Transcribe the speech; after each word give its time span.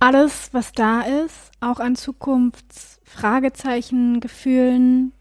alles, 0.00 0.52
was 0.52 0.72
da 0.72 1.02
ist, 1.02 1.52
auch 1.60 1.78
an 1.78 1.94
Zukunftsfragezeichen, 1.94 4.18
Gefühlen, 4.20 5.12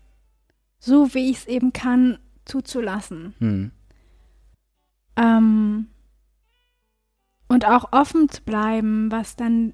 so 0.80 1.14
wie 1.14 1.30
ich 1.30 1.38
es 1.38 1.46
eben 1.46 1.72
kann, 1.74 2.18
zuzulassen. 2.46 3.36
Hm. 3.40 3.72
Ähm, 5.18 5.88
und 7.48 7.66
auch 7.66 7.92
offen 7.92 8.30
zu 8.30 8.42
bleiben, 8.42 9.12
was 9.12 9.36
dann 9.36 9.74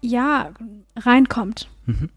ja 0.00 0.50
reinkommt. 0.96 1.68
Mhm. 1.86 2.08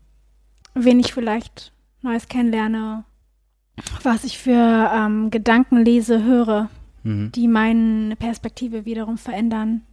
Wen 0.74 1.00
ich 1.00 1.14
vielleicht 1.14 1.72
Neues 2.02 2.28
kennenlerne, 2.28 3.04
was 4.04 4.24
ich 4.24 4.40
für 4.40 4.90
ähm, 4.94 5.30
Gedanken 5.32 5.84
lese, 5.84 6.24
höre, 6.24 6.70
Mhm. 7.04 7.32
die 7.34 7.48
meine 7.48 8.16
Perspektive 8.16 8.86
wiederum 8.86 9.18
verändern. 9.20 9.84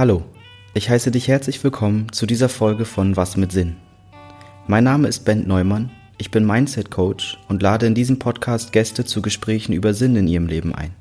Hallo, 0.00 0.24
ich 0.72 0.88
heiße 0.88 1.10
dich 1.10 1.28
herzlich 1.28 1.62
willkommen 1.62 2.10
zu 2.10 2.24
dieser 2.24 2.48
Folge 2.48 2.86
von 2.86 3.18
Was 3.18 3.36
mit 3.36 3.52
Sinn. 3.52 3.76
Mein 4.66 4.84
Name 4.84 5.06
ist 5.06 5.26
Bent 5.26 5.46
Neumann, 5.46 5.90
ich 6.16 6.30
bin 6.30 6.46
Mindset 6.46 6.90
Coach 6.90 7.36
und 7.48 7.60
lade 7.60 7.84
in 7.84 7.94
diesem 7.94 8.18
Podcast 8.18 8.72
Gäste 8.72 9.04
zu 9.04 9.20
Gesprächen 9.20 9.74
über 9.74 9.92
Sinn 9.92 10.16
in 10.16 10.26
ihrem 10.26 10.46
Leben 10.46 10.74
ein. 10.74 10.94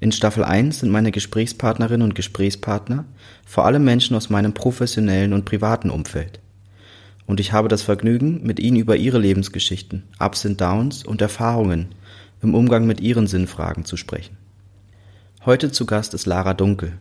In 0.00 0.12
Staffel 0.12 0.44
1 0.44 0.78
sind 0.78 0.92
meine 0.92 1.12
Gesprächspartnerinnen 1.12 2.08
und 2.08 2.14
Gesprächspartner 2.14 3.04
vor 3.44 3.66
allem 3.66 3.84
Menschen 3.84 4.16
aus 4.16 4.30
meinem 4.30 4.54
professionellen 4.54 5.34
und 5.34 5.44
privaten 5.44 5.90
Umfeld. 5.90 6.40
Und 7.26 7.38
ich 7.38 7.52
habe 7.52 7.68
das 7.68 7.82
Vergnügen, 7.82 8.42
mit 8.44 8.60
ihnen 8.60 8.78
über 8.78 8.96
ihre 8.96 9.18
Lebensgeschichten, 9.18 10.04
Ups 10.18 10.46
und 10.46 10.58
Downs 10.58 11.04
und 11.04 11.20
Erfahrungen 11.20 11.88
im 12.40 12.54
Umgang 12.54 12.86
mit 12.86 13.02
ihren 13.02 13.26
Sinnfragen 13.26 13.84
zu 13.84 13.98
sprechen. 13.98 14.38
Heute 15.44 15.70
zu 15.70 15.84
Gast 15.84 16.14
ist 16.14 16.24
Lara 16.24 16.54
Dunkel. 16.54 16.98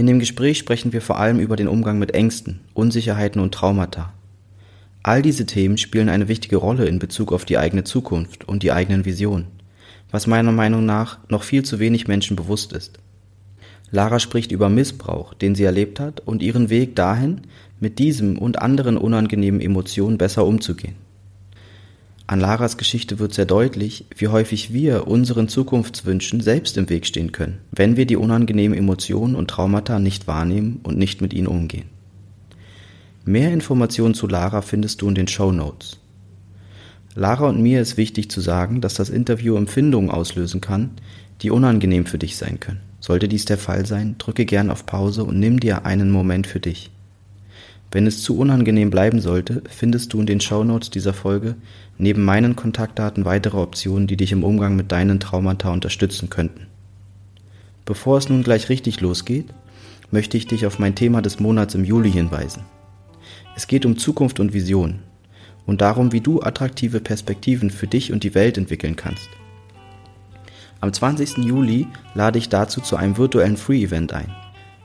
In 0.00 0.06
dem 0.06 0.18
Gespräch 0.18 0.56
sprechen 0.56 0.94
wir 0.94 1.02
vor 1.02 1.18
allem 1.18 1.40
über 1.40 1.56
den 1.56 1.68
Umgang 1.68 1.98
mit 1.98 2.14
Ängsten, 2.14 2.60
Unsicherheiten 2.72 3.38
und 3.38 3.52
Traumata. 3.52 4.14
All 5.02 5.20
diese 5.20 5.44
Themen 5.44 5.76
spielen 5.76 6.08
eine 6.08 6.26
wichtige 6.26 6.56
Rolle 6.56 6.86
in 6.86 6.98
Bezug 6.98 7.34
auf 7.34 7.44
die 7.44 7.58
eigene 7.58 7.84
Zukunft 7.84 8.48
und 8.48 8.62
die 8.62 8.72
eigenen 8.72 9.04
Visionen, 9.04 9.48
was 10.10 10.26
meiner 10.26 10.52
Meinung 10.52 10.86
nach 10.86 11.18
noch 11.28 11.42
viel 11.42 11.66
zu 11.66 11.80
wenig 11.80 12.08
Menschen 12.08 12.34
bewusst 12.34 12.72
ist. 12.72 12.98
Lara 13.90 14.20
spricht 14.20 14.52
über 14.52 14.70
Missbrauch, 14.70 15.34
den 15.34 15.54
sie 15.54 15.64
erlebt 15.64 16.00
hat, 16.00 16.20
und 16.20 16.40
ihren 16.40 16.70
Weg 16.70 16.96
dahin, 16.96 17.42
mit 17.78 17.98
diesem 17.98 18.38
und 18.38 18.62
anderen 18.62 18.96
unangenehmen 18.96 19.60
Emotionen 19.60 20.16
besser 20.16 20.46
umzugehen. 20.46 20.96
An 22.30 22.38
Laras 22.38 22.76
Geschichte 22.76 23.18
wird 23.18 23.34
sehr 23.34 23.44
deutlich, 23.44 24.04
wie 24.16 24.28
häufig 24.28 24.72
wir 24.72 25.08
unseren 25.08 25.48
Zukunftswünschen 25.48 26.40
selbst 26.40 26.76
im 26.76 26.88
Weg 26.88 27.04
stehen 27.04 27.32
können, 27.32 27.58
wenn 27.72 27.96
wir 27.96 28.06
die 28.06 28.14
unangenehmen 28.14 28.78
Emotionen 28.78 29.34
und 29.34 29.50
Traumata 29.50 29.98
nicht 29.98 30.28
wahrnehmen 30.28 30.78
und 30.84 30.96
nicht 30.96 31.20
mit 31.20 31.34
ihnen 31.34 31.48
umgehen. 31.48 31.86
Mehr 33.24 33.52
Informationen 33.52 34.14
zu 34.14 34.28
Lara 34.28 34.62
findest 34.62 35.02
du 35.02 35.08
in 35.08 35.16
den 35.16 35.26
Show 35.26 35.50
Notes. 35.50 35.98
Lara 37.16 37.48
und 37.48 37.60
mir 37.60 37.80
ist 37.80 37.96
wichtig 37.96 38.30
zu 38.30 38.40
sagen, 38.40 38.80
dass 38.80 38.94
das 38.94 39.10
Interview 39.10 39.56
Empfindungen 39.56 40.12
auslösen 40.12 40.60
kann, 40.60 40.90
die 41.42 41.50
unangenehm 41.50 42.06
für 42.06 42.18
dich 42.18 42.36
sein 42.36 42.60
können. 42.60 42.80
Sollte 43.00 43.26
dies 43.26 43.44
der 43.44 43.58
Fall 43.58 43.86
sein, 43.86 44.14
drücke 44.18 44.44
gern 44.44 44.70
auf 44.70 44.86
Pause 44.86 45.24
und 45.24 45.40
nimm 45.40 45.58
dir 45.58 45.84
einen 45.84 46.12
Moment 46.12 46.46
für 46.46 46.60
dich. 46.60 46.92
Wenn 47.92 48.06
es 48.06 48.22
zu 48.22 48.38
unangenehm 48.38 48.90
bleiben 48.90 49.20
sollte, 49.20 49.62
findest 49.68 50.12
du 50.12 50.20
in 50.20 50.26
den 50.26 50.40
Shownotes 50.40 50.90
dieser 50.90 51.12
Folge 51.12 51.56
neben 51.98 52.24
meinen 52.24 52.54
Kontaktdaten 52.54 53.24
weitere 53.24 53.58
Optionen, 53.58 54.06
die 54.06 54.16
dich 54.16 54.30
im 54.30 54.44
Umgang 54.44 54.76
mit 54.76 54.92
deinen 54.92 55.18
Traumata 55.18 55.70
unterstützen 55.70 56.30
könnten. 56.30 56.66
Bevor 57.84 58.18
es 58.18 58.28
nun 58.28 58.44
gleich 58.44 58.68
richtig 58.68 59.00
losgeht, 59.00 59.46
möchte 60.12 60.36
ich 60.36 60.46
dich 60.46 60.66
auf 60.66 60.78
mein 60.78 60.94
Thema 60.94 61.20
des 61.20 61.40
Monats 61.40 61.74
im 61.74 61.84
Juli 61.84 62.12
hinweisen. 62.12 62.62
Es 63.56 63.66
geht 63.66 63.84
um 63.84 63.98
Zukunft 63.98 64.38
und 64.38 64.52
Vision 64.52 65.00
und 65.66 65.80
darum, 65.80 66.12
wie 66.12 66.20
du 66.20 66.40
attraktive 66.40 67.00
Perspektiven 67.00 67.70
für 67.70 67.86
dich 67.88 68.12
und 68.12 68.22
die 68.22 68.34
Welt 68.34 68.56
entwickeln 68.56 68.94
kannst. 68.94 69.28
Am 70.80 70.92
20. 70.92 71.38
Juli 71.38 71.88
lade 72.14 72.38
ich 72.38 72.48
dazu 72.48 72.80
zu 72.80 72.96
einem 72.96 73.18
virtuellen 73.18 73.56
Free-Event 73.56 74.12
ein. 74.12 74.34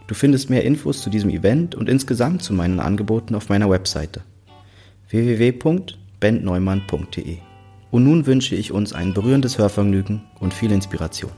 Du 0.07 0.13
findest 0.13 0.51
mehr 0.51 0.63
Infos 0.63 1.01
zu 1.01 1.09
diesem 1.09 1.31
Event 1.31 1.73
und 1.73 1.89
insgesamt 1.89 2.43
zu 2.43 2.53
meinen 2.53 2.79
Angeboten 2.79 3.33
auf 3.33 3.49
meiner 3.49 3.71
Webseite 3.71 4.21
www.bentneumann.de. 5.09 7.37
Und 7.89 8.03
nun 8.03 8.27
wünsche 8.27 8.55
ich 8.55 8.71
uns 8.71 8.93
ein 8.93 9.15
berührendes 9.15 9.57
Hörvergnügen 9.57 10.21
und 10.39 10.53
viel 10.53 10.71
Inspiration. 10.71 11.31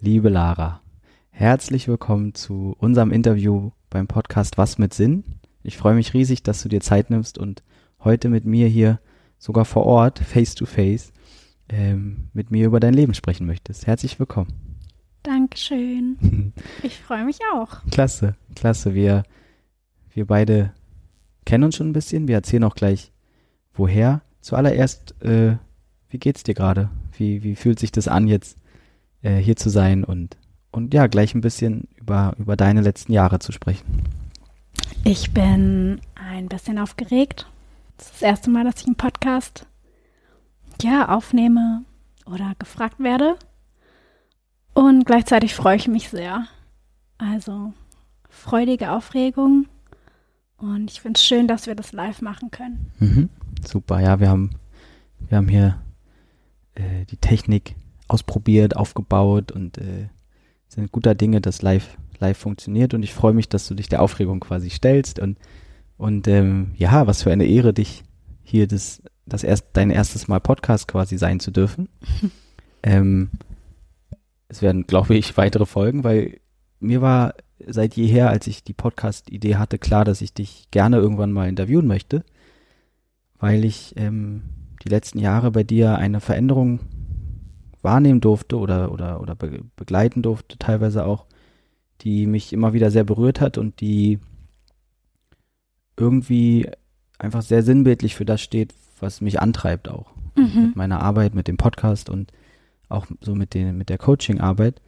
Liebe 0.00 0.28
Lara, 0.28 0.82
herzlich 1.30 1.88
willkommen 1.88 2.34
zu 2.34 2.76
unserem 2.78 3.12
Interview 3.12 3.70
beim 3.88 4.06
Podcast 4.06 4.58
Was 4.58 4.76
mit 4.76 4.92
Sinn. 4.92 5.24
Ich 5.62 5.78
freue 5.78 5.94
mich 5.94 6.12
riesig, 6.12 6.42
dass 6.42 6.62
du 6.62 6.68
dir 6.68 6.82
Zeit 6.82 7.08
nimmst 7.08 7.38
und 7.38 7.62
heute 8.04 8.28
mit 8.28 8.44
mir 8.44 8.68
hier 8.68 9.00
sogar 9.38 9.64
vor 9.64 9.86
Ort, 9.86 10.18
face 10.18 10.54
to 10.54 10.66
face, 10.66 11.12
ähm, 11.68 12.28
mit 12.32 12.50
mir 12.50 12.66
über 12.66 12.80
dein 12.80 12.94
Leben 12.94 13.14
sprechen 13.14 13.46
möchtest. 13.46 13.86
Herzlich 13.86 14.18
willkommen. 14.18 14.52
Dankeschön. 15.22 16.52
Ich 16.82 16.98
freue 16.98 17.24
mich 17.24 17.38
auch. 17.54 17.82
Klasse, 17.90 18.36
klasse. 18.54 18.94
Wir, 18.94 19.24
wir 20.14 20.26
beide 20.26 20.72
kennen 21.44 21.64
uns 21.64 21.76
schon 21.76 21.88
ein 21.90 21.92
bisschen. 21.92 22.28
Wir 22.28 22.36
erzählen 22.36 22.64
auch 22.64 22.74
gleich, 22.74 23.12
woher. 23.74 24.22
Zuallererst, 24.40 25.20
äh, 25.22 25.56
wie 26.08 26.18
geht's 26.18 26.44
dir 26.44 26.54
gerade? 26.54 26.88
Wie, 27.16 27.42
wie 27.42 27.56
fühlt 27.56 27.78
sich 27.78 27.92
das 27.92 28.08
an, 28.08 28.28
jetzt 28.28 28.56
äh, 29.22 29.36
hier 29.36 29.56
zu 29.56 29.68
sein 29.68 30.04
und, 30.04 30.36
und 30.70 30.94
ja, 30.94 31.06
gleich 31.08 31.34
ein 31.34 31.40
bisschen 31.40 31.88
über, 31.96 32.34
über 32.38 32.56
deine 32.56 32.80
letzten 32.80 33.12
Jahre 33.12 33.40
zu 33.40 33.52
sprechen? 33.52 34.04
Ich 35.04 35.32
bin 35.32 36.00
ein 36.14 36.48
bisschen 36.48 36.78
aufgeregt. 36.78 37.46
Das 37.98 38.06
ist 38.06 38.14
das 38.14 38.22
erste 38.22 38.50
Mal, 38.50 38.64
dass 38.64 38.80
ich 38.80 38.86
einen 38.86 38.96
Podcast 38.96 39.66
ja, 40.80 41.08
aufnehme 41.08 41.84
oder 42.26 42.54
gefragt 42.58 43.00
werde. 43.00 43.36
Und 44.72 45.04
gleichzeitig 45.04 45.54
freue 45.54 45.76
ich 45.76 45.88
mich 45.88 46.08
sehr. 46.08 46.46
Also 47.18 47.72
freudige 48.30 48.92
Aufregung. 48.92 49.66
Und 50.56 50.90
ich 50.90 51.00
finde 51.00 51.18
es 51.18 51.24
schön, 51.24 51.48
dass 51.48 51.66
wir 51.66 51.74
das 51.74 51.92
live 51.92 52.22
machen 52.22 52.50
können. 52.50 52.92
Mhm. 52.98 53.28
Super, 53.66 54.00
ja, 54.00 54.20
wir 54.20 54.28
haben, 54.28 54.50
wir 55.28 55.38
haben 55.38 55.48
hier 55.48 55.80
äh, 56.76 57.04
die 57.06 57.16
Technik 57.16 57.74
ausprobiert, 58.06 58.76
aufgebaut 58.76 59.50
und 59.50 59.78
äh, 59.78 60.08
sind 60.68 60.92
guter 60.92 61.16
Dinge, 61.16 61.40
dass 61.40 61.62
live, 61.62 61.96
live 62.20 62.38
funktioniert. 62.38 62.94
Und 62.94 63.02
ich 63.02 63.12
freue 63.12 63.32
mich, 63.32 63.48
dass 63.48 63.66
du 63.66 63.74
dich 63.74 63.88
der 63.88 64.02
Aufregung 64.02 64.38
quasi 64.38 64.70
stellst 64.70 65.18
und 65.18 65.36
und 65.98 66.28
ähm, 66.28 66.70
ja, 66.76 67.06
was 67.06 67.24
für 67.24 67.32
eine 67.32 67.44
Ehre, 67.44 67.74
dich 67.74 68.04
hier 68.42 68.66
das, 68.66 69.02
das 69.26 69.42
erst, 69.42 69.66
dein 69.74 69.90
erstes 69.90 70.28
Mal 70.28 70.40
Podcast 70.40 70.88
quasi 70.88 71.18
sein 71.18 71.40
zu 71.40 71.50
dürfen. 71.50 71.88
ähm, 72.82 73.30
es 74.48 74.62
werden, 74.62 74.86
glaube 74.86 75.16
ich, 75.16 75.36
weitere 75.36 75.66
Folgen, 75.66 76.04
weil 76.04 76.40
mir 76.80 77.02
war 77.02 77.34
seit 77.66 77.96
jeher, 77.96 78.30
als 78.30 78.46
ich 78.46 78.62
die 78.62 78.72
Podcast-Idee 78.72 79.56
hatte, 79.56 79.78
klar, 79.78 80.04
dass 80.04 80.22
ich 80.22 80.32
dich 80.32 80.68
gerne 80.70 80.96
irgendwann 80.98 81.32
mal 81.32 81.48
interviewen 81.48 81.88
möchte, 81.88 82.24
weil 83.38 83.64
ich 83.64 83.94
ähm, 83.96 84.42
die 84.84 84.88
letzten 84.88 85.18
Jahre 85.18 85.50
bei 85.50 85.64
dir 85.64 85.96
eine 85.96 86.20
Veränderung 86.20 86.80
wahrnehmen 87.82 88.20
durfte 88.20 88.58
oder, 88.58 88.92
oder, 88.92 89.20
oder 89.20 89.34
be 89.34 89.64
begleiten 89.76 90.22
durfte, 90.22 90.58
teilweise 90.58 91.04
auch, 91.04 91.26
die 92.02 92.26
mich 92.26 92.52
immer 92.52 92.72
wieder 92.72 92.92
sehr 92.92 93.04
berührt 93.04 93.40
hat 93.40 93.58
und 93.58 93.80
die 93.80 94.20
irgendwie 95.98 96.68
einfach 97.18 97.42
sehr 97.42 97.62
sinnbildlich 97.62 98.14
für 98.14 98.24
das 98.24 98.40
steht, 98.40 98.74
was 99.00 99.20
mich 99.20 99.40
antreibt 99.40 99.88
auch. 99.88 100.12
Mhm. 100.36 100.66
Mit 100.66 100.76
meiner 100.76 101.00
Arbeit, 101.00 101.34
mit 101.34 101.48
dem 101.48 101.56
Podcast 101.56 102.08
und 102.08 102.32
auch 102.88 103.06
so 103.20 103.34
mit, 103.34 103.54
den, 103.54 103.76
mit 103.76 103.88
der 103.88 103.98
Coaching-Arbeit. 103.98 104.80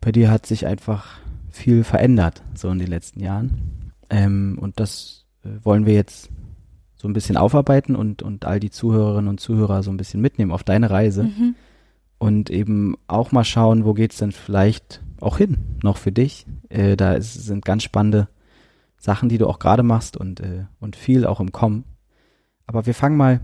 Bei 0.00 0.12
dir 0.12 0.30
hat 0.30 0.46
sich 0.46 0.66
einfach 0.66 1.18
viel 1.50 1.84
verändert, 1.84 2.42
so 2.54 2.68
in 2.70 2.78
den 2.78 2.88
letzten 2.88 3.20
Jahren. 3.20 3.92
Ähm, 4.10 4.58
und 4.60 4.80
das 4.80 5.24
äh, 5.44 5.48
wollen 5.62 5.86
wir 5.86 5.94
jetzt 5.94 6.30
so 6.96 7.08
ein 7.08 7.12
bisschen 7.12 7.36
aufarbeiten 7.36 7.94
und, 7.94 8.22
und 8.22 8.44
all 8.44 8.60
die 8.60 8.70
Zuhörerinnen 8.70 9.28
und 9.28 9.40
Zuhörer 9.40 9.82
so 9.82 9.90
ein 9.90 9.96
bisschen 9.96 10.20
mitnehmen 10.20 10.50
auf 10.50 10.64
deine 10.64 10.90
Reise. 10.90 11.24
Mhm. 11.24 11.54
Und 12.18 12.50
eben 12.50 12.96
auch 13.06 13.30
mal 13.30 13.44
schauen, 13.44 13.84
wo 13.84 13.94
geht's 13.94 14.18
denn 14.18 14.32
vielleicht 14.32 15.00
auch 15.20 15.38
hin, 15.38 15.58
noch 15.82 15.96
für 15.96 16.10
dich. 16.10 16.46
Äh, 16.68 16.96
da 16.96 17.14
ist, 17.14 17.34
sind 17.34 17.64
ganz 17.64 17.84
spannende 17.84 18.28
Sachen, 18.98 19.28
die 19.28 19.38
du 19.38 19.46
auch 19.46 19.58
gerade 19.58 19.82
machst 19.82 20.16
und, 20.16 20.40
äh, 20.40 20.64
und 20.80 20.96
viel 20.96 21.24
auch 21.26 21.40
im 21.40 21.52
Kommen. 21.52 21.84
Aber 22.66 22.84
wir 22.86 22.94
fangen 22.94 23.16
mal 23.16 23.40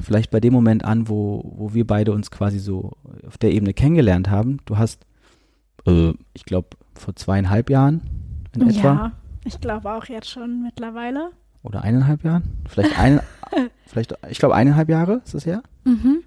vielleicht 0.00 0.30
bei 0.30 0.40
dem 0.40 0.52
Moment 0.52 0.84
an, 0.84 1.08
wo, 1.08 1.52
wo 1.56 1.74
wir 1.74 1.86
beide 1.86 2.12
uns 2.12 2.30
quasi 2.30 2.58
so 2.58 2.92
auf 3.26 3.36
der 3.38 3.52
Ebene 3.52 3.74
kennengelernt 3.74 4.30
haben. 4.30 4.58
Du 4.64 4.78
hast, 4.78 5.04
äh, 5.86 6.12
ich 6.32 6.44
glaube, 6.44 6.68
vor 6.94 7.14
zweieinhalb 7.16 7.68
Jahren 7.70 8.00
in 8.54 8.68
etwa. 8.68 8.82
Ja, 8.94 9.12
ich 9.44 9.60
glaube 9.60 9.90
auch 9.92 10.04
jetzt 10.06 10.30
schon 10.30 10.62
mittlerweile. 10.62 11.30
Oder 11.62 11.82
eineinhalb 11.82 12.24
Jahren? 12.24 12.44
Vielleicht 12.68 12.98
ein, 12.98 13.20
vielleicht, 13.86 14.14
ich 14.30 14.38
glaube 14.38 14.54
eineinhalb 14.54 14.88
Jahre 14.88 15.20
ist 15.24 15.34
es 15.34 15.44
her, 15.46 15.62
Mhm. 15.84 16.22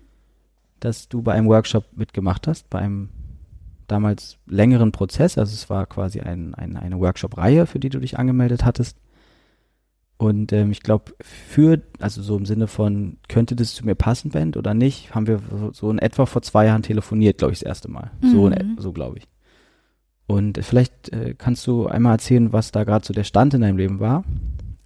dass 0.81 1.07
du 1.09 1.21
bei 1.21 1.33
einem 1.33 1.47
Workshop 1.47 1.85
mitgemacht 1.95 2.47
hast, 2.47 2.69
bei 2.69 2.79
einem 2.79 3.09
damals 3.87 4.37
längeren 4.47 4.91
Prozess. 4.91 5.37
Also 5.37 5.53
es 5.53 5.69
war 5.69 5.85
quasi 5.85 6.21
ein, 6.21 6.53
ein, 6.55 6.77
eine 6.77 6.99
Workshop-Reihe, 6.99 7.65
für 7.67 7.79
die 7.79 7.89
du 7.89 7.99
dich 7.99 8.17
angemeldet 8.19 8.65
hattest. 8.65 8.97
Und 10.17 10.53
ähm, 10.53 10.71
ich 10.71 10.81
glaube, 10.81 11.13
für, 11.21 11.81
also 11.99 12.21
so 12.21 12.37
im 12.37 12.45
Sinne 12.45 12.67
von, 12.67 13.17
könnte 13.27 13.55
das 13.55 13.75
zu 13.75 13.85
mir 13.85 13.95
passen, 13.95 14.31
Band, 14.31 14.55
oder 14.55 14.73
nicht, 14.73 15.13
haben 15.13 15.27
wir 15.27 15.39
so- 15.51 15.73
so 15.73 15.91
in 15.91 15.99
etwa 15.99 16.25
vor 16.25 16.41
zwei 16.41 16.65
Jahren 16.67 16.83
telefoniert, 16.83 17.37
glaube 17.39 17.51
ich, 17.53 17.59
das 17.59 17.67
erste 17.67 17.91
Mal. 17.91 18.11
So, 18.21 18.45
Mhm. 18.47 18.53
et- 18.53 18.65
so 18.77 18.93
glaube 18.93 19.17
ich. 19.17 19.27
Und 20.27 20.57
vielleicht 20.63 21.09
äh, 21.11 21.35
kannst 21.37 21.67
du 21.67 21.87
einmal 21.87 22.13
erzählen, 22.13 22.53
was 22.53 22.71
da 22.71 22.83
gerade 22.85 23.05
so 23.05 23.13
der 23.13 23.25
Stand 23.25 23.53
in 23.53 23.61
deinem 23.61 23.77
Leben 23.77 23.99
war 23.99 24.23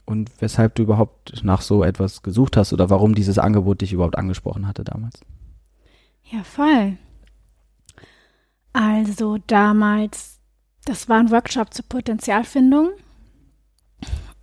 und 0.05 0.31
weshalb 0.39 0.73
du 0.75 0.83
überhaupt 0.83 1.43
nach 1.43 1.61
so 1.61 1.83
etwas 1.83 2.23
gesucht 2.23 2.57
hast 2.57 2.73
oder 2.73 2.89
warum 2.89 3.13
dieses 3.13 3.37
Angebot 3.37 3.81
dich 3.81 3.93
überhaupt 3.93 4.17
angesprochen 4.17 4.67
hatte 4.67 4.83
damals. 4.83 5.21
Ja, 6.31 6.43
voll. 6.43 6.97
Also 8.73 9.37
damals, 9.47 10.39
das 10.85 11.09
war 11.09 11.19
ein 11.19 11.31
Workshop 11.31 11.73
zur 11.73 11.85
Potenzialfindung 11.85 12.91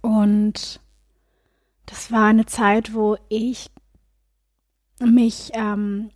und 0.03 0.81
das 1.87 2.11
war 2.11 2.27
eine 2.27 2.47
Zeit, 2.47 2.95
wo 2.95 3.17
ich 3.29 3.71
mich 4.99 5.51
ähm, 5.55 6.11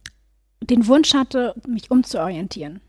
den 0.60 0.86
Wunsch 0.86 1.14
hatte, 1.14 1.54
mich 1.66 1.90
umzuorientieren. 1.90 2.80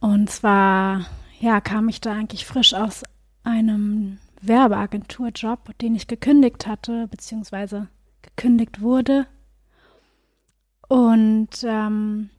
Und 0.00 0.30
zwar, 0.30 1.06
ja, 1.40 1.60
kam 1.60 1.88
ich 1.88 2.00
da 2.00 2.12
eigentlich 2.12 2.46
frisch 2.46 2.74
aus 2.74 3.02
einem 3.42 4.18
Werbeagenturjob, 4.40 5.76
den 5.78 5.96
ich 5.96 6.06
gekündigt 6.06 6.66
hatte, 6.66 7.08
beziehungsweise 7.08 7.88
gekündigt 8.22 8.80
wurde. 8.80 9.26
Und 10.88 11.48
ähm, 11.64 12.30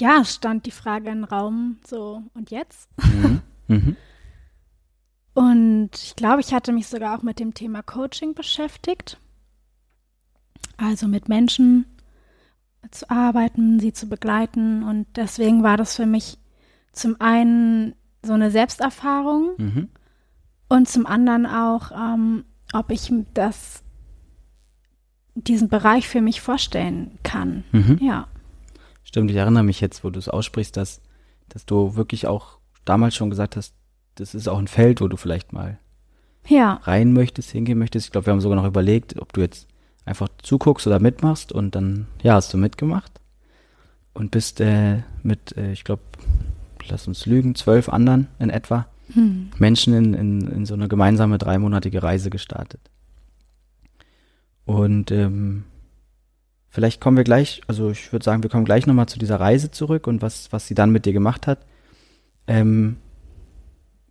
ja, 0.00 0.24
stand 0.24 0.66
die 0.66 0.70
Frage 0.70 1.10
im 1.10 1.24
Raum, 1.24 1.78
so, 1.86 2.22
und 2.34 2.50
jetzt? 2.50 2.88
Mhm. 3.02 3.40
Mhm. 3.68 3.96
Und 5.34 5.90
ich 5.94 6.14
glaube, 6.16 6.40
ich 6.40 6.54
hatte 6.54 6.72
mich 6.72 6.86
sogar 6.86 7.18
auch 7.18 7.22
mit 7.22 7.40
dem 7.40 7.54
Thema 7.54 7.82
Coaching 7.82 8.34
beschäftigt. 8.34 9.18
Also 10.76 11.08
mit 11.08 11.28
Menschen 11.28 11.86
zu 12.90 13.10
arbeiten, 13.10 13.80
sie 13.80 13.92
zu 13.92 14.08
begleiten. 14.08 14.82
Und 14.84 15.06
deswegen 15.16 15.62
war 15.62 15.76
das 15.76 15.96
für 15.96 16.06
mich 16.06 16.38
zum 16.92 17.20
einen 17.20 17.94
so 18.22 18.32
eine 18.32 18.50
Selbsterfahrung 18.50 19.54
Mhm. 19.58 19.88
und 20.68 20.88
zum 20.88 21.06
anderen 21.06 21.46
auch, 21.46 21.90
ähm, 21.92 22.44
ob 22.72 22.90
ich 22.90 23.12
das, 23.34 23.82
diesen 25.34 25.68
Bereich 25.68 26.08
für 26.08 26.20
mich 26.20 26.40
vorstellen 26.40 27.18
kann. 27.22 27.64
Mhm. 27.72 27.98
Ja. 28.00 28.28
Stimmt, 29.04 29.30
ich 29.30 29.36
erinnere 29.36 29.62
mich 29.62 29.80
jetzt, 29.80 30.02
wo 30.02 30.10
du 30.10 30.18
es 30.18 30.28
aussprichst, 30.28 30.76
dass, 30.76 31.00
dass 31.48 31.66
du 31.66 31.94
wirklich 31.96 32.26
auch 32.26 32.58
damals 32.84 33.14
schon 33.14 33.30
gesagt 33.30 33.56
hast, 33.56 33.74
das 34.16 34.34
ist 34.34 34.48
auch 34.48 34.58
ein 34.58 34.68
Feld, 34.68 35.00
wo 35.00 35.08
du 35.08 35.16
vielleicht 35.16 35.52
mal 35.52 35.78
Ja. 36.46 36.80
rein 36.84 37.12
möchtest, 37.12 37.50
hingehen 37.50 37.78
möchtest. 37.78 38.06
Ich 38.06 38.12
glaube, 38.12 38.26
wir 38.26 38.32
haben 38.32 38.40
sogar 38.40 38.56
noch 38.56 38.66
überlegt, 38.66 39.20
ob 39.20 39.32
du 39.32 39.40
jetzt 39.40 39.66
einfach 40.04 40.28
zuguckst 40.42 40.86
oder 40.86 41.00
mitmachst 41.00 41.52
und 41.52 41.74
dann, 41.74 42.06
ja, 42.22 42.34
hast 42.34 42.52
du 42.52 42.58
mitgemacht 42.58 43.20
und 44.12 44.30
bist 44.30 44.60
äh, 44.60 45.02
mit, 45.22 45.56
äh, 45.56 45.72
ich 45.72 45.84
glaube, 45.84 46.02
lass 46.88 47.06
uns 47.08 47.24
lügen, 47.26 47.54
zwölf 47.54 47.88
anderen 47.88 48.28
in 48.38 48.50
etwa 48.50 48.86
Hm. 49.12 49.50
Menschen 49.58 49.92
in, 49.92 50.14
in, 50.14 50.40
in 50.48 50.66
so 50.66 50.72
eine 50.72 50.88
gemeinsame 50.88 51.36
dreimonatige 51.36 52.02
Reise 52.02 52.30
gestartet. 52.30 52.80
Und 54.64 55.10
ähm, 55.10 55.64
vielleicht 56.74 57.00
kommen 57.00 57.16
wir 57.16 57.22
gleich, 57.22 57.62
also 57.68 57.90
ich 57.90 58.12
würde 58.12 58.24
sagen, 58.24 58.42
wir 58.42 58.50
kommen 58.50 58.64
gleich 58.64 58.86
nochmal 58.86 59.06
zu 59.06 59.20
dieser 59.20 59.38
Reise 59.38 59.70
zurück 59.70 60.08
und 60.08 60.22
was, 60.22 60.52
was 60.52 60.66
sie 60.66 60.74
dann 60.74 60.90
mit 60.90 61.06
dir 61.06 61.12
gemacht 61.12 61.46
hat. 61.46 61.60
Ähm, 62.48 62.96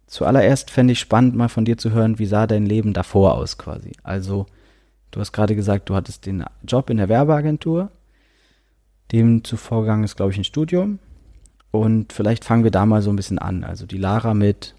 zuallererst 0.08 0.72
fände 0.72 0.94
ich 0.94 1.00
spannend, 1.00 1.36
mal 1.36 1.50
von 1.50 1.66
dir 1.66 1.78
zu 1.78 1.92
hören, 1.92 2.20
wie 2.20 2.26
sah 2.26 2.48
dein 2.48 2.66
Leben 2.66 2.94
davor 2.94 3.34
aus 3.34 3.58
quasi. 3.58 3.92
Also, 4.02 4.46
du 5.12 5.20
hast 5.20 5.34
gerade 5.34 5.58
gesagt, 5.58 5.90
du 5.90 5.96
hattest 5.96 6.26
den 6.26 6.46
Job 6.66 6.90
in 6.90 6.98
der 6.98 7.10
Werbeagentur. 7.10 7.92
Dem 9.12 9.44
zuvorgegangen 9.44 10.06
ist, 10.06 10.16
glaube 10.16 10.32
ich, 10.32 10.38
ein 10.38 10.46
Studium. 10.46 11.00
Und 11.72 12.14
vielleicht 12.14 12.46
fangen 12.46 12.64
wir 12.64 12.72
da 12.72 12.86
mal 12.86 13.02
so 13.02 13.10
ein 13.10 13.18
bisschen 13.18 13.40
an. 13.40 13.66
Also 13.66 13.86
die 13.86 13.98
Lara 13.98 14.34
mit, 14.34 14.74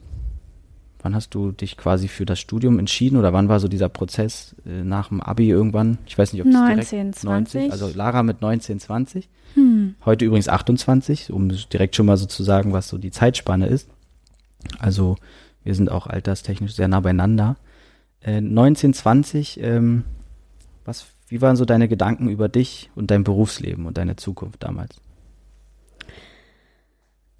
wann 1.04 1.14
hast 1.14 1.34
du 1.34 1.52
dich 1.52 1.76
quasi 1.76 2.08
für 2.08 2.24
das 2.24 2.40
Studium 2.40 2.78
entschieden 2.78 3.18
oder 3.18 3.34
wann 3.34 3.50
war 3.50 3.60
so 3.60 3.68
dieser 3.68 3.90
Prozess 3.90 4.56
äh, 4.66 4.82
nach 4.82 5.08
dem 5.08 5.20
Abi 5.20 5.50
irgendwann? 5.50 5.98
Ich 6.06 6.16
weiß 6.16 6.32
nicht, 6.32 6.40
ob 6.40 6.48
es 6.48 6.54
direkt 6.54 6.76
19, 6.76 7.14
90, 7.22 7.22
20. 7.22 7.72
also 7.72 7.90
Lara 7.94 8.22
mit 8.22 8.40
19, 8.40 8.80
20. 8.80 9.28
Hm. 9.52 9.96
Heute 10.06 10.24
übrigens 10.24 10.48
28, 10.48 11.30
um 11.30 11.50
direkt 11.72 11.94
schon 11.94 12.06
mal 12.06 12.16
so 12.16 12.24
zu 12.24 12.42
sagen, 12.42 12.72
was 12.72 12.88
so 12.88 12.96
die 12.96 13.10
Zeitspanne 13.10 13.66
ist. 13.66 13.90
Also 14.78 15.16
wir 15.62 15.74
sind 15.74 15.90
auch 15.90 16.06
alterstechnisch 16.06 16.74
sehr 16.74 16.88
nah 16.88 17.00
beieinander. 17.00 17.56
Äh, 18.22 18.40
19, 18.40 18.94
20, 18.94 19.60
ähm, 19.60 20.04
was, 20.86 21.04
wie 21.28 21.42
waren 21.42 21.56
so 21.56 21.66
deine 21.66 21.86
Gedanken 21.86 22.30
über 22.30 22.48
dich 22.48 22.90
und 22.94 23.10
dein 23.10 23.24
Berufsleben 23.24 23.84
und 23.84 23.98
deine 23.98 24.16
Zukunft 24.16 24.62
damals? 24.62 25.02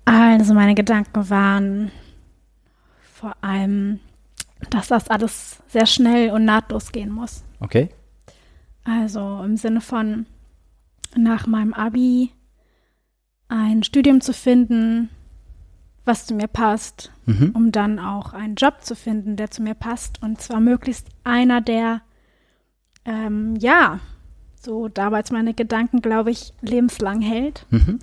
Also 0.04 0.52
meine 0.52 0.74
Gedanken 0.74 1.30
waren 1.30 1.90
vor 3.24 3.36
allem, 3.40 4.00
dass 4.68 4.88
das 4.88 5.08
alles 5.08 5.62
sehr 5.68 5.86
schnell 5.86 6.30
und 6.30 6.44
nahtlos 6.44 6.92
gehen 6.92 7.10
muss. 7.10 7.42
Okay? 7.58 7.88
Also 8.84 9.40
im 9.42 9.56
Sinne 9.56 9.80
von 9.80 10.26
nach 11.16 11.46
meinem 11.46 11.72
Abi 11.72 12.32
ein 13.48 13.82
Studium 13.82 14.20
zu 14.20 14.34
finden, 14.34 15.08
was 16.04 16.26
zu 16.26 16.34
mir 16.34 16.48
passt, 16.48 17.12
Mhm. 17.24 17.52
um 17.54 17.72
dann 17.72 17.98
auch 17.98 18.34
einen 18.34 18.56
Job 18.56 18.82
zu 18.82 18.94
finden, 18.94 19.36
der 19.36 19.50
zu 19.50 19.62
mir 19.62 19.74
passt. 19.74 20.20
Und 20.22 20.42
zwar 20.42 20.60
möglichst 20.60 21.08
einer, 21.24 21.62
der, 21.62 22.02
ähm, 23.06 23.56
ja, 23.56 24.00
so 24.60 24.88
damals 24.88 25.30
meine 25.30 25.54
Gedanken, 25.54 26.02
glaube 26.02 26.30
ich, 26.30 26.52
lebenslang 26.60 27.22
hält. 27.22 27.64
Mhm. 27.70 28.00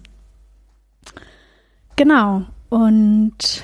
Genau. 1.96 2.46
Und 2.70 3.64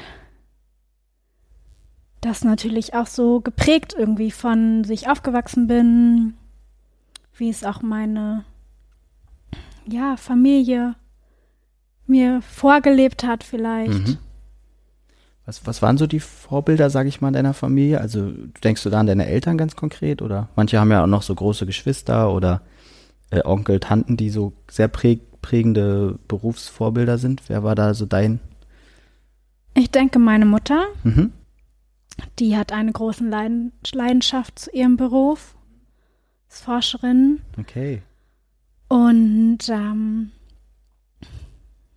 das 2.22 2.44
natürlich 2.44 2.94
auch 2.94 3.08
so 3.08 3.42
geprägt 3.42 3.96
irgendwie 3.98 4.32
von 4.32 4.84
sich 4.84 5.10
aufgewachsen 5.10 5.68
bin, 5.68 6.34
wie 7.36 7.50
es 7.50 7.64
auch 7.64 7.82
meine 7.82 8.44
ja, 9.88 10.18
Familie 10.18 10.96
mir 12.08 12.42
vorgelebt 12.42 13.24
hat 13.24 13.44
vielleicht. 13.44 14.08
Mhm. 14.08 14.18
Was, 15.46 15.66
was 15.66 15.82
waren 15.82 15.98
so 15.98 16.08
die 16.08 16.20
Vorbilder, 16.20 16.90
sage 16.90 17.08
ich 17.08 17.22
mal, 17.22 17.30
in 17.30 17.34
deiner 17.34 17.54
Familie? 17.54 18.02
Also 18.02 18.32
denkst 18.64 18.84
du 18.84 18.90
da 18.90 19.00
an 19.00 19.08
deine 19.08 19.28
Eltern 19.28 19.58
ganz 19.58 19.76
konkret? 19.76 20.22
Oder 20.22 20.50
manche 20.56 20.80
haben 20.80 20.92
ja 20.92 21.04
auch 21.04 21.08
noch 21.08 21.22
so 21.22 21.34
große 21.34 21.66
Geschwister 21.66 22.34
oder 22.34 22.62
äh, 23.30 23.42
Onkel, 23.46 23.80
Tanten, 23.80 24.18
die 24.18 24.30
so 24.30 24.54
sehr 24.70 24.88
präg 24.88 25.22
prägende 25.42 26.20
Berufsvorbilder 26.28 27.18
sind. 27.18 27.44
Wer 27.48 27.64
war 27.64 27.76
da 27.76 27.94
so 27.94 28.06
dein? 28.06 28.42
Ich 29.76 29.92
denke, 29.92 30.20
meine 30.20 30.46
Mutter, 30.46 30.88
Mhm. 31.04 31.32
Die 32.40 32.56
hat 32.58 32.72
eine 32.72 32.92
große 32.92 33.24
Leiden 33.28 33.72
Leidenschaft 33.92 34.60
zu 34.60 34.72
ihrem 34.72 34.98
Beruf, 34.98 35.56
ist 36.50 36.64
Forscherin 36.64 37.42
Okay. 37.60 38.02
und 38.88 39.60
ähm, 39.70 40.32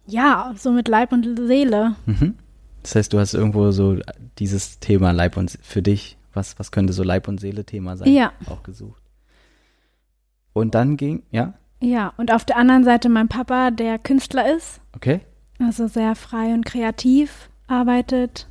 ja, 0.07 0.53
so 0.57 0.73
mit 0.73 0.89
Leib 0.89 1.13
und 1.13 1.39
Seele. 1.47 1.95
Mhm. 2.07 2.35
Das 2.83 2.95
heißt, 2.95 3.13
du 3.13 3.19
hast 3.19 3.35
irgendwo 3.35 3.71
so 3.71 3.99
dieses 4.39 4.79
Thema 4.81 5.13
Leib 5.13 5.37
und 5.37 5.59
für 5.63 5.83
dich, 5.83 6.17
was, 6.33 6.59
was 6.59 6.73
könnte 6.73 6.93
so 6.93 7.03
Leib- 7.03 7.29
und 7.29 7.39
Seele-Thema 7.39 7.97
sein? 7.97 8.13
Ja. 8.13 8.33
Auch 8.47 8.63
gesucht. 8.63 9.03
Und 10.53 10.75
dann 10.75 10.97
ging, 10.97 11.23
ja, 11.31 11.55
Ja, 11.81 12.13
und 12.17 12.33
auf 12.33 12.45
der 12.45 12.57
anderen 12.57 12.85
Seite 12.85 13.09
mein 13.09 13.29
Papa, 13.29 13.71
der 13.71 13.99
Künstler 13.99 14.55
ist, 14.57 14.81
okay. 14.97 15.21
also 15.59 15.87
sehr 15.87 16.15
frei 16.17 16.53
und 16.55 16.65
kreativ 16.67 17.51
arbeitet. 17.69 18.49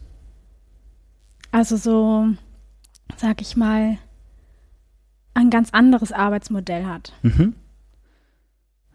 Also 1.52 1.78
so, 1.78 2.28
sag 3.18 3.42
ich 3.42 3.56
mal, 3.58 3.98
ein 5.34 5.50
ganz 5.50 5.72
anderes 5.72 6.12
Arbeitsmodell 6.12 6.86
hat. 6.86 7.14
Mhm. 7.24 7.54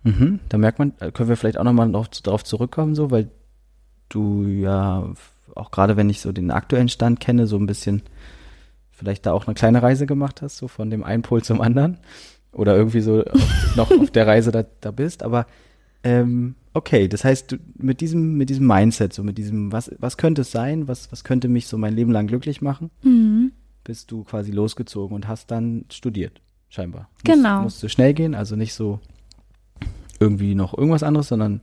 Mhm. 0.02 0.40
Da 0.49 0.58
merkt 0.58 0.78
man, 0.78 0.92
äh, 1.00 1.11
können 1.11 1.28
wir 1.28 1.37
vielleicht 1.37 1.58
auch 1.58 1.64
nochmal 1.64 1.90
darauf, 1.90 2.08
darauf 2.08 2.44
zurückkommen, 2.44 2.94
so, 2.94 3.11
weil 3.11 3.30
du 4.08 4.44
ja, 4.44 5.08
auch 5.54 5.70
gerade 5.70 5.96
wenn 5.96 6.11
ich 6.11 6.20
so 6.20 6.32
den 6.32 6.50
aktuellen 6.50 6.88
Stand 6.88 7.20
kenne, 7.20 7.46
so 7.46 7.56
ein 7.56 7.66
bisschen 7.66 8.02
vielleicht 8.90 9.26
da 9.26 9.32
auch 9.32 9.46
eine 9.46 9.54
kleine 9.54 9.82
Reise 9.82 10.06
gemacht 10.06 10.42
hast, 10.42 10.58
so 10.58 10.68
von 10.68 10.90
dem 10.90 11.02
einen 11.02 11.23
Pol 11.23 11.42
zum 11.42 11.61
anderen. 11.61 11.99
oder 12.52 12.76
irgendwie 12.76 13.00
so 13.00 13.25
noch 13.76 13.90
auf 14.00 14.11
der 14.11 14.26
Reise 14.26 14.52
da, 14.52 14.64
da 14.80 14.90
bist. 14.90 15.23
Aber 15.23 15.46
ähm, 16.04 16.54
okay, 16.75 17.08
das 17.08 17.25
heißt, 17.25 17.52
du, 17.52 17.56
mit 17.76 18.00
diesem, 18.00 18.34
mit 18.34 18.50
diesem 18.50 18.66
Mindset, 18.66 19.12
so 19.12 19.23
mit 19.25 19.37
diesem, 19.38 19.73
was, 19.73 19.90
was 19.99 20.16
könnte 20.16 20.42
es 20.42 20.50
sein, 20.52 20.87
was, 20.88 21.11
was 21.11 21.25
könnte 21.25 21.49
mich 21.49 21.66
so 21.66 21.76
mein 21.78 21.94
Leben 21.94 22.12
lang 22.12 22.26
glücklich 22.26 22.62
machen, 22.62 22.90
Mhm. 23.02 23.52
bist 23.82 24.11
du 24.11 24.23
quasi 24.25 24.52
losgezogen 24.52 25.14
und 25.14 25.26
hast 25.28 25.50
dann 25.50 25.84
studiert, 25.90 26.40
scheinbar. 26.68 27.08
Genau. 27.25 27.56
Muss, 27.56 27.75
musste 27.75 27.88
schnell 27.88 28.14
gehen, 28.14 28.34
also 28.34 28.54
nicht 28.56 28.75
so 28.75 29.00
irgendwie 30.20 30.54
noch 30.54 30.76
irgendwas 30.76 31.02
anderes, 31.02 31.28
sondern 31.28 31.61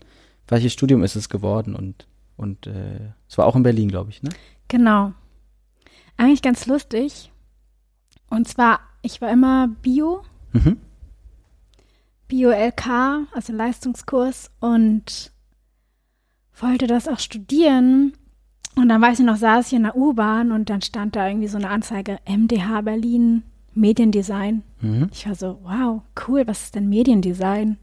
welches 0.48 0.74
Studium 0.74 1.04
ist 1.04 1.16
es 1.16 1.30
geworden 1.30 1.76
und, 1.76 2.08
und 2.36 2.68
äh, 2.68 3.12
es 3.30 3.38
war 3.38 3.46
auch 3.46 3.56
in 3.56 3.64
Berlin, 3.64 3.88
glaube 3.90 4.10
ich, 4.10 4.22
ne? 4.24 4.30
Genau. 4.68 5.14
Eigentlich 6.18 6.42
ganz 6.42 6.66
lustig. 6.68 7.32
Und 8.30 8.48
zwar, 8.48 8.80
ich 9.02 9.22
war 9.22 9.32
immer 9.32 9.70
Bio, 9.82 10.22
Mhm. 10.54 10.78
Bio-LK, 12.32 13.28
also 13.34 13.52
Leistungskurs 13.52 14.52
und 14.62 15.34
wollte 16.58 16.88
das 16.88 17.10
auch 17.10 17.20
studieren. 17.20 18.14
Und 18.78 18.88
dann 18.88 19.02
weiß 19.02 19.20
ich 19.20 19.26
noch, 19.26 19.36
saß 19.36 19.68
ich 19.68 19.74
in 19.74 19.84
der 19.84 19.98
U-Bahn 19.98 20.54
und 20.54 20.70
dann 20.70 20.82
stand 20.82 21.18
da 21.18 21.28
irgendwie 21.28 21.50
so 21.50 21.58
eine 21.58 21.70
Anzeige 21.70 22.20
MDH 22.26 22.82
Berlin 22.82 23.44
Mediendesign. 23.74 24.64
Mhm. 24.80 25.10
Ich 25.12 25.28
war 25.28 25.36
so, 25.36 25.60
wow, 25.64 26.02
cool, 26.26 26.48
was 26.48 26.64
ist 26.64 26.76
denn 26.76 26.88
Mediendesign? 26.88 27.78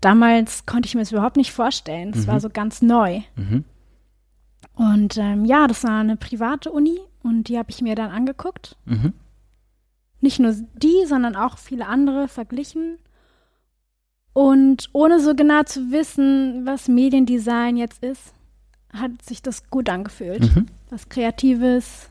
Damals 0.00 0.64
konnte 0.64 0.86
ich 0.86 0.94
mir 0.94 1.00
das 1.00 1.10
überhaupt 1.12 1.36
nicht 1.36 1.52
vorstellen. 1.52 2.10
Es 2.14 2.26
Mhm. 2.26 2.30
war 2.30 2.38
so 2.40 2.48
ganz 2.48 2.80
neu. 2.80 3.22
Mhm. 3.34 3.64
Und 4.74 5.16
ähm, 5.18 5.44
ja, 5.44 5.66
das 5.66 5.82
war 5.82 5.98
eine 6.00 6.16
private 6.16 6.70
Uni 6.70 6.98
und 7.24 7.48
die 7.48 7.58
habe 7.58 7.70
ich 7.70 7.82
mir 7.82 7.96
dann 7.96 8.10
angeguckt. 8.10 8.76
Mhm. 8.84 9.12
Nicht 10.20 10.38
nur 10.38 10.54
die, 10.74 11.06
sondern 11.06 11.34
auch 11.34 11.58
viele 11.58 11.86
andere 11.88 12.28
verglichen. 12.28 12.98
Und 14.32 14.88
ohne 14.92 15.20
so 15.20 15.34
genau 15.34 15.62
zu 15.64 15.90
wissen, 15.92 16.64
was 16.64 16.88
Mediendesign 16.88 17.76
jetzt 17.76 18.02
ist, 18.02 18.32
hat 18.92 19.10
sich 19.22 19.42
das 19.42 19.68
gut 19.70 19.88
angefühlt. 19.88 20.54
Mhm. 20.54 20.66
Was 20.90 21.08
Kreatives 21.08 22.08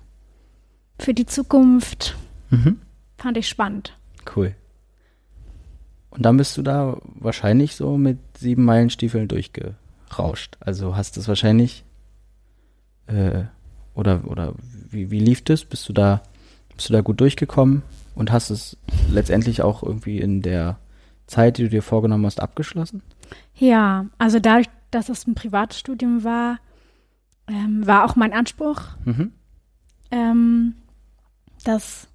für 0.99 1.13
die 1.13 1.25
Zukunft 1.25 2.15
Mhm. 2.51 2.79
fand 3.17 3.37
ich 3.37 3.47
spannend. 3.47 3.97
Cool. 4.35 4.53
Und 6.09 6.23
dann 6.25 6.35
bist 6.37 6.57
du 6.57 6.61
da 6.61 6.97
wahrscheinlich 7.15 7.75
so 7.75 7.97
mit 7.97 8.19
sieben 8.37 8.65
Meilenstiefeln 8.65 9.27
durchgerauscht. 9.29 10.57
Also 10.59 10.95
hast 10.97 11.15
es 11.17 11.27
wahrscheinlich 11.29 11.85
äh, 13.07 13.43
oder 13.95 14.23
oder 14.27 14.53
wie, 14.89 15.09
wie 15.09 15.19
lief 15.19 15.43
das? 15.43 15.63
Bist 15.63 15.87
du 15.87 15.93
da 15.93 16.21
bist 16.75 16.89
du 16.89 16.93
da 16.93 17.01
gut 17.01 17.21
durchgekommen 17.21 17.83
und 18.15 18.31
hast 18.31 18.49
es 18.49 18.75
letztendlich 19.09 19.61
auch 19.61 19.81
irgendwie 19.83 20.19
in 20.19 20.41
der 20.41 20.77
Zeit, 21.31 21.57
die 21.57 21.63
du 21.63 21.69
dir 21.69 21.81
vorgenommen 21.83 22.25
hast, 22.25 22.39
abgeschlossen? 22.41 23.01
Ja, 23.55 24.05
also 24.17 24.39
dadurch, 24.39 24.67
dass 24.91 25.09
es 25.09 25.25
ein 25.27 25.35
privates 25.35 25.79
Studium 25.79 26.23
war, 26.23 26.59
ähm, 27.47 27.85
war 27.88 28.05
auch 28.05 28.15
mein 28.15 28.33
Anspruch, 28.33 28.81
Mhm. 29.05 29.31
ähm, 30.11 30.75
das 31.63 32.07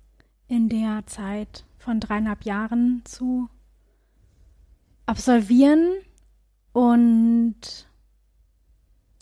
in 0.48 0.68
der 0.68 1.04
Zeit 1.06 1.64
von 1.78 2.00
dreieinhalb 2.00 2.44
Jahren 2.44 3.02
zu 3.04 3.48
absolvieren. 5.06 5.92
Und 6.72 7.56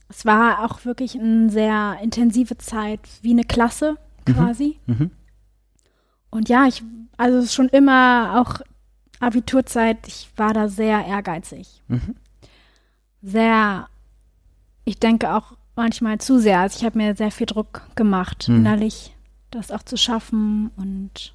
es 0.09 0.25
war 0.25 0.65
auch 0.65 0.85
wirklich 0.85 1.15
eine 1.19 1.51
sehr 1.51 1.99
intensive 2.03 2.59
Zeit, 2.59 3.01
wie 3.23 3.31
eine 3.33 3.45
Klasse 3.45 3.97
Mhm. 4.27 4.33
quasi. 4.33 4.79
Mhm. 4.87 5.11
Und 6.31 6.49
ja, 6.49 6.67
ich, 6.67 6.83
also 7.17 7.47
schon 7.47 7.69
immer 7.69 8.41
auch 8.41 8.61
Abiturzeit, 9.25 10.07
ich 10.07 10.29
war 10.37 10.53
da 10.55 10.69
sehr 10.69 11.05
ehrgeizig. 11.07 11.83
Mhm. 11.89 12.15
Sehr, 13.23 13.89
ich 14.85 14.99
denke 14.99 15.35
auch 15.35 15.57
manchmal 15.77 16.19
zu 16.19 16.39
sehr. 16.39 16.61
Also 16.61 16.79
ich 16.79 16.85
habe 16.85 16.99
mir 16.99 17.17
sehr 17.17 17.31
viel 17.31 17.47
Druck 17.47 17.83
gemacht, 17.97 18.49
Mhm. 18.49 18.57
innerlich 18.57 19.15
das 19.51 19.71
auch 19.71 19.83
zu 19.83 19.97
schaffen. 19.97 20.71
Und 20.77 21.35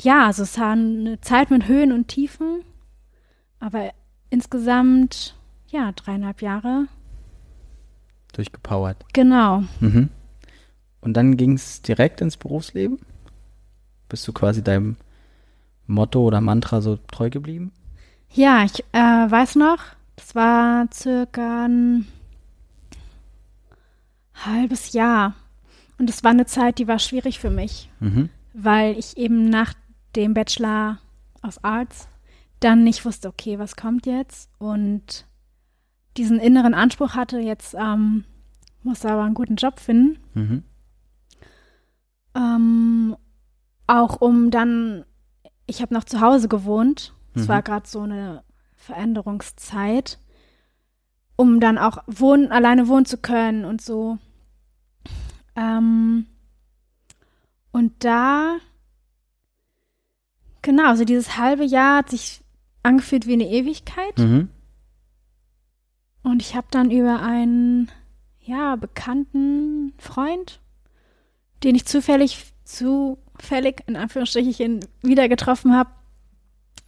ja, 0.00 0.26
also 0.26 0.42
es 0.42 0.58
war 0.58 0.72
eine 0.72 1.20
Zeit 1.20 1.50
mit 1.50 1.68
Höhen 1.68 1.92
und 1.92 2.08
Tiefen, 2.08 2.62
aber 3.60 3.92
insgesamt, 4.30 5.36
ja, 5.68 5.92
dreieinhalb 5.92 6.42
Jahre. 6.42 6.86
Durchgepowert. 8.32 9.04
Genau. 9.12 9.64
Mhm. 9.80 10.08
Und 11.00 11.14
dann 11.14 11.36
ging 11.36 11.54
es 11.54 11.82
direkt 11.82 12.20
ins 12.20 12.36
Berufsleben? 12.36 12.98
Bist 14.08 14.26
du 14.26 14.32
quasi 14.32 14.62
deinem 14.62 14.96
Motto 15.92 16.22
oder 16.22 16.40
Mantra 16.40 16.80
so 16.80 16.96
treu 17.10 17.30
geblieben? 17.30 17.72
Ja, 18.30 18.64
ich 18.64 18.82
äh, 18.92 18.98
weiß 18.98 19.56
noch, 19.56 19.78
das 20.16 20.34
war 20.34 20.86
circa 20.92 21.66
ein 21.66 22.06
halbes 24.34 24.92
Jahr. 24.92 25.34
Und 25.98 26.10
es 26.10 26.24
war 26.24 26.30
eine 26.32 26.46
Zeit, 26.46 26.78
die 26.78 26.88
war 26.88 26.98
schwierig 26.98 27.38
für 27.38 27.50
mich, 27.50 27.90
Mhm. 28.00 28.28
weil 28.54 28.98
ich 28.98 29.16
eben 29.16 29.44
nach 29.48 29.74
dem 30.16 30.34
Bachelor 30.34 30.98
of 31.42 31.58
Arts 31.62 32.08
dann 32.60 32.82
nicht 32.84 33.04
wusste, 33.04 33.28
okay, 33.28 33.58
was 33.58 33.76
kommt 33.76 34.06
jetzt? 34.06 34.50
Und 34.58 35.26
diesen 36.16 36.38
inneren 36.38 36.74
Anspruch 36.74 37.14
hatte, 37.14 37.38
jetzt 37.38 37.74
ähm, 37.74 38.24
muss 38.82 39.04
aber 39.04 39.22
einen 39.24 39.34
guten 39.34 39.56
Job 39.56 39.78
finden. 39.80 40.18
Mhm. 40.34 40.62
Ähm, 42.34 43.16
auch 43.86 44.20
um 44.20 44.50
dann, 44.50 45.04
ich 45.66 45.80
habe 45.82 45.94
noch 45.94 46.04
zu 46.04 46.20
Hause 46.20 46.48
gewohnt. 46.48 47.14
Es 47.34 47.44
Mhm. 47.44 47.48
war 47.48 47.62
gerade 47.62 47.88
so 47.88 48.00
eine 48.00 48.42
Veränderungszeit, 48.76 50.18
um 51.36 51.60
dann 51.60 51.78
auch 51.78 51.98
wohnen, 52.06 52.50
alleine 52.52 52.88
wohnen 52.88 53.06
zu 53.06 53.16
können 53.18 53.64
und 53.64 53.80
so. 53.80 54.18
Ähm, 55.56 56.26
und 57.72 58.04
da, 58.04 58.56
genau, 60.62 60.88
also 60.88 61.04
dieses 61.04 61.36
halbe 61.38 61.64
Jahr 61.64 61.98
hat 61.98 62.10
sich 62.10 62.42
angefühlt 62.82 63.26
wie 63.26 63.34
eine 63.34 63.48
Ewigkeit. 63.48 64.18
Mhm. 64.18 64.48
Und 66.22 66.40
ich 66.42 66.54
habe 66.54 66.66
dann 66.70 66.90
über 66.90 67.20
einen, 67.20 67.90
ja, 68.40 68.76
bekannten 68.76 69.92
Freund, 69.98 70.60
den 71.64 71.74
ich 71.74 71.84
zufällig, 71.86 72.52
zufällig, 73.42 73.82
in 73.86 73.96
Anführungsstrichen, 73.96 74.80
wieder 75.02 75.28
getroffen 75.28 75.76
habe, 75.76 75.90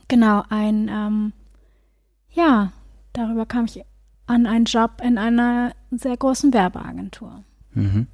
genau, 0.08 0.44
ein, 0.49 0.88
ähm, 0.88 1.32
ja, 2.30 2.73
darüber 3.12 3.46
kam 3.46 3.64
ich 3.66 3.84
an 4.26 4.46
einen 4.46 4.64
Job 4.64 5.00
in 5.02 5.18
einer 5.18 5.75
sehr 5.90 6.16
großen 6.16 6.52
Werbeagentur. 6.52 7.44
Mhm. 7.73 8.06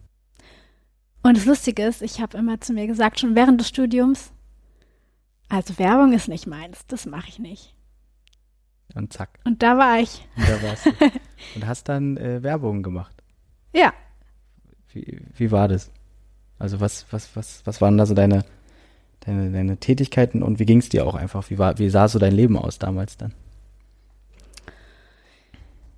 Und 1.23 1.37
das 1.37 1.45
Lustige 1.45 1.85
ist, 1.85 2.03
ich 2.03 2.21
habe 2.21 2.39
immer 2.39 2.61
zu 2.61 2.73
mir 2.73 2.87
gesagt, 2.87 3.21
schon 3.21 3.35
während 3.37 3.61
des 3.61 3.69
Studiums, 3.69 4.33
also 5.49 5.79
Werbung 5.79 6.13
ist 6.13 6.29
nicht 6.29 6.47
meins, 6.47 6.87
das 6.87 7.07
mache 7.07 7.29
ich 7.29 7.39
nicht. 7.39 7.75
Und 8.95 9.13
zack, 9.13 9.39
Und 9.45 9.63
da 9.63 9.79
war 9.79 10.01
ich. 10.01 10.27
und 10.37 10.49
da 10.49 10.63
warst 10.63 10.87
du. 10.87 10.91
Und 11.55 11.67
hast 11.67 11.89
dann 11.89 12.17
äh, 12.17 12.43
Werbung 12.43 12.83
gemacht. 12.83 13.23
Ja, 13.73 13.93
Wie, 14.93 15.21
wie 15.37 15.51
war 15.51 15.69
das? 15.69 15.91
Also 16.61 16.79
was, 16.79 17.07
was, 17.11 17.35
was, 17.35 17.63
was 17.65 17.81
waren 17.81 17.97
da 17.97 18.05
so 18.05 18.15
deine, 18.15 18.45
deine, 19.21 19.51
deine 19.51 19.79
Tätigkeiten 19.79 20.43
und 20.43 20.59
wie 20.59 20.67
ging 20.67 20.79
es 20.79 20.91
dir 20.91 21.07
auch 21.07 21.15
einfach? 21.15 21.49
Wie, 21.49 21.59
war, 21.59 21.79
wie 21.79 21.89
sah 21.89 22.07
so 22.07 22.19
dein 22.19 22.35
Leben 22.35 22.57
aus 22.57 22.79
damals 22.79 23.17
dann? 23.17 23.33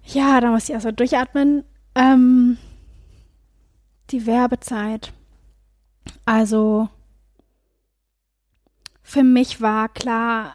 Ja, 0.05 0.41
da 0.41 0.51
muss 0.51 0.65
ich 0.65 0.71
erst 0.71 0.85
mal 0.85 0.93
durchatmen. 0.93 1.65
Ähm, 1.97 2.59
die 4.11 4.25
Werbezeit. 4.25 5.13
Also 6.25 6.89
für 9.03 9.25
mich 9.25 9.61
war 9.61 9.89
klar, 9.89 10.55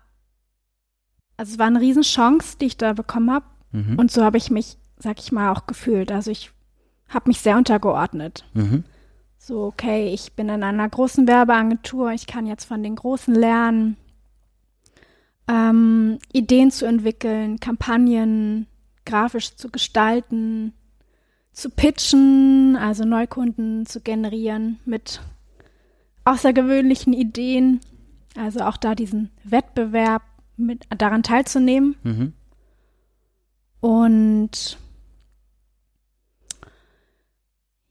also 1.36 1.52
es 1.52 1.60
war 1.60 1.68
eine 1.68 1.82
Riesenchance, 1.82 2.58
die 2.58 2.66
ich 2.66 2.78
da 2.78 2.94
bekommen 2.94 3.30
habe. 3.30 3.46
Mhm. 3.74 4.00
Und 4.00 4.10
so 4.10 4.24
habe 4.24 4.38
ich 4.38 4.50
mich, 4.50 4.78
sag 5.00 5.20
ich 5.20 5.34
mal, 5.34 5.52
auch 5.52 5.68
gefühlt. 5.68 6.14
Also 6.14 6.32
ich 6.32 6.52
habe 7.10 7.28
mich 7.28 7.42
sehr 7.42 7.58
untergeordnet. 7.58 8.46
mhm. 8.54 8.86
So, 9.48 9.63
okay, 9.63 10.13
ich 10.13 10.34
bin 10.34 10.50
in 10.50 10.62
einer 10.62 10.89
großen 10.89 11.25
Werbeagentur, 11.25 12.12
ich 12.12 12.27
kann 12.27 12.46
jetzt 12.46 12.66
von 12.66 12.84
den 12.84 12.98
Großen 12.98 13.34
lernen, 13.34 13.96
ähm, 15.48 16.20
Ideen 16.34 16.70
zu 16.70 16.86
entwickeln, 16.86 17.58
Kampagnen 17.62 18.68
grafisch 19.06 19.56
zu 19.56 19.70
gestalten, 19.70 20.74
zu 21.54 21.70
pitchen, 21.70 22.75
also 22.75 23.06
Neukunden 23.06 23.86
zu 23.86 24.01
generieren 24.01 24.82
mit 24.84 25.22
außergewöhnlichen 26.25 27.13
Ideen, 27.13 27.80
also 28.36 28.60
auch 28.66 28.75
da 28.75 28.96
diesen 28.96 29.32
Wettbewerb 29.46 30.24
mit 30.58 30.84
daran 30.98 31.24
teilzunehmen. 31.24 31.96
Mhm. 32.04 32.34
Und 33.80 34.77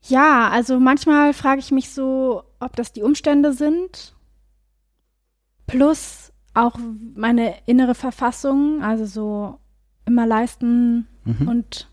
ja, 0.09 0.49
also 0.49 0.79
manchmal 0.79 1.33
frage 1.33 1.59
ich 1.59 1.71
mich 1.71 1.89
so, 1.89 2.43
ob 2.59 2.75
das 2.75 2.91
die 2.93 3.03
Umstände 3.03 3.53
sind, 3.53 4.15
plus 5.67 6.31
auch 6.53 6.77
meine 7.15 7.55
innere 7.65 7.95
Verfassung, 7.95 8.81
also 8.83 9.05
so 9.05 9.59
immer 10.05 10.25
leisten 10.25 11.07
Mhm. 11.25 11.47
und 11.47 11.89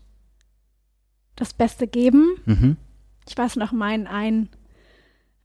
das 1.35 1.53
Beste 1.53 1.87
geben. 1.87 2.37
Mhm. 2.45 2.77
Ich 3.27 3.37
weiß 3.37 3.57
noch, 3.57 3.71
mein 3.71 4.07
ein 4.07 4.49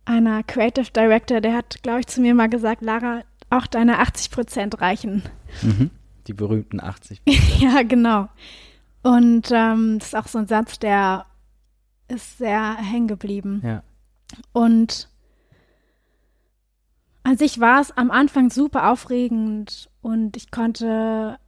einer 0.04 0.42
Creative 0.42 0.90
Director, 0.90 1.40
der 1.40 1.54
hat, 1.54 1.82
glaube 1.82 2.00
ich, 2.00 2.06
zu 2.06 2.20
mir 2.20 2.34
mal 2.34 2.48
gesagt, 2.48 2.82
Lara, 2.82 3.22
auch 3.50 3.66
deine 3.66 3.98
80 3.98 4.30
Prozent 4.30 4.80
reichen. 4.80 5.22
Mhm. 5.62 5.90
Die 6.26 6.32
berühmten 6.32 6.80
80. 6.80 7.20
ja, 7.58 7.82
genau. 7.82 8.28
Und 9.02 9.50
ähm, 9.52 9.98
das 9.98 10.08
ist 10.08 10.16
auch 10.16 10.26
so 10.28 10.38
ein 10.38 10.46
Satz, 10.46 10.78
der 10.78 11.26
ist 12.10 12.38
sehr 12.38 12.76
hängen 12.76 13.08
geblieben. 13.08 13.62
Ja. 13.64 13.82
Und 14.52 15.08
an 17.22 17.36
sich 17.36 17.60
war 17.60 17.80
es 17.80 17.96
am 17.96 18.10
Anfang 18.10 18.50
super 18.50 18.90
aufregend 18.90 19.90
und 20.00 20.36
ich 20.36 20.50
konnte 20.50 21.38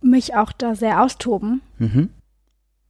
mich 0.00 0.34
auch 0.34 0.52
da 0.52 0.74
sehr 0.74 1.02
austoben. 1.02 1.60
Mhm. 1.78 2.10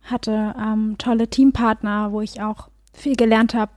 Hatte 0.02 0.54
ähm, 0.58 0.96
tolle 0.98 1.28
Teampartner, 1.28 2.12
wo 2.12 2.20
ich 2.20 2.40
auch 2.40 2.68
viel 2.92 3.16
gelernt 3.16 3.54
habe. 3.54 3.72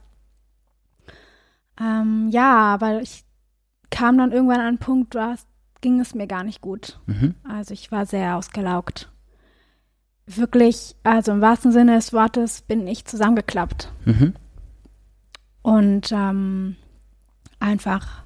Ähm, 1.80 2.30
ja, 2.30 2.74
aber 2.74 3.02
ich 3.02 3.24
kam 3.90 4.18
dann 4.18 4.32
irgendwann 4.32 4.60
an 4.60 4.68
einen 4.68 4.78
Punkt, 4.78 5.16
da 5.16 5.36
ging 5.82 6.00
es 6.00 6.16
mir 6.16 6.28
gar 6.28 6.44
nicht 6.44 6.62
gut. 6.62 7.00
Mhm. 7.06 7.36
Also 7.44 7.74
ich 7.74 7.92
war 7.92 8.06
sehr 8.06 8.38
ausgelaugt. 8.38 9.13
Wirklich, 10.26 10.96
also 11.04 11.32
im 11.34 11.42
wahrsten 11.42 11.72
Sinne 11.72 11.96
des 11.96 12.14
Wortes 12.14 12.62
bin 12.62 12.88
ich 12.88 13.06
zusammengeklappt. 13.06 13.92
Mhm. 14.06 14.34
Und 15.62 16.12
ähm, 16.12 16.76
einfach, 17.60 18.24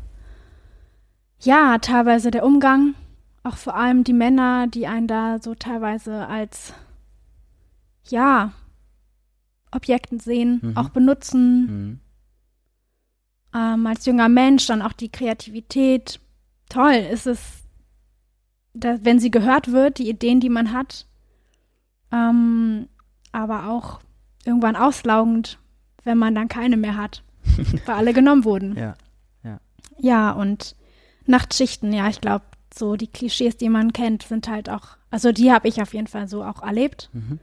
ja, 1.40 1.78
teilweise 1.80 2.30
der 2.32 2.46
Umgang, 2.46 2.94
auch 3.44 3.58
vor 3.58 3.76
allem 3.76 4.04
die 4.04 4.14
Männer, 4.14 4.68
die 4.68 4.88
einen 4.88 5.08
da 5.08 5.40
so 5.42 5.56
teilweise 5.56 6.28
als, 6.28 6.74
ja, 8.08 8.52
Objekten 9.72 10.20
sehen, 10.20 10.60
Mhm. 10.62 10.78
auch 10.78 10.90
benutzen. 10.90 11.62
Mhm. 11.66 12.00
Ähm, 13.56 13.88
als 13.88 14.06
junger 14.06 14.30
Mensch 14.30 14.66
dann 14.68 14.82
auch 14.82 14.94
die 14.94 15.10
Kreativität. 15.10 16.20
Toll 16.70 16.94
ist 17.12 17.28
es, 17.28 17.40
da, 18.74 18.98
wenn 19.04 19.20
sie 19.20 19.32
gehört 19.32 19.72
wird, 19.72 19.98
die 19.98 20.10
Ideen, 20.10 20.40
die 20.40 20.50
man 20.50 20.74
hat. 20.74 21.06
Ähm, 22.12 22.88
aber 23.32 23.70
auch 23.70 24.00
irgendwann 24.46 24.76
auslaugend, 24.76 25.60
wenn 26.04 26.18
man 26.18 26.36
dann 26.36 26.48
keine 26.48 26.78
mehr 26.78 26.96
hat, 26.96 27.24
weil 27.86 27.96
alle 27.96 28.14
genommen 28.14 28.46
wurden. 28.46 28.76
Ja. 28.78 28.96
Ja, 30.00 30.32
und 30.32 30.76
Nachtschichten, 31.26 31.92
ja, 31.92 32.08
ich 32.08 32.22
glaube, 32.22 32.46
so 32.74 32.96
die 32.96 33.08
Klischees, 33.08 33.58
die 33.58 33.70
man 33.70 33.94
kennt, 33.94 34.24
sind 34.24 34.48
halt 34.48 34.70
auch, 34.70 34.98
also 35.10 35.32
die 35.32 35.52
habe 35.52 35.68
ich 35.68 35.82
auf 35.82 35.94
jeden 35.94 36.08
Fall 36.08 36.28
so 36.28 36.44
auch 36.44 36.62
erlebt. 36.62 37.10
Mhm. 37.14 37.40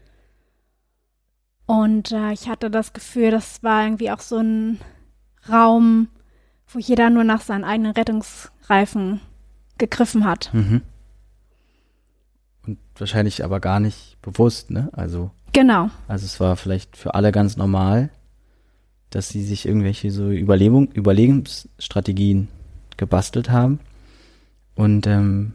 Und 1.66 2.12
äh, 2.12 2.32
ich 2.32 2.48
hatte 2.48 2.70
das 2.70 2.92
Gefühl, 2.92 3.30
das 3.30 3.62
war 3.62 3.84
irgendwie 3.84 4.10
auch 4.10 4.20
so 4.20 4.38
ein 4.38 4.80
Raum, 5.48 6.08
wo 6.68 6.78
jeder 6.78 7.10
nur 7.10 7.24
nach 7.24 7.40
seinen 7.40 7.64
eigenen 7.64 7.92
Rettungsreifen 7.92 9.20
gegriffen 9.78 10.24
hat. 10.24 10.50
Mhm. 10.52 10.82
Und 12.66 12.78
wahrscheinlich 12.96 13.44
aber 13.44 13.60
gar 13.60 13.80
nicht 13.80 14.16
bewusst, 14.22 14.70
ne? 14.70 14.88
Also, 14.92 15.30
Genau. 15.52 15.90
also 16.08 16.24
es 16.24 16.40
war 16.40 16.56
vielleicht 16.56 16.96
für 16.96 17.14
alle 17.14 17.30
ganz 17.30 17.56
normal, 17.56 18.10
dass 19.10 19.28
sie 19.28 19.44
sich 19.44 19.66
irgendwelche 19.66 20.10
so 20.10 20.30
Überlebung, 20.30 20.90
Überlebensstrategien 20.92 22.48
gebastelt 22.96 23.50
haben. 23.50 23.78
Und 24.74 25.06
ähm, 25.06 25.52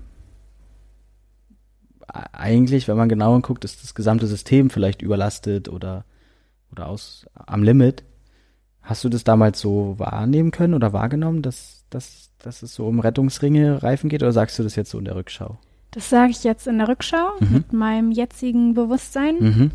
a- 2.08 2.30
eigentlich, 2.32 2.88
wenn 2.88 2.98
man 2.98 3.10
genauer 3.10 3.42
guckt, 3.42 3.66
ist 3.66 3.84
das 3.84 3.96
gesamte 3.96 4.28
System 4.28 4.70
vielleicht 4.70 5.02
überlastet 5.02 5.68
oder, 5.70 6.06
oder 6.72 6.88
aus 6.88 7.26
am 7.34 7.64
Limit. 7.64 8.04
Hast 8.82 9.04
du 9.04 9.10
das 9.10 9.24
damals 9.24 9.60
so 9.60 9.96
wahrnehmen 9.98 10.52
können 10.52 10.74
oder 10.74 10.94
wahrgenommen, 10.94 11.42
dass, 11.42 11.84
dass, 11.90 12.32
dass 12.40 12.64
es 12.64 12.74
so 12.74 12.88
um 12.88 13.00
Rettungsringe 13.00 13.84
Reifen 13.84 14.10
geht 14.10 14.24
oder 14.24 14.32
sagst 14.32 14.58
du 14.58 14.64
das 14.64 14.76
jetzt 14.76 14.92
so 14.92 15.00
in 15.00 15.06
der 15.06 15.16
Rückschau? 15.16 15.58
Das 15.92 16.10
sage 16.10 16.32
ich 16.32 16.44
jetzt 16.44 16.68
in 16.68 16.78
der 16.78 16.88
Rückschau 16.88 17.32
Mhm. 17.40 17.54
mit 17.54 17.74
meinem 17.74 18.12
jetzigen 18.12 18.74
Bewusstsein. 18.74 19.36
Mhm. 19.40 19.72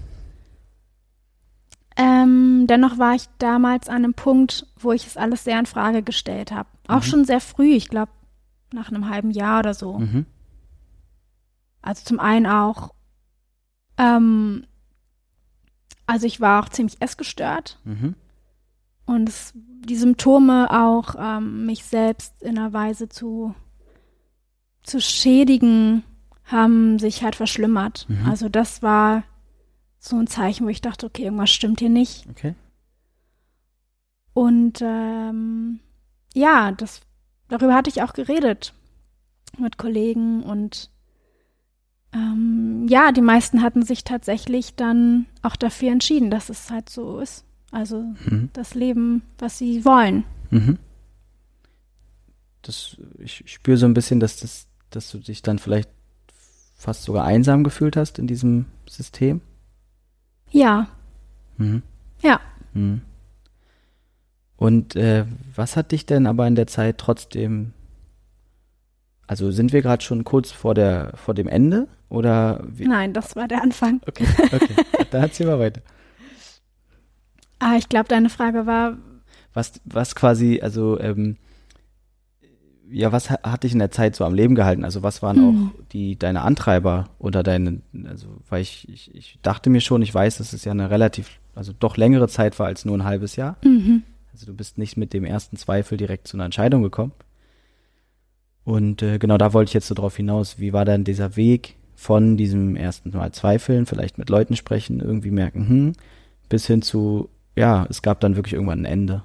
Ähm, 1.96 2.66
dennoch 2.66 2.98
war 2.98 3.14
ich 3.14 3.28
damals 3.38 3.88
an 3.88 3.96
einem 3.96 4.14
Punkt, 4.14 4.66
wo 4.78 4.92
ich 4.92 5.06
es 5.06 5.16
alles 5.16 5.44
sehr 5.44 5.58
in 5.60 5.66
Frage 5.66 6.02
gestellt 6.02 6.50
habe. 6.50 6.68
Auch 6.88 6.96
Mhm. 7.00 7.02
schon 7.02 7.24
sehr 7.24 7.40
früh, 7.40 7.72
ich 7.72 7.88
glaube 7.88 8.10
nach 8.72 8.88
einem 8.88 9.08
halben 9.08 9.30
Jahr 9.30 9.60
oder 9.60 9.74
so. 9.74 9.98
Mhm. 9.98 10.26
Also 11.82 12.02
zum 12.04 12.18
einen 12.18 12.46
auch, 12.46 12.92
ähm, 13.98 14.66
also 16.06 16.26
ich 16.26 16.40
war 16.40 16.64
auch 16.64 16.68
ziemlich 16.68 17.00
essgestört 17.00 17.78
Mhm. 17.84 18.14
und 19.06 19.28
es, 19.28 19.52
die 19.54 19.94
Symptome 19.96 20.68
auch, 20.70 21.14
ähm, 21.16 21.66
mich 21.66 21.84
selbst 21.84 22.42
in 22.42 22.58
einer 22.58 22.72
Weise 22.72 23.08
zu, 23.08 23.54
zu 24.84 25.00
schädigen, 25.00 26.04
haben 26.44 26.98
sich 26.98 27.22
halt 27.24 27.34
verschlimmert. 27.36 28.06
Mhm. 28.08 28.26
Also 28.28 28.48
das 28.48 28.82
war 28.82 29.24
so 29.98 30.16
ein 30.16 30.26
Zeichen, 30.28 30.66
wo 30.66 30.70
ich 30.70 30.80
dachte, 30.82 31.06
okay, 31.06 31.24
irgendwas 31.24 31.50
stimmt 31.50 31.80
hier 31.80 31.88
nicht. 31.88 32.26
Okay. 32.30 32.54
Und 34.34 34.80
ähm, 34.82 35.80
ja, 36.34 36.72
das, 36.72 37.00
darüber 37.48 37.74
hatte 37.74 37.90
ich 37.90 38.02
auch 38.02 38.12
geredet 38.12 38.74
mit 39.58 39.78
Kollegen 39.78 40.42
und 40.42 40.90
ähm, 42.12 42.86
ja, 42.88 43.12
die 43.12 43.20
meisten 43.22 43.62
hatten 43.62 43.82
sich 43.82 44.04
tatsächlich 44.04 44.74
dann 44.74 45.26
auch 45.42 45.56
dafür 45.56 45.90
entschieden, 45.92 46.30
dass 46.30 46.48
es 46.48 46.70
halt 46.70 46.88
so 46.90 47.18
ist. 47.20 47.44
Also 47.70 48.02
Mhm. 48.26 48.50
das 48.52 48.74
Leben, 48.74 49.22
was 49.38 49.58
sie 49.58 49.84
wollen. 49.84 50.24
Mhm. 50.50 50.78
Das, 52.62 52.96
ich 53.18 53.42
spüre 53.46 53.76
so 53.76 53.86
ein 53.86 53.94
bisschen, 53.94 54.20
dass 54.20 54.36
das, 54.38 54.66
dass 54.96 55.10
du 55.10 55.18
dich 55.18 55.42
dann 55.42 55.58
vielleicht 55.58 55.88
fast 56.76 57.02
sogar 57.04 57.24
einsam 57.24 57.64
gefühlt 57.64 57.96
hast 57.96 58.18
in 58.18 58.26
diesem 58.26 58.66
System. 58.88 59.40
Ja, 60.50 60.88
Mhm. 61.56 61.82
ja. 62.22 62.40
Mhm. 62.72 63.02
Und 64.56 64.96
äh, 64.96 65.24
was 65.54 65.76
hat 65.76 65.92
dich 65.92 66.06
denn 66.06 66.26
aber 66.26 66.46
in 66.46 66.54
der 66.56 66.66
Zeit 66.66 66.98
trotzdem, 66.98 67.72
also 69.26 69.50
sind 69.50 69.72
wir 69.72 69.82
gerade 69.82 70.02
schon 70.02 70.24
kurz 70.24 70.50
vor 70.50 70.74
der 70.74 71.12
vor 71.16 71.34
dem 71.34 71.48
Ende 71.48 71.88
oder 72.08 72.62
wie? 72.66 72.86
Nein, 72.86 73.12
das 73.12 73.36
war 73.36 73.48
der 73.48 73.62
Anfang. 73.62 74.00
Okay, 74.06 74.26
okay, 74.52 74.74
da 75.10 75.18
erzähl 75.18 75.46
mal 75.46 75.58
weiter. 75.58 75.80
Ah, 77.58 77.76
ich 77.76 77.88
glaube, 77.88 78.08
deine 78.08 78.28
Frage 78.30 78.66
war, 78.66 78.98
Was, 79.54 79.80
was 79.84 80.14
quasi, 80.14 80.60
also, 80.60 80.98
ähm, 81.00 81.36
ja, 82.90 83.12
was 83.12 83.30
ha- 83.30 83.40
hat 83.42 83.64
dich 83.64 83.72
in 83.72 83.78
der 83.78 83.90
Zeit 83.90 84.14
so 84.16 84.24
am 84.24 84.34
Leben 84.34 84.54
gehalten? 84.54 84.84
Also, 84.84 85.02
was 85.02 85.22
waren 85.22 85.36
Hm. 85.38 85.44
auch 85.44 85.84
die, 85.92 86.16
deine 86.18 86.42
Antreiber 86.42 87.08
oder 87.18 87.42
deine, 87.42 87.80
also, 88.08 88.28
weil 88.48 88.62
ich, 88.62 88.88
ich, 88.88 89.14
ich 89.14 89.38
dachte 89.42 89.70
mir 89.70 89.80
schon, 89.80 90.02
ich 90.02 90.14
weiß, 90.14 90.38
dass 90.38 90.52
es 90.52 90.64
ja 90.64 90.72
eine 90.72 90.90
relativ, 90.90 91.30
also 91.54 91.72
doch 91.78 91.96
längere 91.96 92.28
Zeit 92.28 92.58
war 92.58 92.66
als 92.66 92.84
nur 92.84 92.96
ein 92.96 93.04
halbes 93.04 93.36
Jahr. 93.36 93.56
mhm. 93.64 94.02
Also, 94.32 94.46
du 94.46 94.54
bist 94.54 94.78
nicht 94.78 94.96
mit 94.96 95.12
dem 95.12 95.24
ersten 95.24 95.56
Zweifel 95.56 95.96
direkt 95.96 96.26
zu 96.28 96.36
einer 96.36 96.44
Entscheidung 96.44 96.82
gekommen. 96.82 97.12
Und 98.64 99.02
äh, 99.02 99.18
genau 99.18 99.36
da 99.38 99.52
wollte 99.52 99.70
ich 99.70 99.74
jetzt 99.74 99.88
so 99.88 99.94
drauf 99.94 100.16
hinaus. 100.16 100.58
Wie 100.58 100.72
war 100.72 100.84
dann 100.84 101.04
dieser 101.04 101.36
Weg 101.36 101.76
von 101.94 102.36
diesem 102.36 102.76
ersten 102.76 103.10
Mal 103.10 103.32
Zweifeln, 103.32 103.86
vielleicht 103.86 104.18
mit 104.18 104.30
Leuten 104.30 104.56
sprechen, 104.56 105.00
irgendwie 105.00 105.30
merken, 105.30 105.68
hm, 105.68 105.92
bis 106.48 106.66
hin 106.66 106.82
zu, 106.82 107.28
ja, 107.56 107.86
es 107.88 108.02
gab 108.02 108.20
dann 108.20 108.36
wirklich 108.36 108.54
irgendwann 108.54 108.80
ein 108.80 108.84
Ende. 108.86 109.22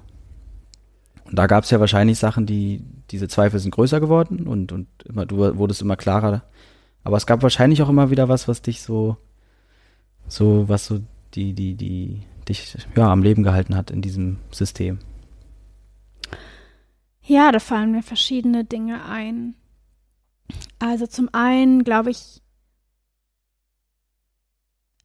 Und 1.30 1.38
da 1.38 1.46
gab 1.46 1.62
es 1.62 1.70
ja 1.70 1.78
wahrscheinlich 1.78 2.18
Sachen, 2.18 2.44
die, 2.44 2.82
diese 3.12 3.28
Zweifel 3.28 3.60
sind 3.60 3.70
größer 3.70 4.00
geworden 4.00 4.48
und, 4.48 4.72
und 4.72 4.88
immer, 5.04 5.26
du 5.26 5.56
wurdest 5.56 5.80
immer 5.80 5.96
klarer. 5.96 6.42
Aber 7.04 7.16
es 7.16 7.26
gab 7.26 7.42
wahrscheinlich 7.42 7.82
auch 7.82 7.88
immer 7.88 8.10
wieder 8.10 8.28
was, 8.28 8.48
was 8.48 8.62
dich 8.62 8.82
so, 8.82 9.16
so, 10.26 10.68
was 10.68 10.86
so 10.86 11.00
die, 11.34 11.54
die, 11.54 11.76
die, 11.76 12.22
dich, 12.48 12.76
ja, 12.96 13.12
am 13.12 13.22
Leben 13.22 13.44
gehalten 13.44 13.76
hat 13.76 13.92
in 13.92 14.02
diesem 14.02 14.38
System. 14.50 14.98
Ja, 17.22 17.52
da 17.52 17.60
fallen 17.60 17.92
mir 17.92 18.02
verschiedene 18.02 18.64
Dinge 18.64 19.04
ein. 19.04 19.54
Also 20.80 21.06
zum 21.06 21.28
einen 21.32 21.84
glaube 21.84 22.10
ich, 22.10 22.42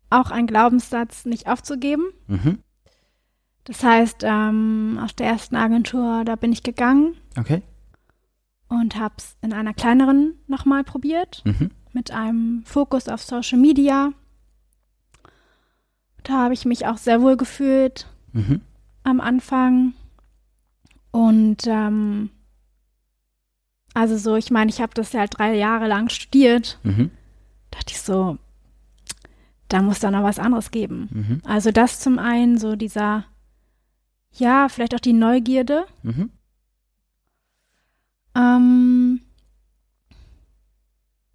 auch 0.09 0.31
ein 0.31 0.47
Glaubenssatz 0.47 1.25
nicht 1.25 1.47
aufzugeben. 1.47 2.05
Mhm. 2.25 2.59
Das 3.65 3.84
heißt, 3.84 4.17
ähm, 4.23 4.99
aus 5.04 5.15
der 5.15 5.28
ersten 5.28 5.56
Agentur, 5.56 6.23
da 6.23 6.36
bin 6.36 6.51
ich 6.51 6.63
gegangen 6.63 7.15
Okay. 7.38 7.62
und 8.67 8.95
habe 8.95 9.15
es 9.17 9.36
in 9.41 9.54
einer 9.54 9.73
kleineren 9.73 10.36
nochmal 10.47 10.84
probiert, 10.84 11.41
Mhm. 11.45 11.71
mit 11.91 12.12
einem 12.12 12.63
Fokus 12.65 13.08
auf 13.10 13.21
Social 13.23 13.58
Media. 13.60 14.12
Da 16.23 16.34
habe 16.34 16.54
ich 16.54 16.65
mich 16.65 16.86
auch 16.88 16.97
sehr 16.97 17.21
wohl 17.21 17.38
gefühlt 17.38 18.08
Mhm. 18.34 18.62
am 19.04 19.19
Anfang. 19.21 19.93
Und 21.12 21.65
ähm, 21.67 22.30
Also 23.97 24.17
so, 24.17 24.36
ich 24.36 24.51
meine, 24.51 24.69
ich 24.69 24.82
habe 24.82 24.93
das 24.93 25.13
ja 25.13 25.21
halt 25.21 25.38
drei 25.39 25.56
Jahre 25.56 25.88
lang 25.88 26.10
studiert. 26.10 26.80
Mhm. 26.84 27.12
Dachte 27.71 27.93
ich 27.93 28.01
so, 28.01 28.38
da 29.69 29.82
muss 29.82 29.99
da 29.99 30.12
noch 30.12 30.23
was 30.23 30.38
anderes 30.38 30.69
geben. 30.69 31.08
Mhm. 31.12 31.41
Also 31.45 31.71
das 31.71 32.01
zum 32.01 32.19
einen, 32.19 32.58
so 32.58 32.75
dieser, 32.75 33.23
ja, 34.35 34.69
vielleicht 34.69 34.95
auch 34.95 34.99
die 34.99 35.13
Neugierde. 35.13 35.85
Mhm. 36.03 36.29
Ähm, 38.35 39.21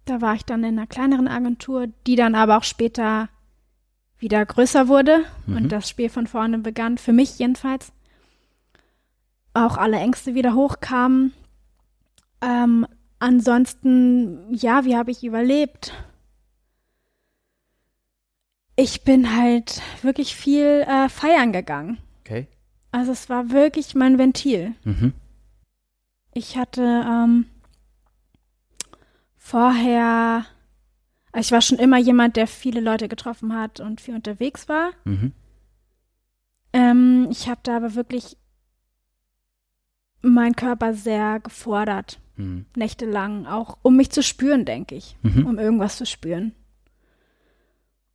da 0.05 0.21
war 0.21 0.35
ich 0.35 0.43
dann 0.45 0.63
in 0.63 0.77
einer 0.77 0.87
kleineren 0.87 1.27
Agentur, 1.27 1.87
die 2.07 2.15
dann 2.15 2.35
aber 2.35 2.57
auch 2.57 2.63
später 2.63 3.29
wieder 4.17 4.45
größer 4.45 4.87
wurde 4.87 5.25
Mhm. 5.47 5.55
und 5.57 5.71
das 5.71 5.89
Spiel 5.89 6.09
von 6.09 6.27
vorne 6.27 6.59
begann, 6.59 6.97
für 6.97 7.13
mich 7.13 7.39
jedenfalls. 7.39 7.91
Auch 9.53 9.77
alle 9.77 9.97
Ängste 9.97 10.35
wieder 10.35 10.53
hochkamen. 10.53 11.33
Ähm, 12.41 12.85
ansonsten, 13.19 14.53
ja, 14.53 14.85
wie 14.85 14.95
habe 14.95 15.11
ich 15.11 15.23
überlebt? 15.23 15.91
Ich 18.75 19.03
bin 19.03 19.35
halt 19.35 19.81
wirklich 20.01 20.35
viel 20.35 20.85
äh, 20.87 21.09
feiern 21.09 21.51
gegangen. 21.51 21.97
Okay. 22.21 22.47
Also 22.91 23.11
es 23.11 23.29
war 23.29 23.51
wirklich 23.51 23.95
mein 23.95 24.17
Ventil. 24.17 24.73
Mhm. 24.83 25.13
Ich 26.33 26.57
hatte 26.57 26.81
ähm, 26.81 27.45
vorher, 29.37 30.45
also 31.31 31.47
ich 31.47 31.51
war 31.51 31.61
schon 31.61 31.79
immer 31.79 31.97
jemand, 31.97 32.35
der 32.35 32.47
viele 32.47 32.79
Leute 32.81 33.07
getroffen 33.07 33.55
hat 33.55 33.79
und 33.79 34.01
viel 34.01 34.15
unterwegs 34.15 34.67
war. 34.69 34.91
Mhm. 35.05 35.33
Ähm, 36.73 37.27
ich 37.31 37.49
habe 37.49 37.61
da 37.63 37.77
aber 37.77 37.95
wirklich 37.95 38.37
meinen 40.21 40.55
Körper 40.55 40.93
sehr 40.93 41.39
gefordert, 41.39 42.19
Mhm. 42.37 42.65
nächtelang, 42.75 43.45
auch 43.47 43.77
um 43.81 43.95
mich 43.97 44.09
zu 44.11 44.23
spüren, 44.23 44.65
denke 44.65 44.95
ich, 44.95 45.17
Mhm. 45.21 45.45
um 45.45 45.59
irgendwas 45.59 45.97
zu 45.97 46.05
spüren. 46.05 46.53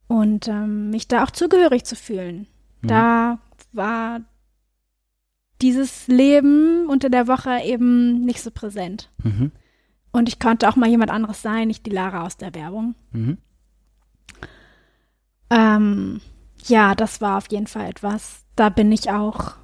Und 0.09 0.47
ähm, 0.49 0.91
mich 0.91 1.09
da 1.09 1.25
auch 1.25 1.31
zugehörig 1.31 1.85
zu 1.85 1.97
fühlen. 1.97 2.47
Mhm. 2.83 2.89
Da 2.89 3.39
war 3.73 4.21
dieses 5.63 6.07
Leben 6.09 6.87
unter 6.87 7.09
der 7.09 7.27
Woche 7.27 7.61
eben 7.65 8.25
nicht 8.25 8.43
so 8.43 8.51
präsent. 8.51 9.11
Mhm. 9.23 9.53
Und 10.13 10.29
ich 10.29 10.39
konnte 10.39 10.69
auch 10.69 10.77
mal 10.77 10.89
jemand 10.89 11.11
anderes 11.11 11.43
sein, 11.43 11.69
nicht 11.69 11.85
die 11.87 11.91
Lara 11.91 12.25
aus 12.25 12.37
der 12.37 12.55
Werbung. 12.55 12.95
Mhm. 13.13 13.39
Ähm, 15.51 16.21
ja, 16.65 16.95
das 16.95 17.21
war 17.21 17.39
auf 17.39 17.51
jeden 17.51 17.67
Fall 17.67 17.89
etwas. 17.89 18.45
Da 18.57 18.69
bin 18.69 18.91
ich 18.93 19.11
auch, 19.11 19.55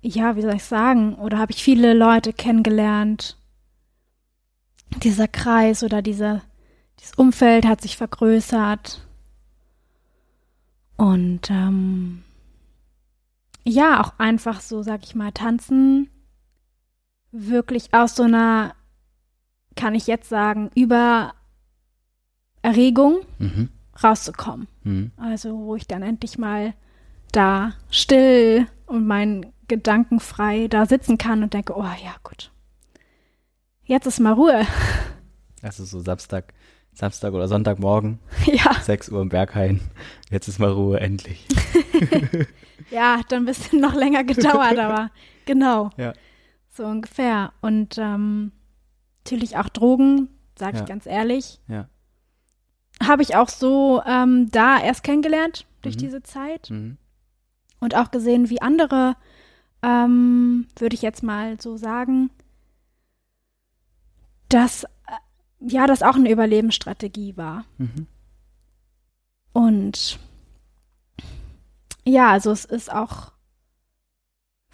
ja, 0.00 0.36
wie 0.36 0.42
soll 0.42 0.54
ich 0.54 0.64
sagen, 0.64 1.14
oder 1.16 1.38
habe 1.38 1.52
ich 1.52 1.62
viele 1.62 1.94
Leute 1.94 2.32
kennengelernt. 2.32 3.38
Dieser 5.02 5.28
Kreis 5.28 5.82
oder 5.82 6.02
diese, 6.02 6.42
dieses 7.00 7.14
Umfeld 7.14 7.66
hat 7.66 7.80
sich 7.80 7.96
vergrößert. 7.96 9.06
Und 10.96 11.50
ähm, 11.50 12.22
ja, 13.64 14.00
auch 14.02 14.18
einfach 14.18 14.60
so, 14.60 14.82
sag 14.82 15.02
ich 15.04 15.14
mal, 15.14 15.32
tanzen. 15.32 16.08
Wirklich 17.30 17.94
aus 17.94 18.14
so 18.16 18.24
einer, 18.24 18.74
kann 19.76 19.94
ich 19.94 20.06
jetzt 20.06 20.28
sagen, 20.28 20.70
über 20.74 21.34
Erregung 22.62 23.20
Mhm. 23.38 23.68
rauszukommen. 24.02 24.68
Mhm. 24.84 25.12
Also, 25.16 25.56
wo 25.58 25.76
ich 25.76 25.86
dann 25.86 26.02
endlich 26.02 26.38
mal 26.38 26.74
da 27.32 27.72
still 27.90 28.66
und 28.86 29.06
meinen 29.06 29.46
Gedanken 29.68 30.20
frei 30.20 30.68
da 30.68 30.84
sitzen 30.86 31.16
kann 31.16 31.42
und 31.42 31.54
denke, 31.54 31.74
oh 31.76 31.82
ja, 31.82 32.14
gut. 32.22 32.52
Jetzt 33.84 34.06
ist 34.06 34.20
mal 34.20 34.32
Ruhe. 34.34 34.66
Also 35.64 35.84
so 35.84 36.00
Samstag, 36.00 36.54
Samstag 36.92 37.32
oder 37.34 37.46
Sonntagmorgen, 37.46 38.18
ja, 38.46 38.74
6 38.82 39.10
Uhr 39.10 39.22
im 39.22 39.28
Berghain. 39.28 39.80
Jetzt 40.28 40.48
ist 40.48 40.58
mal 40.58 40.72
Ruhe, 40.72 40.98
endlich. 40.98 41.46
ja, 42.90 43.18
hat 43.18 43.30
dann 43.32 43.42
ein 43.42 43.46
bisschen 43.46 43.80
noch 43.80 43.94
länger 43.94 44.24
gedauert, 44.24 44.78
aber 44.78 45.10
genau. 45.44 45.90
Ja. 45.96 46.12
So 46.70 46.84
ungefähr. 46.86 47.52
Und 47.60 47.98
ähm, 47.98 48.52
natürlich 49.24 49.56
auch 49.56 49.68
Drogen, 49.68 50.28
sage 50.58 50.76
Ja. 50.76 50.82
ich 50.82 50.88
ganz 50.88 51.06
ehrlich. 51.06 51.60
Ja. 51.68 51.88
Habe 53.02 53.22
ich 53.22 53.36
auch 53.36 53.48
so 53.48 54.02
ähm, 54.06 54.50
da 54.50 54.80
erst 54.80 55.02
kennengelernt 55.04 55.66
durch 55.82 55.96
Mhm. 55.96 56.00
diese 56.00 56.22
Zeit. 56.22 56.70
Mhm. 56.70 56.98
und 57.80 57.96
auch 57.96 58.10
gesehen, 58.12 58.48
wie 58.48 58.62
andere, 58.62 59.16
ähm, 59.82 60.68
würde 60.78 60.94
ich 60.94 61.02
jetzt 61.02 61.22
mal 61.24 61.60
so 61.60 61.76
sagen, 61.76 62.30
dass 64.48 64.84
äh, 64.84 64.88
ja, 65.60 65.86
das 65.88 66.02
auch 66.02 66.14
eine 66.14 66.30
Überlebensstrategie 66.30 67.36
war. 67.36 67.64
Mhm. 67.78 68.06
Und 69.52 70.18
ja, 72.04 72.30
also 72.30 72.50
es 72.50 72.64
ist 72.64 72.92
auch 72.92 73.32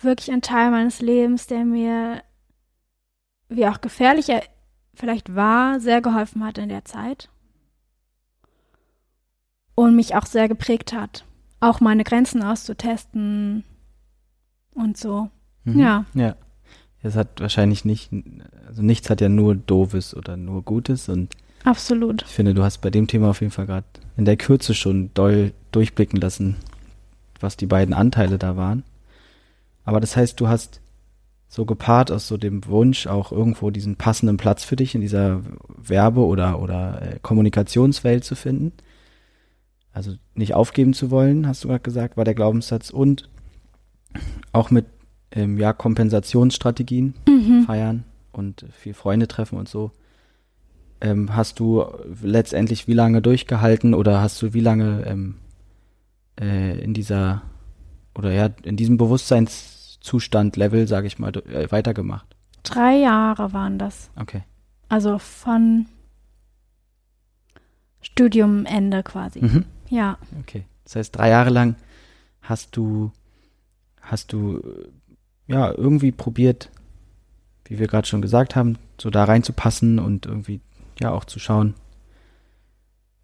wirklich 0.01 0.31
ein 0.31 0.43
Teil 0.43 0.71
meines 0.71 1.01
Lebens, 1.01 1.47
der 1.47 1.65
mir, 1.65 2.23
wie 3.49 3.67
auch 3.67 3.81
gefährlich 3.81 4.29
er 4.29 4.43
vielleicht 4.95 5.35
war, 5.35 5.81
sehr 5.81 6.01
geholfen 6.01 6.45
hat 6.45 6.59
in 6.59 6.69
der 6.69 6.85
Zeit. 6.85 7.29
Und 9.75 9.95
mich 9.95 10.17
auch 10.17 10.27
sehr 10.27 10.49
geprägt 10.49 10.93
hat. 10.93 11.25
Auch 11.61 11.81
meine 11.81 12.05
Grenzen 12.05 12.43
auszutesten 12.43 13.65
und 14.75 14.97
so. 14.97 15.31
Mhm. 15.65 15.79
Ja. 15.79 16.05
Ja. 16.15 16.37
Es 17.01 17.15
hat 17.15 17.41
wahrscheinlich 17.41 17.85
nicht, 17.85 18.11
also 18.67 18.83
nichts 18.83 19.09
hat 19.09 19.21
ja 19.21 19.29
nur 19.29 19.55
Doofes 19.55 20.17
oder 20.17 20.37
nur 20.37 20.63
Gutes 20.63 21.09
und 21.09 21.37
Absolut. 21.65 22.23
ich 22.23 22.29
finde, 22.35 22.55
du 22.55 22.63
hast 22.63 22.79
bei 22.79 22.91
dem 22.91 23.07
Thema 23.07 23.31
auf 23.31 23.41
jeden 23.41 23.53
Fall 23.53 23.67
gerade 23.67 23.87
in 24.17 24.25
der 24.25 24.37
Kürze 24.37 24.75
schon 24.75 25.13
doll 25.15 25.53
durchblicken 25.71 26.21
lassen, 26.21 26.57
was 27.41 27.57
die 27.57 27.67
beiden 27.67 27.95
Anteile 27.95 28.39
da 28.39 28.57
waren. 28.57 28.83
Aber 29.85 30.01
das 30.01 30.17
heißt, 30.17 30.39
du 30.41 30.49
hast 30.49 30.81
so 31.49 31.65
gepaart 31.65 32.11
aus 32.13 32.29
so 32.29 32.37
dem 32.37 32.67
Wunsch, 32.67 33.07
auch 33.07 33.33
irgendwo 33.33 33.71
diesen 33.71 33.97
passenden 33.97 34.37
Platz 34.37 34.65
für 34.65 34.77
dich 34.77 34.95
in 34.95 35.01
dieser 35.01 35.41
Werbe- 35.77 36.27
oder, 36.27 36.61
oder 36.61 37.01
äh, 37.01 37.19
Kommunikationswelt 37.23 38.23
zu 38.25 38.35
finden. 38.35 38.73
Also 39.93 40.13
nicht 40.35 40.55
aufgeben 40.55 40.93
zu 40.93 41.11
wollen, 41.11 41.47
hast 41.47 41.65
du 41.65 41.69
gerade 41.69 41.81
gesagt, 41.81 42.17
war 42.17 42.25
der 42.25 42.35
Glaubenssatz. 42.35 42.91
Und 42.91 43.29
auch 44.53 44.71
mit 44.71 44.87
ähm, 45.33 45.59
ja, 45.59 45.73
Kompensationsstrategien 45.73 47.15
Mhm. 47.27 47.65
feiern 47.67 48.05
und 48.33 48.67
viel 48.73 48.95
Freunde 48.95 49.27
treffen 49.29 49.59
und 49.59 49.69
so. 49.69 49.91
Ähm, 51.01 51.35
hast 51.35 51.61
du 51.61 51.85
letztendlich 52.23 52.89
wie 52.89 52.93
lange 52.95 53.23
durchgehalten 53.23 53.95
oder 53.95 54.21
hast 54.21 54.43
du 54.43 54.53
wie 54.53 54.61
lange 54.61 55.05
ähm, 55.07 55.37
äh, 56.41 56.79
in 56.79 56.95
dieser 56.95 57.43
oder 58.15 58.33
ja 58.33 58.51
in 58.63 58.77
diesem 58.77 58.97
Bewusstseinszustand 58.97 60.57
Level, 60.57 60.87
sage 60.89 61.07
ich 61.07 61.19
mal, 61.19 61.35
äh, 61.37 61.71
weitergemacht? 61.71 62.37
Drei 62.63 62.97
Jahre 62.97 63.53
waren 63.53 63.79
das. 63.79 64.11
Okay. 64.17 64.43
Also 64.89 65.19
von 65.19 65.87
Studiumende 68.01 69.03
quasi. 69.03 69.41
Mhm. 69.41 69.65
Ja. 69.89 70.19
Okay. 70.41 70.65
Das 70.85 70.97
heißt, 70.97 71.17
drei 71.17 71.31
Jahre 71.31 71.51
lang 71.51 71.77
hast 72.41 72.77
du 72.77 73.13
hast 74.01 74.33
du 74.33 74.59
äh, 74.59 74.89
ja 75.47 75.73
irgendwie 75.73 76.13
probiert, 76.13 76.71
wie 77.65 77.79
wir 77.79 77.87
gerade 77.87 78.09
schon 78.09 78.23
gesagt 78.23 78.57
haben, 78.57 78.79
so 79.01 79.11
da 79.11 79.25
reinzupassen 79.25 79.99
und 79.99 80.27
irgendwie 80.27 80.61
ja 81.01 81.11
auch 81.11 81.25
zu 81.25 81.39
schauen, 81.39 81.75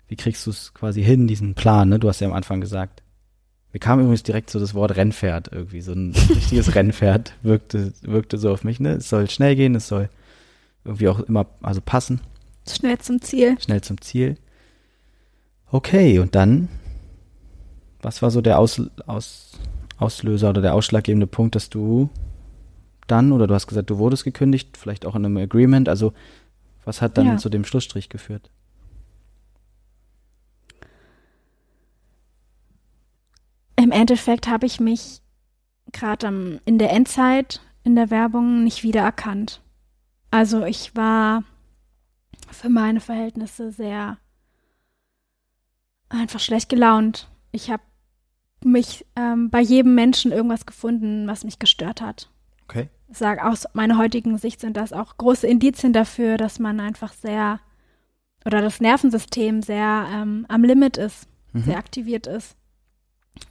wie 0.06 0.16
kriegst 0.16 0.46
du 0.46 0.50
es 0.50 0.74
quasi 0.74 1.02
hin, 1.02 1.26
diesen 1.26 1.54
Plan, 1.54 1.88
ne? 1.88 1.98
Du 1.98 2.08
hast 2.08 2.20
ja 2.20 2.28
am 2.28 2.34
Anfang 2.34 2.60
gesagt. 2.60 3.02
Mir 3.74 3.80
kam 3.80 3.98
übrigens 3.98 4.22
direkt 4.22 4.50
so 4.50 4.60
das 4.60 4.72
Wort 4.74 4.94
Rennpferd 4.96 5.50
irgendwie, 5.52 5.80
so 5.80 5.92
ein 5.92 6.14
richtiges 6.30 6.74
Rennpferd 6.76 7.34
wirkte, 7.42 7.92
wirkte 8.02 8.38
so 8.38 8.50
auf 8.52 8.62
mich, 8.62 8.78
ne? 8.78 8.92
Es 8.92 9.08
soll 9.08 9.28
schnell 9.28 9.56
gehen, 9.56 9.74
es 9.74 9.88
soll 9.88 10.08
irgendwie 10.84 11.08
auch 11.08 11.18
immer, 11.20 11.46
also 11.60 11.80
passen, 11.84 12.20
Schnell 12.70 12.98
zum 12.98 13.20
Ziel. 13.20 13.60
schnell 13.60 13.80
zum 13.82 14.00
Ziel. 14.00 14.36
Okay, 15.70 16.18
und 16.20 16.34
dann, 16.36 16.68
was 18.00 18.22
war 18.22 18.30
so 18.30 18.40
der 18.40 18.58
Aus, 18.60 18.80
Aus, 19.06 19.58
Auslöser 19.98 20.50
oder 20.50 20.62
der 20.62 20.74
ausschlaggebende 20.74 21.26
Punkt, 21.26 21.56
dass 21.56 21.68
du 21.68 22.08
dann, 23.08 23.32
oder 23.32 23.46
du 23.48 23.54
hast 23.54 23.66
gesagt, 23.66 23.90
du 23.90 23.98
wurdest 23.98 24.22
gekündigt, 24.24 24.76
vielleicht 24.76 25.04
auch 25.04 25.16
in 25.16 25.24
einem 25.26 25.36
Agreement, 25.36 25.88
also 25.88 26.12
was 26.84 27.02
hat 27.02 27.18
dann 27.18 27.26
Ja. 27.26 27.36
zu 27.38 27.48
dem 27.48 27.64
Schlussstrich 27.64 28.08
geführt? 28.08 28.50
Im 33.84 33.92
Endeffekt 33.92 34.48
habe 34.48 34.64
ich 34.64 34.80
mich 34.80 35.20
gerade 35.92 36.58
in 36.64 36.78
der 36.78 36.90
Endzeit 36.90 37.60
in 37.82 37.94
der 37.94 38.08
Werbung 38.08 38.64
nicht 38.64 38.82
wiedererkannt. 38.82 39.60
Also 40.30 40.64
ich 40.64 40.96
war 40.96 41.44
für 42.50 42.70
meine 42.70 43.00
Verhältnisse 43.00 43.72
sehr 43.72 44.16
einfach 46.08 46.40
schlecht 46.40 46.70
gelaunt. 46.70 47.28
Ich 47.52 47.70
habe 47.70 47.82
mich 48.64 49.04
ähm, 49.16 49.50
bei 49.50 49.60
jedem 49.60 49.94
Menschen 49.94 50.32
irgendwas 50.32 50.64
gefunden, 50.64 51.26
was 51.26 51.44
mich 51.44 51.58
gestört 51.58 52.00
hat. 52.00 52.30
Okay. 52.66 52.88
sage 53.10 53.44
aus 53.44 53.66
meiner 53.74 53.98
heutigen 53.98 54.38
Sicht 54.38 54.62
sind 54.62 54.78
das 54.78 54.94
auch 54.94 55.18
große 55.18 55.46
Indizien 55.46 55.92
dafür, 55.92 56.38
dass 56.38 56.58
man 56.58 56.80
einfach 56.80 57.12
sehr 57.12 57.60
oder 58.46 58.62
das 58.62 58.80
Nervensystem 58.80 59.60
sehr 59.60 60.06
ähm, 60.10 60.46
am 60.48 60.64
Limit 60.64 60.96
ist, 60.96 61.28
Mhm. 61.52 61.64
sehr 61.64 61.76
aktiviert 61.76 62.26
ist. 62.26 62.56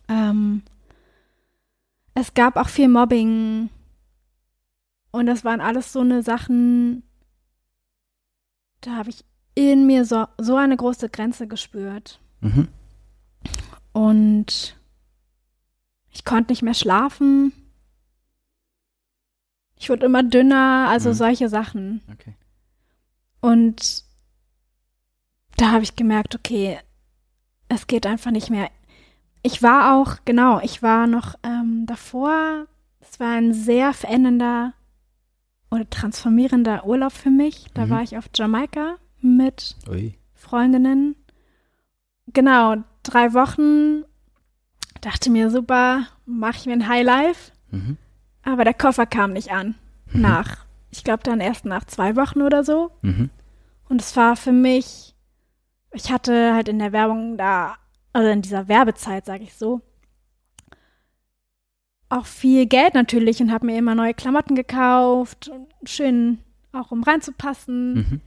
Ähm, 0.07 0.63
es 2.13 2.33
gab 2.33 2.55
auch 2.57 2.69
viel 2.69 2.87
Mobbing 2.87 3.69
und 5.11 5.25
das 5.25 5.43
waren 5.43 5.61
alles 5.61 5.91
so 5.93 5.99
eine 6.01 6.21
Sachen, 6.23 7.03
da 8.81 8.95
habe 8.97 9.09
ich 9.09 9.23
in 9.55 9.85
mir 9.87 10.05
so, 10.05 10.25
so 10.37 10.55
eine 10.55 10.77
große 10.77 11.09
Grenze 11.09 11.47
gespürt. 11.47 12.19
Mhm. 12.41 12.67
Und 13.93 14.75
ich 16.11 16.25
konnte 16.25 16.51
nicht 16.51 16.61
mehr 16.63 16.73
schlafen. 16.73 17.53
Ich 19.77 19.89
wurde 19.89 20.05
immer 20.05 20.23
dünner, 20.23 20.87
also 20.89 21.09
Mhm. 21.09 21.13
solche 21.13 21.49
Sachen. 21.49 22.01
Okay. 22.11 22.35
Und 23.41 24.05
da 25.57 25.71
habe 25.71 25.83
ich 25.83 25.95
gemerkt, 25.95 26.35
okay, 26.35 26.79
es 27.69 27.87
geht 27.87 28.05
einfach 28.05 28.31
nicht 28.31 28.49
mehr. 28.49 28.69
Ich 29.43 29.61
war 29.61 29.95
auch, 29.95 30.17
genau, 30.25 30.59
ich 30.61 30.81
war 30.81 31.05
noch 31.05 31.35
ähm, 31.43 31.85
davor, 31.85 32.65
es 33.01 33.19
war 33.19 33.31
ein 33.35 33.53
sehr 33.53 33.93
verändernder 33.93 34.73
oder 35.69 35.89
transformierender 35.89 36.85
Urlaub 36.85 37.11
für 37.11 37.29
mich. 37.29 37.67
Da 37.73 37.85
Mhm. 37.85 37.89
war 37.89 38.01
ich 38.03 38.17
auf 38.17 38.29
Jamaika 38.33 38.95
mit 39.19 39.75
Ui. 39.89 40.17
Freundinnen. 40.33 41.15
Genau, 42.27 42.75
drei 43.03 43.33
Wochen. 43.33 44.03
Dachte 45.01 45.29
mir, 45.29 45.49
super, 45.49 46.07
mache 46.25 46.57
ich 46.59 46.65
mir 46.65 46.73
ein 46.73 46.87
Highlife. 46.87 47.51
Mhm. 47.71 47.97
Aber 48.43 48.63
der 48.63 48.73
Koffer 48.73 49.05
kam 49.05 49.33
nicht 49.33 49.51
an. 49.51 49.75
Nach, 50.13 50.65
ich 50.91 51.03
glaube 51.03 51.23
dann 51.23 51.39
erst 51.41 51.65
nach 51.65 51.83
zwei 51.85 52.15
Wochen 52.15 52.41
oder 52.41 52.63
so. 52.63 52.91
Mhm. 53.01 53.29
Und 53.89 53.99
es 54.01 54.15
war 54.15 54.35
für 54.37 54.51
mich, 54.51 55.15
ich 55.91 56.11
hatte 56.11 56.53
halt 56.53 56.69
in 56.69 56.79
der 56.79 56.91
Werbung 56.93 57.37
da, 57.37 57.75
also 58.13 58.29
in 58.29 58.41
dieser 58.41 58.67
Werbezeit, 58.67 59.25
sage 59.25 59.43
ich 59.43 59.53
so, 59.55 59.81
auch 62.09 62.25
viel 62.25 62.67
Geld 62.67 62.93
natürlich 62.93 63.41
und 63.41 63.51
habe 63.51 63.65
mir 63.65 63.77
immer 63.77 63.95
neue 63.95 64.13
Klamotten 64.13 64.55
gekauft, 64.55 65.51
schön 65.83 66.39
auch 66.71 66.91
um 66.91 67.03
reinzupassen. 67.03 67.93
Mhm. 67.95 68.21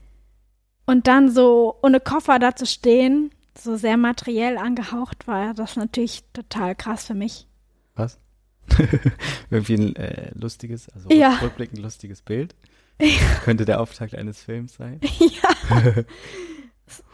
Und 0.85 1.07
dann 1.07 1.29
so 1.29 1.77
ohne 1.81 1.99
Koffer 1.99 2.39
da 2.39 2.55
zu 2.55 2.65
stehen, 2.65 3.31
so 3.57 3.75
sehr 3.75 3.97
materiell 3.97 4.57
angehaucht, 4.57 5.27
war 5.27 5.53
das 5.53 5.75
natürlich 5.75 6.23
total 6.33 6.75
krass 6.75 7.05
für 7.07 7.13
mich. 7.13 7.47
Was? 7.95 8.19
Irgendwie 9.49 9.75
ein 9.75 9.95
äh, 9.95 10.31
lustiges, 10.33 10.89
also 10.89 11.09
Ja. 11.09 11.35
rückblickend 11.41 11.79
lustiges 11.79 12.21
Bild. 12.21 12.55
Könnte 13.43 13.65
der 13.65 13.79
Auftakt 13.81 14.15
eines 14.15 14.41
Films 14.43 14.75
sein. 14.75 14.99
ja. 15.19 15.93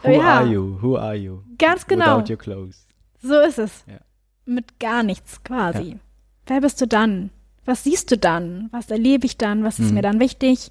Who 0.02 0.10
ja, 0.12 0.38
are 0.40 0.46
you? 0.46 0.78
Who 0.82 0.96
are 0.96 1.14
you? 1.16 1.42
Ganz 1.58 1.86
genau. 1.86 2.18
Without 2.18 2.30
your 2.32 2.38
clothes. 2.38 2.86
So 3.20 3.40
ist 3.40 3.58
es. 3.58 3.84
Ja. 3.86 3.98
Mit 4.46 4.78
gar 4.78 5.02
nichts 5.02 5.42
quasi. 5.42 5.98
Wer 6.46 6.60
bist 6.60 6.80
du 6.80 6.86
dann? 6.86 7.30
Was 7.64 7.84
siehst 7.84 8.10
du 8.10 8.18
dann? 8.18 8.68
Was 8.72 8.90
erlebe 8.90 9.24
ich 9.26 9.38
dann? 9.38 9.64
Was 9.64 9.78
ist 9.78 9.88
Mhm. 9.88 9.94
mir 9.94 10.02
dann 10.02 10.20
wichtig? 10.20 10.70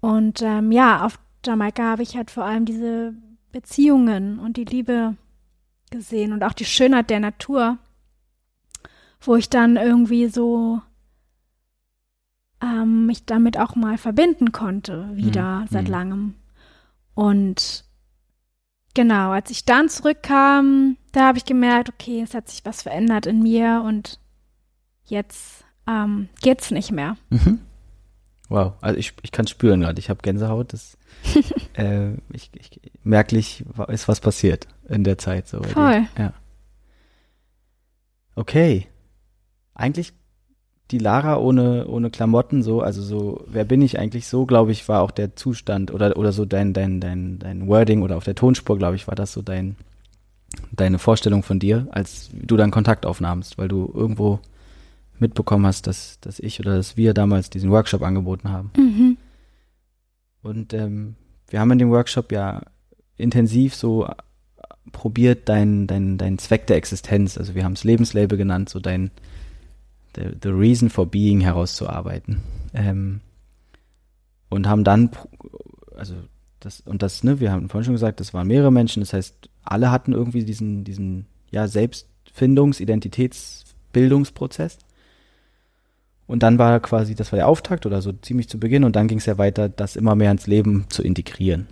Und 0.00 0.40
ähm, 0.42 0.72
ja, 0.72 1.04
auf 1.04 1.18
Jamaika 1.44 1.82
habe 1.82 2.02
ich 2.02 2.16
halt 2.16 2.30
vor 2.30 2.44
allem 2.44 2.64
diese 2.64 3.12
Beziehungen 3.52 4.38
und 4.38 4.56
die 4.56 4.64
Liebe 4.64 5.16
gesehen 5.90 6.32
und 6.32 6.42
auch 6.42 6.54
die 6.54 6.64
Schönheit 6.64 7.10
der 7.10 7.20
Natur, 7.20 7.76
wo 9.20 9.36
ich 9.36 9.50
dann 9.50 9.76
irgendwie 9.76 10.28
so 10.28 10.80
ähm, 12.62 13.06
mich 13.06 13.26
damit 13.26 13.58
auch 13.58 13.76
mal 13.76 13.98
verbinden 13.98 14.52
konnte, 14.52 15.10
wieder 15.14 15.60
Mhm. 15.60 15.66
seit 15.70 15.84
Mhm. 15.84 15.90
langem. 15.90 16.34
Und 17.14 17.83
genau, 18.94 19.30
als 19.30 19.50
ich 19.50 19.64
dann 19.64 19.88
zurückkam, 19.88 20.96
da 21.12 21.26
habe 21.28 21.38
ich 21.38 21.44
gemerkt, 21.44 21.88
okay, 21.88 22.22
es 22.22 22.34
hat 22.34 22.48
sich 22.48 22.64
was 22.64 22.82
verändert 22.82 23.26
in 23.26 23.42
mir 23.42 23.82
und 23.84 24.18
jetzt 25.04 25.64
ähm, 25.86 26.28
geht's 26.40 26.70
nicht 26.70 26.92
mehr. 26.92 27.16
Mhm. 27.30 27.60
Wow, 28.48 28.74
also 28.80 28.98
ich, 28.98 29.14
ich 29.22 29.32
kann 29.32 29.46
spüren 29.46 29.80
gerade, 29.80 29.98
ich 29.98 30.10
habe 30.10 30.22
Gänsehaut. 30.22 30.72
Das, 30.72 30.96
äh, 31.74 32.12
ich, 32.30 32.50
ich, 32.54 32.80
merklich 33.02 33.64
ist 33.88 34.06
was 34.06 34.20
passiert 34.20 34.68
in 34.88 35.04
der 35.04 35.18
Zeit. 35.18 35.48
So. 35.48 35.62
Voll. 35.62 36.06
Ja. 36.18 36.32
Okay. 38.34 38.86
Eigentlich 39.74 40.12
die 40.94 40.98
Lara 40.98 41.38
ohne, 41.38 41.88
ohne 41.88 42.08
Klamotten, 42.08 42.62
so, 42.62 42.80
also 42.80 43.02
so, 43.02 43.44
wer 43.48 43.64
bin 43.64 43.82
ich 43.82 43.98
eigentlich 43.98 44.28
so, 44.28 44.46
glaube 44.46 44.70
ich, 44.70 44.88
war 44.88 45.02
auch 45.02 45.10
der 45.10 45.34
Zustand 45.34 45.92
oder, 45.92 46.16
oder 46.16 46.30
so 46.30 46.44
dein, 46.44 46.72
dein, 46.72 47.00
dein, 47.00 47.40
dein 47.40 47.66
Wording 47.66 48.02
oder 48.02 48.16
auf 48.16 48.22
der 48.22 48.36
Tonspur, 48.36 48.78
glaube 48.78 48.94
ich, 48.94 49.08
war 49.08 49.16
das 49.16 49.32
so 49.32 49.42
dein, 49.42 49.74
deine 50.70 51.00
Vorstellung 51.00 51.42
von 51.42 51.58
dir, 51.58 51.88
als 51.90 52.30
du 52.32 52.56
dann 52.56 52.70
Kontakt 52.70 53.06
aufnahmst, 53.06 53.58
weil 53.58 53.66
du 53.66 53.90
irgendwo 53.92 54.38
mitbekommen 55.18 55.66
hast, 55.66 55.88
dass, 55.88 56.20
dass 56.20 56.38
ich 56.38 56.60
oder 56.60 56.76
dass 56.76 56.96
wir 56.96 57.12
damals 57.12 57.50
diesen 57.50 57.72
Workshop 57.72 58.02
angeboten 58.02 58.50
haben. 58.50 58.70
Mhm. 58.76 59.16
Und 60.44 60.72
ähm, 60.74 61.16
wir 61.48 61.58
haben 61.58 61.72
in 61.72 61.80
dem 61.80 61.90
Workshop 61.90 62.30
ja 62.30 62.62
intensiv 63.16 63.74
so 63.74 64.06
probiert, 64.92 65.48
dein, 65.48 65.88
dein, 65.88 66.18
dein 66.18 66.38
Zweck 66.38 66.68
der 66.68 66.76
Existenz, 66.76 67.36
also 67.36 67.56
wir 67.56 67.64
haben 67.64 67.72
es 67.72 67.82
Lebenslabel 67.82 68.38
genannt, 68.38 68.68
so 68.68 68.78
dein 68.78 69.10
the, 70.16 70.36
the 70.42 70.50
reason 70.50 70.90
for 70.90 71.06
being 71.06 71.40
herauszuarbeiten. 71.40 72.40
Ähm, 72.72 73.20
und 74.48 74.68
haben 74.68 74.84
dann, 74.84 75.10
also 75.96 76.14
das, 76.60 76.80
und 76.80 77.02
das, 77.02 77.24
ne, 77.24 77.40
wir 77.40 77.52
haben 77.52 77.68
vorhin 77.68 77.84
schon 77.84 77.94
gesagt, 77.94 78.20
das 78.20 78.32
waren 78.34 78.46
mehrere 78.46 78.72
Menschen, 78.72 79.00
das 79.00 79.12
heißt, 79.12 79.50
alle 79.62 79.90
hatten 79.90 80.12
irgendwie 80.12 80.44
diesen, 80.44 80.84
diesen, 80.84 81.26
ja, 81.50 81.64
Selbstfindungs-, 81.64 82.80
Identitätsbildungsprozess. 82.80 84.78
Und 86.26 86.42
dann 86.42 86.58
war 86.58 86.80
quasi, 86.80 87.14
das 87.14 87.32
war 87.32 87.36
der 87.36 87.48
Auftakt 87.48 87.84
oder 87.84 88.00
so 88.00 88.12
ziemlich 88.12 88.48
zu 88.48 88.58
Beginn 88.58 88.84
und 88.84 88.96
dann 88.96 89.08
ging 89.08 89.18
es 89.18 89.26
ja 89.26 89.36
weiter, 89.36 89.68
das 89.68 89.96
immer 89.96 90.14
mehr 90.14 90.30
ins 90.30 90.46
Leben 90.46 90.86
zu 90.88 91.02
integrieren. 91.02 91.66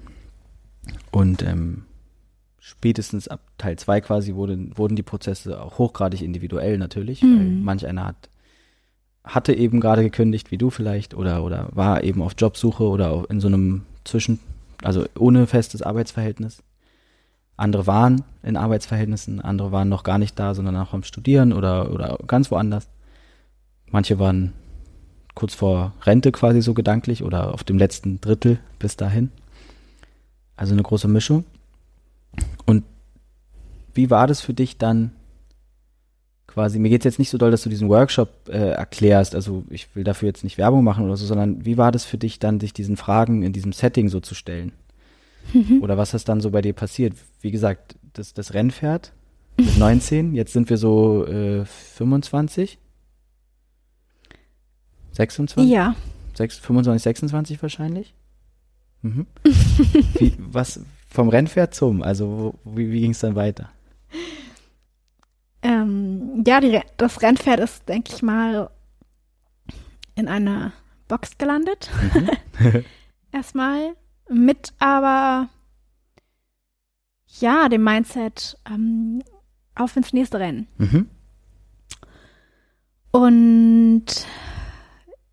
Und 1.11 1.43
ähm, 1.43 1.85
spätestens 2.73 3.29
ab 3.29 3.41
Teil 3.59 3.77
2 3.77 4.01
quasi 4.01 4.35
wurden, 4.35 4.77
wurden 4.77 4.97
die 4.97 5.03
Prozesse 5.03 5.61
auch 5.61 5.79
hochgradig 5.79 6.23
individuell 6.23 6.79
natürlich, 6.79 7.23
weil 7.23 7.45
Mhm. 7.51 7.63
manch 7.63 7.87
einer 7.87 8.07
hat, 8.07 8.29
hatte 9.25 9.53
eben 9.55 9.79
gerade 9.79 10.03
gekündigt, 10.03 10.51
wie 10.51 10.59
du 10.59 10.71
vielleicht, 10.71 11.15
oder, 11.15 11.45
oder 11.45 11.69
war 11.73 12.03
eben 12.03 12.23
auf 12.23 12.33
Jobsuche 12.37 12.85
oder 12.85 13.25
in 13.29 13.41
so 13.41 13.49
einem 13.49 13.83
Zwischen, 14.05 14.41
also 14.83 15.05
ohne 15.17 15.47
festes 15.47 15.83
Arbeitsverhältnis. 15.83 16.63
Andere 17.57 17.87
waren 17.87 18.25
in 18.43 18.57
Arbeitsverhältnissen, 18.57 19.41
andere 19.41 19.71
waren 19.71 19.89
noch 19.89 20.03
gar 20.03 20.19
nicht 20.19 20.39
da, 20.39 20.55
sondern 20.55 20.77
auch 20.77 20.95
am 20.95 21.05
Studieren 21.05 21.53
oder, 21.53 21.93
oder 21.93 22.19
ganz 22.27 22.51
woanders. 22.51 22.89
Manche 23.91 24.19
waren 24.19 24.55
kurz 25.35 25.55
vor 25.55 25.93
Rente 26.03 26.33
quasi 26.33 26.63
so 26.63 26.75
gedanklich 26.75 27.23
oder 27.23 27.53
auf 27.55 27.63
dem 27.63 27.79
letzten 27.79 28.21
Drittel 28.21 28.59
bis 28.79 28.97
dahin. 28.97 29.31
Also 30.57 30.73
eine 30.73 30.83
große 30.83 31.07
Mischung. 31.07 31.45
Wie 33.95 34.11
war 34.11 34.27
das 34.27 34.41
für 34.41 34.55
dich 34.55 34.79
dann 34.79 35.13
quasi, 36.47 36.79
mir 36.79 36.91
geht 36.91 37.01
es 37.01 37.05
jetzt 37.05 37.19
nicht 37.19 37.31
so 37.31 37.39
doll, 37.39 37.51
dass 37.51 37.63
du 37.63 37.71
diesen 37.71 37.89
Workshop 37.89 38.49
äh, 38.49 38.73
erklärst, 38.73 39.35
also 39.35 39.65
ich 39.71 39.95
will 39.97 40.05
dafür 40.05 40.27
jetzt 40.29 40.45
nicht 40.45 40.59
Werbung 40.59 40.85
machen 40.85 41.05
oder 41.05 41.17
so, 41.17 41.25
sondern 41.25 41.65
wie 41.65 41.79
war 41.79 41.93
das 41.93 42.05
für 42.05 42.19
dich 42.19 42.39
dann, 42.39 42.61
sich 42.61 42.75
diesen 42.75 42.97
Fragen 42.99 43.43
in 43.43 43.53
diesem 43.55 43.73
Setting 43.73 44.09
so 44.09 44.21
zu 44.21 44.35
stellen? 44.35 44.73
Oder 45.81 45.99
was 45.99 46.15
ist 46.15 46.29
dann 46.29 46.41
so 46.41 46.51
bei 46.51 46.61
dir 46.63 46.73
passiert? 46.73 47.15
Wie 47.41 47.51
gesagt, 47.51 47.97
das, 48.13 48.33
das 48.33 48.55
Rennpferd 48.55 49.13
mit 49.57 49.77
19, 49.79 50.35
jetzt 50.35 50.53
sind 50.53 50.71
wir 50.71 50.77
so 50.77 51.27
äh, 51.27 51.65
25, 51.65 52.79
26? 55.13 55.71
Ja. 55.71 55.95
Sechs- 56.35 56.59
25, 56.59 57.03
26 57.03 57.63
wahrscheinlich. 57.63 58.15
Mhm. 59.03 59.27
wie, 60.19 60.33
was 60.39 60.81
vom 61.09 61.29
Rennpferd 61.29 61.75
zum? 61.75 62.03
Also 62.03 62.55
wie, 62.65 62.91
wie 62.93 63.01
ging 63.01 63.11
es 63.11 63.19
dann 63.21 63.35
weiter? 63.35 63.71
Ähm, 65.63 66.43
ja, 66.47 66.61
die, 66.61 66.81
das 66.97 67.23
Rennpferd 67.23 67.61
ist, 67.61 67.89
denke 67.89 68.13
ich 68.13 68.23
mal, 68.23 68.71
in 70.15 70.29
einer 70.29 70.73
Box 71.09 71.39
gelandet. 71.39 71.91
Mhm. 72.15 72.85
Erstmal. 73.33 73.97
Mit 74.29 74.73
aber, 74.79 75.49
ja, 77.41 77.69
dem 77.69 77.85
Mindset 77.85 78.57
ähm, 78.69 79.23
auf 79.75 79.97
ins 79.97 80.13
nächste 80.13 80.39
Rennen. 80.39 80.69
Mhm. 80.79 81.09
Und 83.11 84.07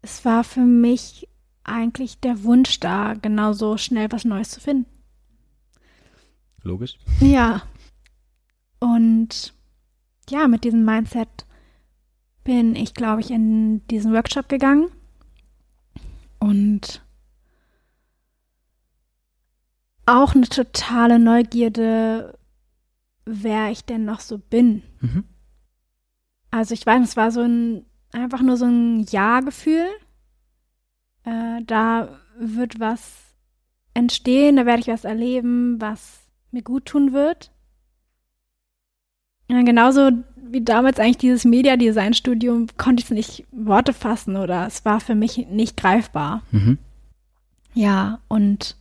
es 0.02 0.26
war 0.26 0.44
für 0.44 0.62
mich 0.62 1.28
eigentlich 1.64 2.20
der 2.20 2.44
Wunsch 2.44 2.80
da, 2.80 3.14
genauso 3.14 3.78
schnell 3.78 4.12
was 4.12 4.26
Neues 4.26 4.50
zu 4.50 4.60
finden. 4.60 4.86
Logisch. 6.64 6.98
Ja. 7.22 7.62
Und 8.80 9.54
ja, 10.30 10.48
mit 10.48 10.64
diesem 10.64 10.86
Mindset 10.86 11.46
bin 12.44 12.76
ich, 12.76 12.94
glaube 12.94 13.22
ich, 13.22 13.32
in 13.32 13.86
diesen 13.88 14.14
Workshop 14.14 14.48
gegangen, 14.50 14.90
und 16.40 17.04
auch 20.06 20.34
eine 20.34 20.48
totale 20.48 21.20
Neugierde, 21.20 22.38
wer 23.26 23.70
ich 23.70 23.86
denn 23.86 24.06
noch 24.06 24.22
so 24.22 24.40
bin. 24.40 24.82
Mhm. 25.02 25.26
Also 26.50 26.74
ich 26.74 26.86
weiß, 26.86 27.04
es 27.08 27.18
war 27.18 27.32
so 27.32 27.42
ein, 27.42 27.86
einfach 28.12 28.42
nur 28.42 28.58
so 28.58 28.66
ein 28.66 29.02
Ja-Gefühl. 29.04 29.86
Äh, 31.26 31.62
da 31.64 32.20
wird 32.38 32.80
was 32.80 33.36
entstehen, 33.94 34.56
da 34.56 34.66
werde 34.66 34.82
ich 34.82 34.88
was 34.88 35.04
erleben, 35.04 35.80
was 35.80 36.22
mir 36.52 36.64
gut 36.64 36.86
tun 36.86 37.14
wird. 37.14 37.52
Ja, 39.50 39.62
genauso 39.64 40.12
wie 40.52 40.62
damals 40.62 41.00
eigentlich 41.00 41.18
dieses 41.18 41.46
Media-Design-Studium 41.46 42.68
konnte 42.78 43.02
ich 43.02 43.06
es 43.06 43.12
nicht 43.12 43.46
Worte 43.52 43.94
fassen 43.94 44.36
oder 44.36 44.66
es 44.68 44.86
war 44.86 45.00
für 45.00 45.16
mich 45.16 45.48
nicht 45.50 45.78
greifbar. 45.78 46.42
Mhm. 46.52 46.78
Ja, 47.74 48.20
und 48.28 48.76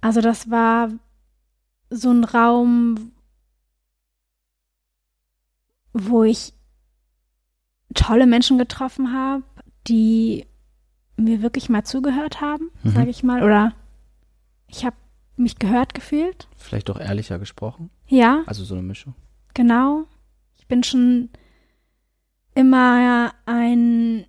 also 0.00 0.20
das 0.20 0.50
war 0.50 0.90
so 1.90 2.10
ein 2.10 2.24
Raum, 2.24 3.12
wo 5.92 6.24
ich 6.24 6.52
tolle 7.94 8.26
Menschen 8.26 8.58
getroffen 8.58 9.12
habe, 9.12 9.44
die 9.86 10.46
mir 11.16 11.42
wirklich 11.42 11.68
mal 11.68 11.84
zugehört 11.84 12.40
haben, 12.40 12.70
Mhm. 12.82 12.90
sage 12.90 13.10
ich 13.10 13.22
mal, 13.22 13.42
oder 13.42 13.72
ich 14.68 14.84
habe 14.84 14.96
mich 15.36 15.58
gehört 15.58 15.94
gefühlt. 15.94 16.48
Vielleicht 16.56 16.90
auch 16.90 16.98
ehrlicher 17.00 17.38
gesprochen. 17.38 17.90
Ja, 18.06 18.42
Also 18.46 18.64
so 18.64 18.74
eine 18.74 18.82
Mischung. 18.82 19.14
genau. 19.54 20.04
Ich 20.56 20.66
bin 20.68 20.82
schon 20.82 21.28
immer 22.54 23.32
ein 23.44 24.24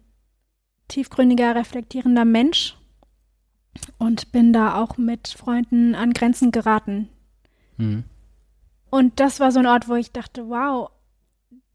tiefgründiger, 0.89 1.55
reflektierender 1.55 2.25
Mensch 2.25 2.75
und 3.99 4.31
bin 4.33 4.51
da 4.51 4.81
auch 4.81 4.97
mit 4.97 5.29
Freunden 5.29 5.95
an 5.95 6.11
Grenzen 6.13 6.51
geraten. 6.51 7.07
Mhm. 7.77 8.03
Und 8.89 9.19
das 9.19 9.39
war 9.39 9.51
so 9.51 9.59
ein 9.59 9.65
Ort, 9.65 9.87
wo 9.87 9.95
ich 9.95 10.11
dachte, 10.11 10.47
wow, 10.49 10.89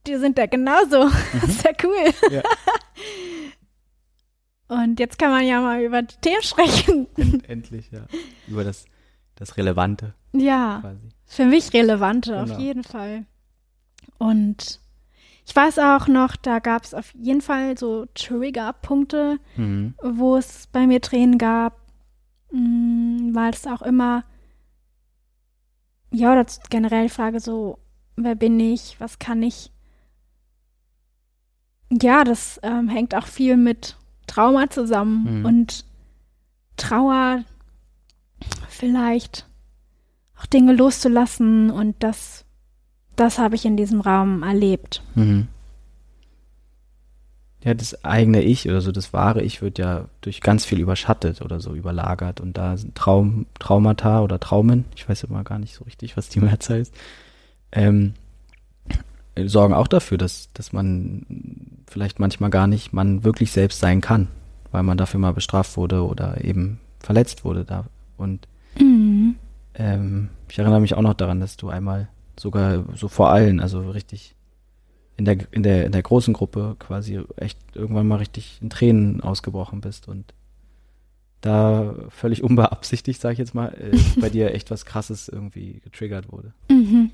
die 0.06 0.16
sind 0.16 0.36
da 0.38 0.46
genauso. 0.46 1.08
Das 1.40 1.44
ist 1.50 1.64
ja 1.64 1.72
cool. 1.84 2.12
Ja. 2.30 2.42
Und 4.68 5.00
jetzt 5.00 5.18
kann 5.18 5.30
man 5.30 5.44
ja 5.46 5.60
mal 5.60 5.82
über 5.82 6.02
die 6.02 6.14
Themen 6.20 6.42
sprechen. 6.42 7.06
Endlich, 7.48 7.90
ja. 7.90 8.06
Über 8.46 8.62
das, 8.64 8.84
das 9.40 9.56
Relevante 9.56 10.14
Ja, 10.32 10.78
quasi. 10.82 11.08
für 11.26 11.46
mich 11.46 11.72
relevante, 11.72 12.30
Genau. 12.32 12.42
auf 12.54 12.58
jeden 12.60 12.84
Fall. 12.84 13.24
Und 14.18 14.78
ich 15.46 15.56
weiß 15.56 15.78
auch 15.80 16.06
noch, 16.06 16.36
da 16.36 16.60
gab 16.60 16.84
es 16.84 16.94
auf 16.94 17.12
jeden 17.14 17.40
Fall 17.40 17.76
so 17.76 18.06
Trigger-Punkte, 18.14 19.38
Mhm. 19.56 19.94
wo 20.02 20.36
es 20.36 20.68
bei 20.68 20.86
mir 20.86 21.00
Tränen 21.00 21.38
gab, 21.38 21.80
mh, 22.52 23.34
weil 23.34 23.52
es 23.52 23.66
auch 23.66 23.82
immer, 23.82 24.22
ja, 26.12 26.32
oder 26.32 26.46
generell 26.68 27.04
die 27.04 27.08
Frage 27.12 27.40
so, 27.40 27.78
wer 28.16 28.34
bin 28.34 28.60
ich, 28.60 29.00
was 29.00 29.18
kann 29.18 29.42
ich? 29.42 29.72
Ja, 31.90 32.22
das 32.24 32.60
ähm, 32.62 32.88
hängt 32.88 33.14
auch 33.14 33.26
viel 33.26 33.56
mit 33.56 33.96
Trauma 34.26 34.70
zusammen 34.70 35.40
Mhm. 35.40 35.44
und 35.44 35.84
Trauer 36.76 37.44
vielleicht 38.68 39.46
auch 40.38 40.46
Dinge 40.46 40.72
loszulassen 40.72 41.70
und 41.70 41.96
das, 42.00 42.44
das 43.16 43.38
habe 43.38 43.54
ich 43.54 43.64
in 43.64 43.76
diesem 43.76 44.00
Raum 44.00 44.42
erlebt. 44.42 45.02
Mhm. 45.14 45.48
Ja, 47.62 47.74
das 47.74 48.04
eigene 48.04 48.42
Ich 48.42 48.66
oder 48.66 48.80
so, 48.80 48.90
das 48.90 49.12
wahre 49.12 49.42
Ich 49.42 49.60
wird 49.60 49.78
ja 49.78 50.06
durch 50.22 50.40
ganz 50.40 50.64
viel 50.64 50.80
überschattet 50.80 51.42
oder 51.42 51.60
so 51.60 51.74
überlagert 51.74 52.40
und 52.40 52.56
da 52.56 52.78
sind 52.78 52.94
Traum, 52.94 53.44
Traumata 53.58 54.22
oder 54.22 54.40
Traumen, 54.40 54.86
ich 54.96 55.06
weiß 55.06 55.24
immer 55.24 55.44
gar 55.44 55.58
nicht 55.58 55.74
so 55.74 55.84
richtig, 55.84 56.16
was 56.16 56.30
die 56.30 56.40
Mehrzahl 56.40 56.78
ist, 56.78 56.94
ähm, 57.72 58.14
sorgen 59.36 59.74
auch 59.74 59.88
dafür, 59.88 60.16
dass, 60.16 60.48
dass 60.54 60.72
man 60.72 61.26
vielleicht 61.86 62.18
manchmal 62.18 62.50
gar 62.50 62.66
nicht 62.66 62.94
man 62.94 63.24
wirklich 63.24 63.52
selbst 63.52 63.80
sein 63.80 64.00
kann, 64.00 64.28
weil 64.70 64.82
man 64.82 64.96
dafür 64.96 65.20
mal 65.20 65.34
bestraft 65.34 65.76
wurde 65.76 66.04
oder 66.06 66.42
eben 66.42 66.80
verletzt 67.00 67.44
wurde 67.44 67.64
da. 67.64 67.84
Und 68.20 68.46
Mhm. 68.78 69.34
ähm, 69.74 70.28
ich 70.48 70.58
erinnere 70.58 70.80
mich 70.80 70.94
auch 70.94 71.02
noch 71.02 71.14
daran, 71.14 71.40
dass 71.40 71.56
du 71.56 71.68
einmal 71.70 72.08
sogar 72.38 72.84
so 72.94 73.08
vor 73.08 73.30
allen, 73.30 73.58
also 73.60 73.80
richtig 73.90 74.34
in 75.16 75.24
der, 75.24 75.38
in 75.50 75.62
der, 75.62 75.84
in 75.84 75.92
der 75.92 76.02
großen 76.02 76.32
Gruppe 76.32 76.76
quasi 76.78 77.20
echt 77.36 77.58
irgendwann 77.74 78.06
mal 78.08 78.16
richtig 78.16 78.58
in 78.62 78.70
Tränen 78.70 79.20
ausgebrochen 79.20 79.80
bist 79.80 80.08
und 80.08 80.32
da 81.42 81.94
völlig 82.08 82.42
unbeabsichtigt, 82.44 83.20
sage 83.20 83.34
ich 83.34 83.38
jetzt 83.38 83.54
mal, 83.54 83.68
äh, 83.74 83.96
bei 84.20 84.30
dir 84.30 84.54
echt 84.54 84.70
was 84.70 84.84
Krasses 84.86 85.28
irgendwie 85.28 85.80
getriggert 85.84 86.30
wurde. 86.32 86.52
Mhm. 86.70 87.10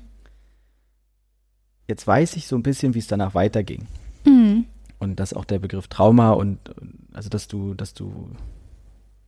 Jetzt 1.87 2.05
weiß 2.05 2.35
ich 2.35 2.47
so 2.47 2.55
ein 2.55 2.63
bisschen, 2.63 2.93
wie 2.93 2.99
es 2.99 3.07
danach 3.07 3.33
weiterging. 3.33 3.87
Mhm. 4.25 4.65
Und 4.99 5.19
dass 5.19 5.33
auch 5.33 5.45
der 5.45 5.59
Begriff 5.59 5.87
Trauma 5.87 6.31
und 6.31 6.69
und 6.79 6.93
also 7.13 7.29
dass 7.29 7.47
du, 7.47 7.73
dass 7.73 7.93
du 7.93 8.29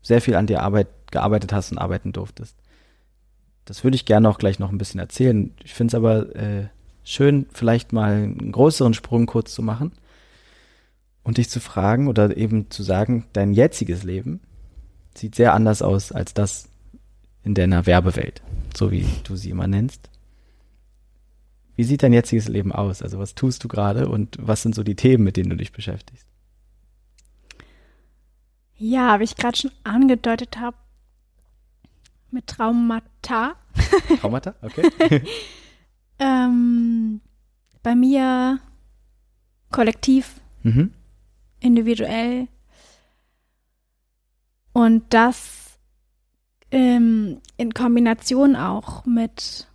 sehr 0.01 0.21
viel 0.21 0.35
an 0.35 0.47
dir 0.47 0.61
Arbeit 0.61 0.87
gearbeitet 1.11 1.53
hast 1.53 1.71
und 1.71 1.77
arbeiten 1.77 2.11
durftest. 2.11 2.55
Das 3.65 3.83
würde 3.83 3.95
ich 3.95 4.05
gerne 4.05 4.29
auch 4.29 4.37
gleich 4.37 4.59
noch 4.59 4.71
ein 4.71 4.77
bisschen 4.77 4.99
erzählen. 4.99 5.53
Ich 5.63 5.73
finde 5.73 5.91
es 5.91 5.95
aber 5.95 6.35
äh, 6.35 6.67
schön, 7.03 7.45
vielleicht 7.53 7.93
mal 7.93 8.13
einen 8.13 8.51
größeren 8.51 8.93
Sprung 8.93 9.25
kurz 9.25 9.53
zu 9.53 9.61
machen 9.61 9.91
und 11.23 11.37
dich 11.37 11.49
zu 11.49 11.59
fragen 11.59 12.07
oder 12.07 12.35
eben 12.37 12.69
zu 12.71 12.83
sagen, 12.83 13.25
dein 13.33 13.53
jetziges 13.53 14.03
Leben 14.03 14.39
sieht 15.15 15.35
sehr 15.35 15.53
anders 15.53 15.81
aus 15.81 16.11
als 16.11 16.33
das 16.33 16.69
in 17.43 17.53
deiner 17.53 17.85
Werbewelt, 17.85 18.41
so 18.75 18.91
wie 18.91 19.05
du 19.23 19.35
sie 19.35 19.49
immer 19.49 19.67
nennst. 19.67 20.09
Wie 21.75 21.83
sieht 21.83 22.03
dein 22.03 22.13
jetziges 22.13 22.47
Leben 22.47 22.71
aus? 22.71 23.01
Also 23.01 23.19
was 23.19 23.35
tust 23.35 23.63
du 23.63 23.67
gerade 23.67 24.09
und 24.09 24.37
was 24.39 24.61
sind 24.61 24.75
so 24.75 24.83
die 24.83 24.95
Themen, 24.95 25.23
mit 25.23 25.37
denen 25.37 25.49
du 25.49 25.55
dich 25.55 25.71
beschäftigst? 25.71 26.28
Ja, 28.79 29.19
wie 29.19 29.25
ich 29.25 29.35
gerade 29.35 29.57
schon 29.57 29.71
angedeutet 29.83 30.57
habe, 30.57 30.77
mit 32.31 32.47
Traumata. 32.47 33.55
Traumata? 34.19 34.55
Okay. 34.61 35.23
Ähm, 36.21 37.21
bei 37.81 37.95
mir 37.95 38.59
kollektiv, 39.71 40.41
mhm. 40.63 40.91
individuell. 41.61 42.49
Und 44.73 45.05
das 45.13 45.79
ähm, 46.71 47.39
in 47.55 47.73
Kombination 47.73 48.57
auch 48.57 49.05
mit 49.05 49.67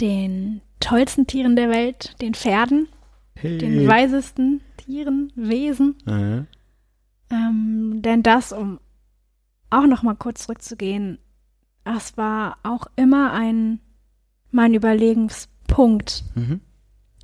den 0.00 0.60
tollsten 0.80 1.26
Tieren 1.26 1.54
der 1.54 1.70
Welt, 1.70 2.20
den 2.20 2.34
Pferden, 2.34 2.88
den 3.40 3.86
weisesten 3.86 4.62
Tieren, 4.76 5.32
Wesen. 5.36 5.96
Äh, 6.06 6.44
Ähm, 7.34 8.00
denn 8.02 8.22
das, 8.22 8.52
um 8.52 8.78
auch 9.70 9.86
noch 9.86 10.02
mal 10.02 10.14
kurz 10.14 10.44
zurückzugehen, 10.44 11.18
das 11.82 12.16
war 12.16 12.56
auch 12.62 12.86
immer 12.96 13.32
ein 13.32 13.80
mein 14.50 14.72
Überlegenspunkt. 14.72 16.24
mhm. 16.36 16.60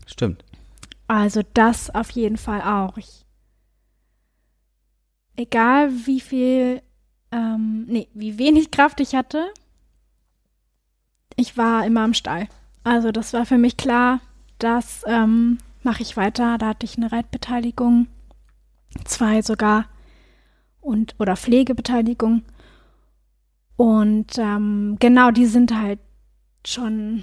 Stimmt. 0.07 0.45
Also 1.07 1.43
das 1.55 1.91
auf 1.91 2.11
jeden 2.11 2.37
Fall 2.37 2.63
auch. 2.63 2.97
Ich, 2.97 3.25
egal 5.37 5.91
wie 6.07 6.21
viel, 6.21 6.83
ähm, 7.31 7.85
nee, 7.87 8.09
wie 8.15 8.39
wenig 8.39 8.73
Kraft 8.73 8.99
ich 8.99 9.15
hatte, 9.15 9.47
ich 11.37 11.57
war 11.57 11.87
immer 11.87 12.05
im 12.05 12.15
Stall. 12.15 12.49
Also 12.83 13.13
das 13.13 13.33
war 13.33 13.47
für 13.47 13.59
mich 13.59 13.77
klar, 13.77 14.21
das 14.59 15.05
ähm, 15.07 15.59
mache 15.85 16.03
ich 16.03 16.17
weiter. 16.17 16.59
Da 16.59 16.69
hatte 16.69 16.87
ich 16.87 16.97
eine 16.97 17.13
Reitbeteiligung, 17.13 18.09
zwei 19.05 19.43
sogar 19.43 19.87
und 20.81 21.15
oder 21.19 21.37
Pflegebeteiligung. 21.37 22.43
Und 23.77 24.39
ähm, 24.39 24.97
genau, 25.01 25.31
die 25.31 25.47
sind 25.47 25.75
halt 25.75 26.01
schon 26.67 27.23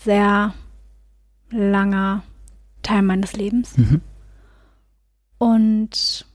sehr 0.00 0.54
langer 1.50 2.22
Teil 2.82 3.02
meines 3.02 3.32
Lebens. 3.34 3.76
Mhm. 3.78 4.00
Und 5.38 6.26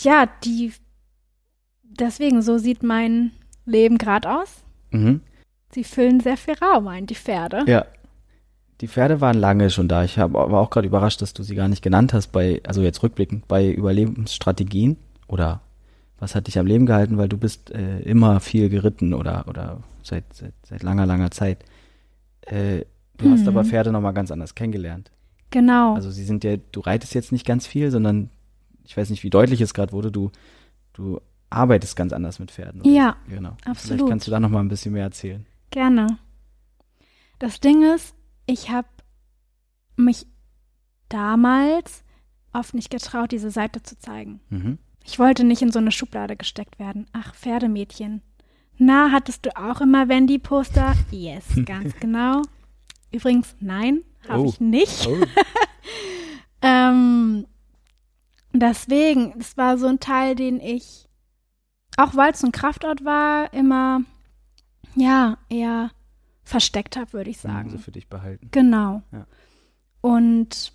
ja, 0.00 0.26
die 0.44 0.72
deswegen 1.82 2.42
so 2.42 2.58
sieht 2.58 2.82
mein 2.82 3.32
Leben 3.64 3.98
gerade 3.98 4.30
aus. 4.30 4.64
Mhm. 4.90 5.20
Sie 5.72 5.84
füllen 5.84 6.20
sehr 6.20 6.36
viel 6.36 6.54
Raum 6.54 6.88
ein, 6.88 7.06
die 7.06 7.14
Pferde. 7.14 7.64
Ja. 7.66 7.86
Die 8.80 8.88
Pferde 8.88 9.20
waren 9.20 9.38
lange 9.38 9.70
schon 9.70 9.88
da. 9.88 10.04
Ich 10.04 10.18
hab, 10.18 10.34
war 10.34 10.52
auch 10.60 10.70
gerade 10.70 10.86
überrascht, 10.86 11.22
dass 11.22 11.32
du 11.32 11.42
sie 11.42 11.54
gar 11.54 11.68
nicht 11.68 11.82
genannt 11.82 12.12
hast 12.12 12.28
bei, 12.28 12.60
also 12.66 12.82
jetzt 12.82 13.02
rückblickend, 13.02 13.48
bei 13.48 13.70
Überlebensstrategien 13.70 14.96
oder 15.28 15.62
was 16.18 16.34
hat 16.34 16.46
dich 16.46 16.58
am 16.58 16.66
Leben 16.66 16.86
gehalten, 16.86 17.18
weil 17.18 17.28
du 17.28 17.36
bist 17.38 17.70
äh, 17.70 18.00
immer 18.00 18.40
viel 18.40 18.68
geritten 18.68 19.14
oder, 19.14 19.46
oder 19.48 19.82
seit, 20.02 20.24
seit, 20.34 20.54
seit 20.66 20.82
langer, 20.82 21.06
langer 21.06 21.30
Zeit. 21.30 21.64
Äh, 22.42 22.84
du 23.18 23.30
hast 23.30 23.42
Mhm. 23.42 23.48
aber 23.48 23.64
Pferde 23.64 23.92
nochmal 23.92 24.14
ganz 24.14 24.30
anders 24.30 24.54
kennengelernt. 24.54 25.10
Genau. 25.50 25.94
Also 25.94 26.10
sie 26.10 26.24
sind 26.24 26.44
ja, 26.44 26.56
du 26.56 26.80
reitest 26.80 27.14
jetzt 27.14 27.32
nicht 27.32 27.46
ganz 27.46 27.66
viel, 27.66 27.90
sondern 27.90 28.30
ich 28.84 28.96
weiß 28.96 29.10
nicht, 29.10 29.22
wie 29.24 29.30
deutlich 29.30 29.60
es 29.60 29.74
gerade 29.74 29.92
wurde, 29.92 30.10
du, 30.12 30.30
du 30.92 31.20
arbeitest 31.50 31.96
ganz 31.96 32.12
anders 32.12 32.38
mit 32.38 32.50
Pferden. 32.50 32.80
Oder? 32.82 32.90
Ja, 32.90 33.16
genau. 33.28 33.56
absolut. 33.64 33.98
Vielleicht 33.98 34.08
kannst 34.10 34.26
du 34.26 34.30
da 34.30 34.40
noch 34.40 34.50
mal 34.50 34.60
ein 34.60 34.68
bisschen 34.68 34.92
mehr 34.92 35.04
erzählen. 35.04 35.46
Gerne. 35.70 36.06
Das 37.38 37.60
Ding 37.60 37.82
ist, 37.94 38.14
ich 38.46 38.70
habe 38.70 38.88
mich 39.96 40.26
damals 41.08 42.02
oft 42.52 42.74
nicht 42.74 42.90
getraut, 42.90 43.32
diese 43.32 43.50
Seite 43.50 43.82
zu 43.82 43.98
zeigen. 43.98 44.40
Mhm. 44.50 44.78
Ich 45.04 45.18
wollte 45.18 45.44
nicht 45.44 45.62
in 45.62 45.70
so 45.72 45.78
eine 45.78 45.92
Schublade 45.92 46.36
gesteckt 46.36 46.78
werden. 46.78 47.06
Ach, 47.12 47.34
Pferdemädchen. 47.34 48.22
Na, 48.78 49.10
hattest 49.12 49.46
du 49.46 49.56
auch 49.56 49.80
immer 49.80 50.08
Wendy-Poster? 50.08 50.94
Yes, 51.10 51.44
ganz 51.64 51.94
genau. 52.00 52.42
Übrigens, 53.12 53.54
nein, 53.60 54.02
habe 54.28 54.42
Oh. 54.42 54.48
ich 54.48 54.60
nicht. 54.60 55.06
Oh. 55.06 55.16
Ähm, 56.62 57.46
deswegen, 58.52 59.34
es 59.38 59.56
war 59.56 59.78
so 59.78 59.86
ein 59.86 60.00
Teil, 60.00 60.34
den 60.34 60.58
ich, 60.58 61.06
auch 61.96 62.14
weil 62.16 62.32
es 62.32 62.40
so 62.40 62.46
ein 62.48 62.52
Kraftort 62.52 63.04
war, 63.04 63.52
immer, 63.52 64.00
ja, 64.96 65.38
eher 65.48 65.90
versteckt 66.46 66.96
habe, 66.96 67.12
würde 67.12 67.30
ich 67.30 67.38
sagen. 67.38 67.70
So 67.70 67.78
für 67.78 67.92
dich 67.92 68.08
behalten. 68.08 68.48
Genau. 68.52 69.02
Ja. 69.12 69.26
Und 70.00 70.72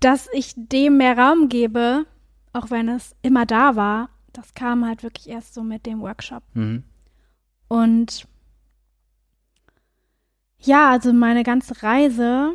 dass 0.00 0.28
ich 0.32 0.54
dem 0.56 0.98
mehr 0.98 1.18
Raum 1.18 1.48
gebe, 1.48 2.06
auch 2.52 2.70
wenn 2.70 2.88
es 2.88 3.16
immer 3.22 3.44
da 3.44 3.76
war, 3.76 4.08
das 4.32 4.54
kam 4.54 4.86
halt 4.86 5.02
wirklich 5.02 5.28
erst 5.28 5.54
so 5.54 5.62
mit 5.62 5.84
dem 5.84 6.00
Workshop. 6.00 6.44
Mhm. 6.54 6.84
Und 7.68 8.28
ja, 10.60 10.90
also 10.90 11.12
meine 11.12 11.42
ganze 11.42 11.82
Reise, 11.82 12.54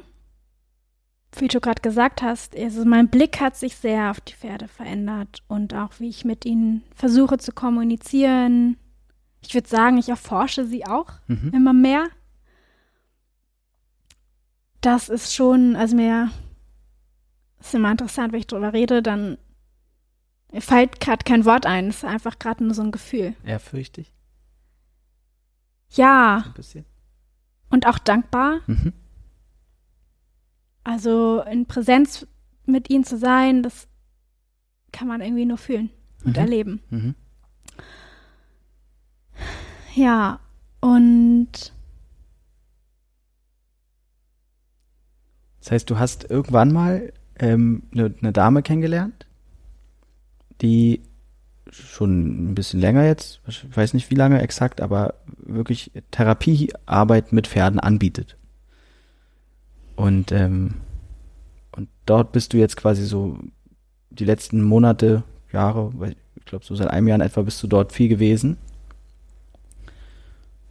wie 1.38 1.48
du 1.48 1.60
gerade 1.60 1.82
gesagt 1.82 2.22
hast, 2.22 2.56
also 2.56 2.86
mein 2.86 3.10
Blick 3.10 3.42
hat 3.42 3.58
sich 3.58 3.76
sehr 3.76 4.12
auf 4.12 4.22
die 4.22 4.34
Pferde 4.34 4.68
verändert 4.68 5.44
und 5.48 5.74
auch 5.74 6.00
wie 6.00 6.10
ich 6.10 6.24
mit 6.24 6.46
ihnen 6.46 6.84
versuche 6.96 7.38
zu 7.38 7.52
kommunizieren. 7.52 8.78
Ich 9.42 9.54
würde 9.54 9.68
sagen, 9.68 9.98
ich 9.98 10.10
erforsche 10.10 10.66
sie 10.66 10.86
auch 10.86 11.08
Mhm. 11.28 11.52
immer 11.54 11.74
mehr. 11.74 12.08
Das 14.82 15.10
ist 15.10 15.34
schon, 15.36 15.76
also 15.76 15.96
mir 15.96 16.32
ist 17.60 17.74
immer 17.76 17.92
interessant, 17.92 18.32
wenn 18.34 18.40
ich 18.40 18.48
drüber 18.48 18.74
rede, 18.74 19.02
dann 19.04 19.38
fällt 20.60 21.00
gerade 21.00 21.24
kein 21.24 21.46
Wort 21.46 21.66
ein. 21.66 21.88
Es 21.90 21.98
ist 21.98 22.06
einfach 22.06 22.40
gerade 22.40 22.64
nur 22.64 22.74
so 22.74 22.82
ein 22.82 22.92
Gefühl. 22.92 23.36
Ehrfürchtig, 23.46 24.12
Ja, 25.90 26.44
ein 26.46 26.54
bisschen. 26.54 26.86
und 27.70 27.86
auch 27.88 28.00
dankbar. 28.00 28.62
Mhm. 28.68 28.94
Also 30.84 31.42
in 31.44 31.68
Präsenz 31.68 32.26
mit 32.66 32.90
ihnen 32.90 33.04
zu 33.04 33.18
sein, 33.18 33.62
das 33.62 33.88
kann 34.92 35.08
man 35.08 35.22
irgendwie 35.22 35.46
nur 35.46 35.58
fühlen 35.58 35.90
und 36.26 36.32
Mhm. 36.38 36.42
erleben. 36.42 36.82
Mhm. 36.90 37.16
Ja, 39.94 40.40
und 40.80 41.74
Das 45.62 45.72
heißt, 45.72 45.90
du 45.90 46.00
hast 46.00 46.30
irgendwann 46.30 46.74
mal 46.74 47.14
ähm, 47.40 47.84
eine, 47.94 48.14
eine 48.20 48.34
Dame 48.34 48.64
kennengelernt, 48.64 49.28
die 50.62 51.02
schon 51.70 52.52
ein 52.52 52.56
bisschen 52.56 52.82
länger 52.82 53.06
jetzt, 53.06 53.42
ich 53.48 53.66
weiß 53.74 53.94
nicht 53.94 54.10
wie 54.10 54.16
lange 54.16 54.42
exakt, 54.42 54.82
aber 54.82 55.14
wirklich 55.38 55.92
Therapiearbeit 56.10 57.32
mit 57.32 57.48
Pferden 57.48 57.80
anbietet. 57.80 58.38
Und, 59.96 60.32
ähm, 60.32 60.74
und 61.76 61.88
dort 62.06 62.32
bist 62.32 62.54
du 62.54 62.58
jetzt 62.58 62.76
quasi 62.76 63.06
so 63.06 63.38
die 64.10 64.26
letzten 64.26 64.64
Monate, 64.64 65.24
Jahre, 65.54 65.92
ich 66.36 66.46
glaube 66.46 66.66
so 66.66 66.76
seit 66.76 66.90
einem 66.90 67.08
Jahr 67.08 67.16
in 67.16 67.22
etwa 67.22 67.44
bist 67.44 67.62
du 67.62 67.68
dort 67.68 67.94
viel 67.94 68.10
gewesen. 68.10 68.58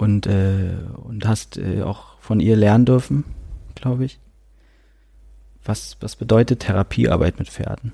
Und, 0.01 0.27
äh, 0.27 0.77
und 0.97 1.27
hast 1.27 1.59
äh, 1.59 1.83
auch 1.83 2.19
von 2.21 2.41
ihr 2.41 2.57
lernen 2.57 2.87
dürfen, 2.87 3.25
glaube 3.75 4.07
ich. 4.07 4.19
Was, 5.63 5.99
was 6.01 6.17
bedeutet 6.17 6.61
Therapiearbeit 6.61 7.39
mit 7.39 7.51
Pferden? 7.51 7.93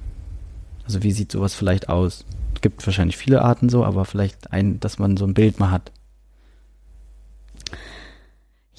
Also 0.84 1.02
wie 1.02 1.10
sieht 1.10 1.32
sowas 1.32 1.54
vielleicht 1.54 1.88
aus? 1.88 2.24
Es 2.54 2.60
gibt 2.60 2.86
wahrscheinlich 2.86 3.16
viele 3.16 3.42
Arten 3.42 3.68
so, 3.68 3.84
aber 3.84 4.04
vielleicht 4.04 4.52
ein, 4.52 4.78
dass 4.78 5.00
man 5.00 5.16
so 5.16 5.26
ein 5.26 5.34
Bild 5.34 5.58
mal 5.58 5.72
hat. 5.72 5.90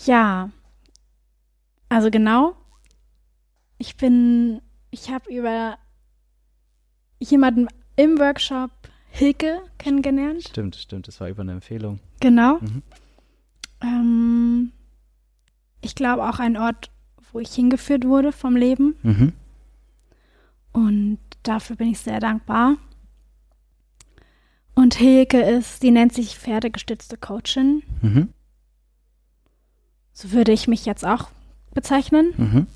ja, 0.05 0.49
also 1.89 2.09
genau. 2.09 2.55
Ich 3.77 3.97
bin, 3.97 4.61
ich 4.89 5.11
habe 5.11 5.29
über 5.33 5.77
jemanden 7.19 7.67
im 7.97 8.17
Workshop 8.19 8.71
Hilke 9.09 9.59
kennengelernt. 9.77 10.43
Stimmt, 10.43 10.77
stimmt, 10.77 11.09
das 11.09 11.19
war 11.19 11.27
über 11.27 11.41
eine 11.41 11.51
Empfehlung. 11.51 11.99
Genau. 12.21 12.59
Mhm. 12.61 12.83
Ähm, 13.81 14.71
ich 15.81 15.95
glaube 15.95 16.27
auch 16.27 16.39
ein 16.39 16.57
Ort, 16.57 16.91
wo 17.31 17.39
ich 17.39 17.53
hingeführt 17.53 18.05
wurde 18.05 18.31
vom 18.31 18.55
Leben. 18.55 18.95
Mhm. 19.03 19.33
Und 20.71 21.19
dafür 21.43 21.75
bin 21.75 21.89
ich 21.89 21.99
sehr 21.99 22.19
dankbar. 22.19 22.77
Und 24.75 24.93
Hilke 24.93 25.41
ist, 25.41 25.81
sie 25.81 25.91
nennt 25.91 26.13
sich 26.13 26.37
pferdegestützte 26.37 27.17
Coachin. 27.17 27.81
Mhm. 28.01 28.33
So 30.13 30.31
würde 30.31 30.51
ich 30.51 30.67
mich 30.67 30.85
jetzt 30.85 31.05
auch 31.05 31.29
bezeichnen. 31.73 32.33
Mhm. 32.37 32.67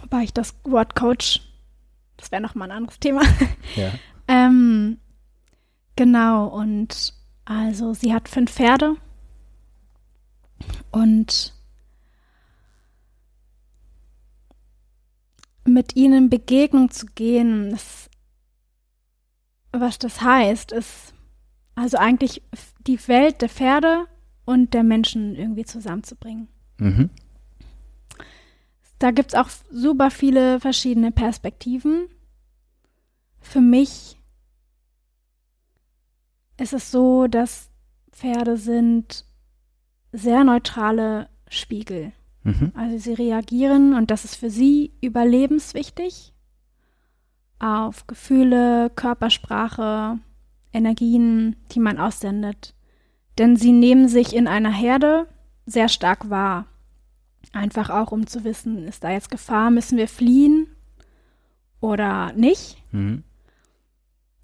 Wobei 0.00 0.22
ich 0.24 0.32
das 0.32 0.54
Wort 0.64 0.94
Coach, 0.94 1.40
das 2.16 2.32
wäre 2.32 2.42
nochmal 2.42 2.70
ein 2.70 2.76
anderes 2.78 2.98
Thema. 2.98 3.22
Ja. 3.76 3.92
ähm, 4.28 4.98
genau, 5.96 6.46
und 6.46 7.12
also 7.44 7.94
sie 7.94 8.14
hat 8.14 8.28
fünf 8.28 8.52
Pferde. 8.52 8.96
Und 10.90 11.54
mit 15.64 15.96
ihnen 15.96 16.24
in 16.24 16.30
Begegnung 16.30 16.90
zu 16.90 17.06
gehen, 17.06 17.70
das, 17.70 18.08
was 19.72 19.98
das 19.98 20.22
heißt, 20.22 20.72
ist 20.72 21.12
also 21.74 21.98
eigentlich 21.98 22.42
die 22.86 22.98
Welt 23.08 23.42
der 23.42 23.48
Pferde 23.48 24.06
und 24.44 24.72
der 24.74 24.82
Menschen 24.82 25.34
irgendwie 25.34 25.64
zusammenzubringen. 25.64 26.48
Mhm. 26.78 27.10
Da 28.98 29.10
gibt 29.10 29.32
es 29.32 29.38
auch 29.38 29.50
super 29.70 30.10
viele 30.10 30.58
verschiedene 30.60 31.12
Perspektiven. 31.12 32.08
Für 33.40 33.60
mich 33.60 34.16
ist 36.58 36.72
es 36.72 36.90
so, 36.90 37.26
dass 37.26 37.70
Pferde 38.10 38.56
sind 38.56 39.25
sehr 40.12 40.44
neutrale 40.44 41.28
Spiegel. 41.48 42.12
Mhm. 42.42 42.72
Also 42.74 42.98
sie 42.98 43.14
reagieren 43.14 43.94
und 43.94 44.10
das 44.10 44.24
ist 44.24 44.36
für 44.36 44.50
sie 44.50 44.92
überlebenswichtig 45.00 46.32
auf 47.58 48.06
Gefühle, 48.06 48.90
Körpersprache, 48.94 50.18
Energien, 50.72 51.56
die 51.72 51.80
man 51.80 51.98
aussendet. 51.98 52.74
Denn 53.38 53.56
sie 53.56 53.72
nehmen 53.72 54.08
sich 54.08 54.34
in 54.34 54.46
einer 54.46 54.72
Herde 54.72 55.26
sehr 55.66 55.88
stark 55.88 56.30
wahr. 56.30 56.66
Einfach 57.52 57.90
auch, 57.90 58.12
um 58.12 58.26
zu 58.26 58.44
wissen, 58.44 58.86
ist 58.86 59.04
da 59.04 59.10
jetzt 59.10 59.30
Gefahr, 59.30 59.70
müssen 59.70 59.98
wir 59.98 60.08
fliehen 60.08 60.68
oder 61.80 62.32
nicht. 62.32 62.76
Mhm. 62.92 63.24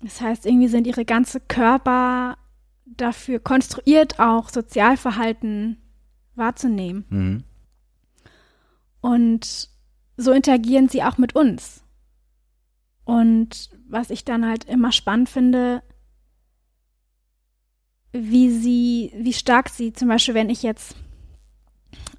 Das 0.01 0.21
heißt, 0.21 0.47
irgendwie 0.47 0.69
sind 0.69 0.87
ihre 0.87 1.05
ganze 1.05 1.41
Körper 1.41 2.37
dafür 2.85 3.39
konstruiert, 3.39 4.19
auch 4.19 4.49
Sozialverhalten 4.49 5.79
wahrzunehmen. 6.35 7.05
Mhm. 7.09 7.45
Und 9.01 9.71
so 10.17 10.33
interagieren 10.33 10.89
sie 10.89 11.03
auch 11.03 11.19
mit 11.19 11.35
uns. 11.35 11.83
Und 13.05 13.71
was 13.89 14.11
ich 14.11 14.25
dann 14.25 14.47
halt 14.47 14.65
immer 14.65 14.93
spannend 14.93 15.29
finde, 15.29 15.83
wie 18.13 18.51
sie, 18.51 19.13
wie 19.17 19.33
stark 19.33 19.69
sie, 19.69 19.93
zum 19.93 20.09
Beispiel, 20.09 20.35
wenn 20.35 20.51
ich 20.51 20.63
jetzt 20.63 20.95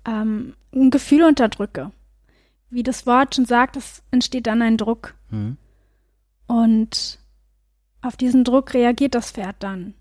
ähm, 0.05 0.55
ein 0.73 0.89
Gefühl 0.89 1.23
unterdrücke, 1.23 1.91
wie 2.69 2.83
das 2.83 3.05
Wort 3.05 3.35
schon 3.35 3.45
sagt, 3.45 3.77
es 3.77 4.03
entsteht 4.11 4.47
dann 4.47 4.61
ein 4.61 4.77
Druck. 4.77 5.15
Mhm. 5.29 5.57
Und 6.47 7.19
auf 8.01 8.17
diesen 8.17 8.43
Druck 8.43 8.73
reagiert 8.73 9.15
das 9.15 9.31
Pferd 9.31 9.55
dann. 9.59 9.93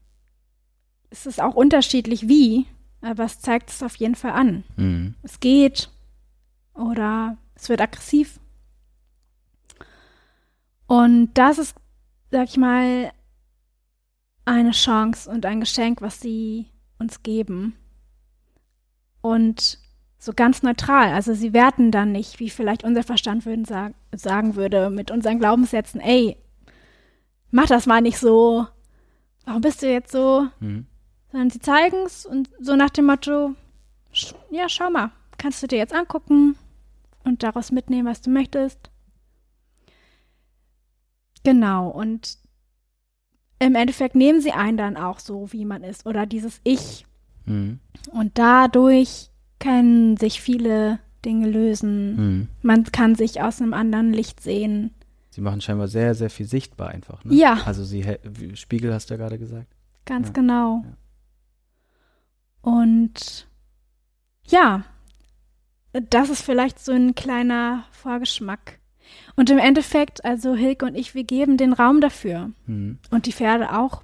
Es 1.12 1.26
ist 1.26 1.42
auch 1.42 1.54
unterschiedlich 1.54 2.26
wie, 2.26 2.66
aber 3.02 3.24
es 3.24 3.38
zeigt 3.38 3.68
es 3.68 3.82
auf 3.82 3.96
jeden 3.96 4.14
Fall 4.14 4.32
an. 4.32 4.64
Mhm. 4.76 5.14
Es 5.22 5.40
geht 5.40 5.90
oder 6.74 7.36
es 7.54 7.68
wird 7.68 7.82
aggressiv. 7.82 8.40
Und 10.86 11.34
das 11.34 11.58
ist, 11.58 11.76
sag 12.30 12.48
ich 12.48 12.56
mal, 12.56 13.12
eine 14.46 14.70
Chance 14.70 15.30
und 15.30 15.44
ein 15.44 15.60
Geschenk, 15.60 16.00
was 16.00 16.20
sie 16.20 16.66
uns 16.98 17.22
geben. 17.22 17.76
Und 19.20 19.78
so 20.18 20.32
ganz 20.32 20.62
neutral. 20.62 21.12
Also 21.12 21.34
sie 21.34 21.52
werten 21.52 21.90
dann 21.90 22.10
nicht, 22.12 22.40
wie 22.40 22.48
vielleicht 22.48 22.84
unser 22.84 23.02
Verstand 23.02 23.44
würden 23.44 23.66
sag, 23.66 23.92
sagen 24.14 24.56
würde, 24.56 24.88
mit 24.88 25.10
unseren 25.10 25.38
Glaubenssätzen, 25.38 26.00
ey, 26.00 26.38
mach 27.50 27.66
das 27.66 27.86
mal 27.86 28.00
nicht 28.00 28.18
so. 28.18 28.66
Warum 29.44 29.60
bist 29.60 29.82
du 29.82 29.90
jetzt 29.90 30.12
so? 30.12 30.46
Mhm. 30.60 30.86
Sondern 31.32 31.50
sie 31.50 31.60
zeigen 31.60 31.96
es 32.06 32.26
und 32.26 32.50
so 32.60 32.76
nach 32.76 32.90
dem 32.90 33.06
Motto, 33.06 33.54
ja, 34.50 34.68
schau 34.68 34.90
mal, 34.90 35.10
kannst 35.38 35.62
du 35.62 35.66
dir 35.66 35.78
jetzt 35.78 35.94
angucken 35.94 36.56
und 37.24 37.42
daraus 37.42 37.72
mitnehmen, 37.72 38.06
was 38.06 38.20
du 38.20 38.30
möchtest. 38.30 38.78
Genau, 41.42 41.88
und 41.88 42.38
im 43.58 43.74
Endeffekt 43.74 44.14
nehmen 44.14 44.40
sie 44.40 44.52
einen 44.52 44.76
dann 44.76 44.96
auch 44.96 45.18
so, 45.18 45.52
wie 45.52 45.64
man 45.64 45.82
ist, 45.82 46.06
oder 46.06 46.26
dieses 46.26 46.60
Ich. 46.64 47.06
Mhm. 47.46 47.80
Und 48.12 48.38
dadurch 48.38 49.30
können 49.58 50.16
sich 50.16 50.40
viele 50.40 50.98
Dinge 51.24 51.48
lösen. 51.48 52.16
Mhm. 52.16 52.48
Man 52.62 52.84
kann 52.84 53.14
sich 53.14 53.40
aus 53.40 53.60
einem 53.60 53.74
anderen 53.74 54.12
Licht 54.12 54.42
sehen. 54.42 54.92
Sie 55.30 55.40
machen 55.40 55.60
scheinbar 55.60 55.88
sehr, 55.88 56.14
sehr 56.14 56.30
viel 56.30 56.46
sichtbar 56.46 56.88
einfach. 56.88 57.24
Ne? 57.24 57.34
Ja. 57.34 57.62
Also 57.64 57.84
sie 57.84 58.04
Spiegel 58.54 58.92
hast 58.92 59.08
du 59.08 59.14
ja 59.14 59.18
gerade 59.18 59.38
gesagt. 59.38 59.68
Ganz 60.04 60.28
Ja, 60.28 60.32
genau. 60.34 60.82
ja. 60.84 60.92
Und 62.62 63.46
ja, 64.46 64.84
das 65.92 66.30
ist 66.30 66.42
vielleicht 66.42 66.78
so 66.78 66.92
ein 66.92 67.14
kleiner 67.14 67.84
Vorgeschmack. 67.90 68.78
Und 69.36 69.50
im 69.50 69.58
Endeffekt, 69.58 70.24
also 70.24 70.54
Hilke 70.54 70.86
und 70.86 70.94
ich, 70.94 71.14
wir 71.14 71.24
geben 71.24 71.56
den 71.56 71.72
Raum 71.72 72.00
dafür. 72.00 72.50
Mhm. 72.66 72.98
Und 73.10 73.26
die 73.26 73.32
Pferde 73.32 73.76
auch. 73.76 74.02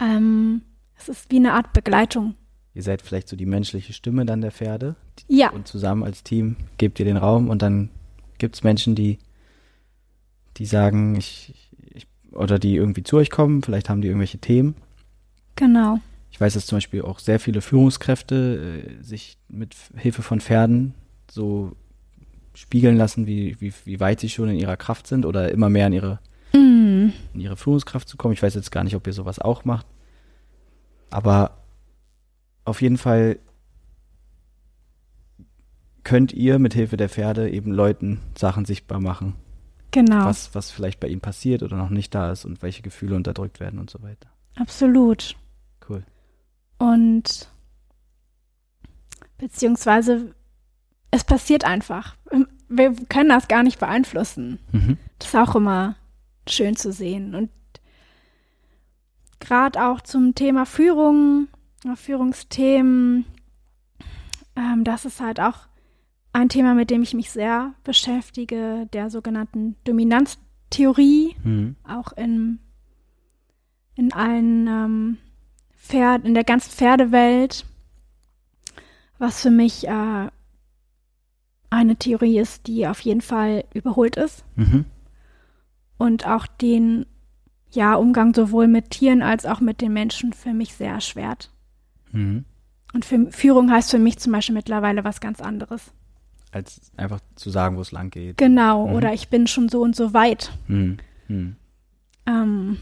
Ähm, 0.00 0.62
es 0.96 1.08
ist 1.08 1.30
wie 1.30 1.36
eine 1.36 1.52
Art 1.52 1.72
Begleitung. 1.72 2.34
Ihr 2.74 2.82
seid 2.82 3.02
vielleicht 3.02 3.28
so 3.28 3.36
die 3.36 3.46
menschliche 3.46 3.92
Stimme 3.92 4.24
dann 4.24 4.40
der 4.40 4.50
Pferde 4.50 4.96
Ja, 5.28 5.50
und 5.50 5.68
zusammen 5.68 6.02
als 6.02 6.22
Team 6.22 6.56
gebt 6.78 6.98
ihr 6.98 7.04
den 7.04 7.18
Raum 7.18 7.50
und 7.50 7.60
dann 7.60 7.90
gibt 8.38 8.54
es 8.54 8.64
Menschen, 8.64 8.94
die, 8.94 9.18
die 10.56 10.64
sagen, 10.64 11.16
ich, 11.16 11.54
ich, 11.92 12.06
oder 12.32 12.58
die 12.58 12.74
irgendwie 12.76 13.02
zu 13.02 13.18
euch 13.18 13.30
kommen, 13.30 13.62
vielleicht 13.62 13.90
haben 13.90 14.00
die 14.00 14.08
irgendwelche 14.08 14.38
Themen. 14.38 14.74
genau. 15.54 16.00
Ich 16.32 16.40
weiß, 16.40 16.54
dass 16.54 16.66
zum 16.66 16.76
Beispiel 16.76 17.02
auch 17.02 17.20
sehr 17.20 17.38
viele 17.38 17.60
Führungskräfte 17.60 18.84
äh, 19.00 19.02
sich 19.04 19.36
mit 19.48 19.76
Hilfe 19.94 20.22
von 20.22 20.40
Pferden 20.40 20.94
so 21.30 21.76
spiegeln 22.54 22.96
lassen, 22.96 23.26
wie, 23.26 23.56
wie, 23.60 23.72
wie 23.84 24.00
weit 24.00 24.18
sie 24.20 24.28
schon 24.28 24.48
in 24.48 24.58
ihrer 24.58 24.76
Kraft 24.76 25.06
sind 25.06 25.24
oder 25.24 25.52
immer 25.52 25.70
mehr 25.70 25.86
in 25.86 25.92
ihre, 25.92 26.18
Mm, 26.52 27.12
in 27.34 27.40
ihre 27.40 27.56
Führungskraft 27.56 28.08
zu 28.08 28.16
kommen. 28.16 28.34
Ich 28.34 28.42
weiß 28.42 28.54
jetzt 28.54 28.70
gar 28.70 28.84
nicht, 28.84 28.94
ob 28.94 29.06
ihr 29.06 29.12
sowas 29.12 29.38
auch 29.38 29.64
macht. 29.64 29.86
Aber 31.10 31.58
auf 32.64 32.82
jeden 32.82 32.98
Fall 32.98 33.38
könnt 36.04 36.32
ihr 36.32 36.58
mit 36.58 36.74
Hilfe 36.74 36.96
der 36.96 37.08
Pferde 37.08 37.50
eben 37.50 37.72
Leuten 37.72 38.20
Sachen 38.36 38.64
sichtbar 38.64 39.00
machen, 39.00 39.34
genau. 39.92 40.24
was, 40.24 40.54
was 40.54 40.70
vielleicht 40.70 41.00
bei 41.00 41.08
ihnen 41.08 41.20
passiert 41.20 41.62
oder 41.62 41.76
noch 41.76 41.90
nicht 41.90 42.14
da 42.14 42.32
ist 42.32 42.44
und 42.44 42.62
welche 42.62 42.82
Gefühle 42.82 43.14
unterdrückt 43.14 43.60
werden 43.60 43.78
und 43.78 43.88
so 43.88 44.02
weiter. 44.02 44.28
Absolut. 44.56 45.36
Und 46.82 47.48
beziehungsweise 49.38 50.34
es 51.12 51.22
passiert 51.22 51.64
einfach. 51.64 52.16
Wir 52.68 52.92
können 53.08 53.28
das 53.28 53.46
gar 53.46 53.62
nicht 53.62 53.78
beeinflussen. 53.78 54.58
Mhm. 54.72 54.98
Das 55.20 55.28
ist 55.28 55.36
auch 55.36 55.54
immer 55.54 55.94
schön 56.48 56.74
zu 56.74 56.90
sehen. 56.92 57.36
Und 57.36 57.50
gerade 59.38 59.84
auch 59.86 60.00
zum 60.00 60.34
Thema 60.34 60.66
Führung, 60.66 61.46
äh, 61.84 61.94
Führungsthemen, 61.94 63.26
ähm, 64.56 64.82
das 64.82 65.04
ist 65.04 65.20
halt 65.20 65.38
auch 65.38 65.68
ein 66.32 66.48
Thema, 66.48 66.74
mit 66.74 66.90
dem 66.90 67.02
ich 67.02 67.14
mich 67.14 67.30
sehr 67.30 67.74
beschäftige, 67.84 68.88
der 68.92 69.08
sogenannten 69.08 69.76
Dominanztheorie, 69.84 71.36
Mhm. 71.44 71.76
auch 71.86 72.10
in, 72.14 72.58
in 73.94 74.12
allen 74.12 74.66
ähm, 74.66 75.18
Pferd, 75.82 76.24
in 76.24 76.34
der 76.34 76.44
ganzen 76.44 76.70
Pferdewelt, 76.70 77.66
was 79.18 79.42
für 79.42 79.50
mich 79.50 79.86
äh, 79.88 80.28
eine 81.70 81.96
Theorie 81.96 82.38
ist, 82.38 82.66
die 82.66 82.86
auf 82.86 83.00
jeden 83.00 83.20
Fall 83.20 83.64
überholt 83.74 84.16
ist 84.16 84.44
Mhm. 84.56 84.84
und 85.98 86.26
auch 86.26 86.46
den 86.46 87.06
ja, 87.70 87.94
Umgang 87.94 88.34
sowohl 88.34 88.68
mit 88.68 88.90
Tieren 88.90 89.22
als 89.22 89.46
auch 89.46 89.60
mit 89.60 89.80
den 89.80 89.92
Menschen 89.94 90.32
für 90.34 90.52
mich 90.52 90.74
sehr 90.74 90.92
erschwert. 90.92 91.50
Mhm. 92.10 92.44
Und 92.92 93.04
für, 93.06 93.30
Führung 93.32 93.70
heißt 93.70 93.90
für 93.90 93.98
mich 93.98 94.18
zum 94.18 94.32
Beispiel 94.32 94.54
mittlerweile 94.54 95.04
was 95.04 95.20
ganz 95.22 95.40
anderes. 95.40 95.90
Als 96.50 96.92
einfach 96.98 97.20
zu 97.34 97.48
sagen, 97.48 97.78
wo 97.78 97.80
es 97.80 97.90
lang 97.92 98.10
geht. 98.10 98.36
Genau, 98.36 98.86
Mhm. 98.88 98.92
oder 98.94 99.14
ich 99.14 99.28
bin 99.30 99.46
schon 99.46 99.70
so 99.70 99.80
und 99.80 99.96
so 99.96 100.12
weit. 100.12 100.52
Mhm. 100.68 100.98
Mhm. 101.28 101.56
Ähm, 102.26 102.76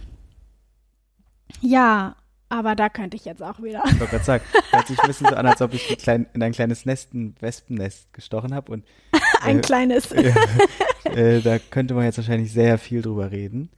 ja, 1.60 2.16
aber 2.50 2.74
da 2.76 2.88
könnte 2.90 3.16
ich 3.16 3.24
jetzt 3.24 3.42
auch 3.42 3.62
wieder. 3.62 3.82
Ich 3.86 3.98
wollte 3.98 4.10
gerade 4.12 4.24
sagen, 4.24 4.44
hört 4.72 4.86
sich 4.86 5.00
ein 5.00 5.06
bisschen 5.06 5.28
so 5.28 5.34
an, 5.34 5.46
als 5.46 5.62
ob 5.62 5.72
ich 5.72 5.88
ein 5.90 5.96
klein, 5.96 6.26
in 6.34 6.42
ein 6.42 6.52
kleines 6.52 6.84
Nest, 6.84 7.14
ein 7.14 7.34
Wespennest 7.40 8.12
gestochen 8.12 8.54
habe 8.54 8.70
und 8.72 8.84
Ein 9.42 9.58
Äh, 9.58 9.62
kleines. 9.62 10.12
äh, 11.04 11.40
da 11.40 11.58
könnte 11.58 11.94
man 11.94 12.04
jetzt 12.04 12.18
wahrscheinlich 12.18 12.52
sehr 12.52 12.76
viel 12.76 13.00
drüber 13.02 13.30
reden. 13.30 13.70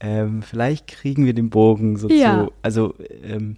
Ähm, 0.00 0.42
vielleicht 0.42 0.86
kriegen 0.86 1.24
wir 1.24 1.34
den 1.34 1.50
Bogen 1.50 1.96
so 1.96 2.08
Ja. 2.08 2.46
zu, 2.46 2.52
also, 2.62 2.94
ähm, 3.24 3.56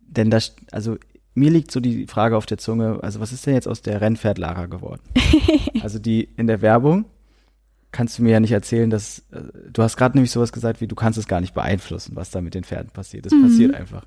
denn 0.00 0.30
das, 0.30 0.56
also 0.72 0.96
mir 1.34 1.50
liegt 1.50 1.70
so 1.70 1.78
die 1.80 2.06
Frage 2.06 2.36
auf 2.38 2.46
der 2.46 2.56
Zunge, 2.58 3.00
also 3.02 3.20
was 3.20 3.32
ist 3.32 3.46
denn 3.46 3.52
jetzt 3.54 3.68
aus 3.68 3.82
der 3.82 4.00
Rennpferd 4.00 4.38
Lara 4.38 4.64
geworden? 4.66 5.02
also 5.82 5.98
die 5.98 6.24
in 6.36 6.46
der 6.46 6.62
Werbung 6.62 7.04
kannst 7.92 8.18
du 8.18 8.22
mir 8.22 8.30
ja 8.32 8.40
nicht 8.40 8.52
erzählen, 8.52 8.90
dass 8.90 9.20
äh, 9.30 9.42
du 9.70 9.82
hast 9.82 9.96
gerade 9.96 10.16
nämlich 10.16 10.30
sowas 10.30 10.52
gesagt, 10.52 10.80
wie 10.80 10.86
du 10.86 10.94
kannst 10.94 11.18
es 11.18 11.26
gar 11.28 11.40
nicht 11.40 11.54
beeinflussen, 11.54 12.16
was 12.16 12.30
da 12.30 12.40
mit 12.40 12.54
den 12.54 12.64
Pferden 12.64 12.90
passiert. 12.90 13.26
Das 13.26 13.32
Mhm. 13.32 13.42
passiert 13.42 13.74
einfach. 13.74 14.04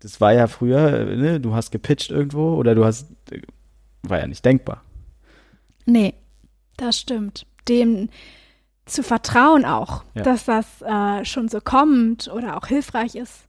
Das 0.00 0.20
war 0.20 0.32
ja 0.32 0.46
früher, 0.46 1.08
äh, 1.10 1.16
ne, 1.16 1.40
du 1.40 1.54
hast 1.54 1.70
gepitcht 1.70 2.10
irgendwo 2.10 2.54
oder 2.54 2.74
du 2.74 2.84
hast, 2.84 3.10
äh, 3.30 3.42
war 4.02 4.18
ja 4.18 4.26
nicht 4.26 4.44
denkbar. 4.44 4.82
Nee, 5.84 6.14
das 6.76 6.98
stimmt. 6.98 7.46
Dem 7.68 8.08
zu 8.86 9.02
vertrauen 9.02 9.64
auch, 9.64 10.04
Ja. 10.14 10.22
dass 10.22 10.46
das 10.46 10.66
äh, 10.82 11.24
schon 11.24 11.48
so 11.48 11.60
kommt 11.60 12.28
oder 12.28 12.56
auch 12.56 12.66
hilfreich 12.66 13.14
ist. 13.14 13.46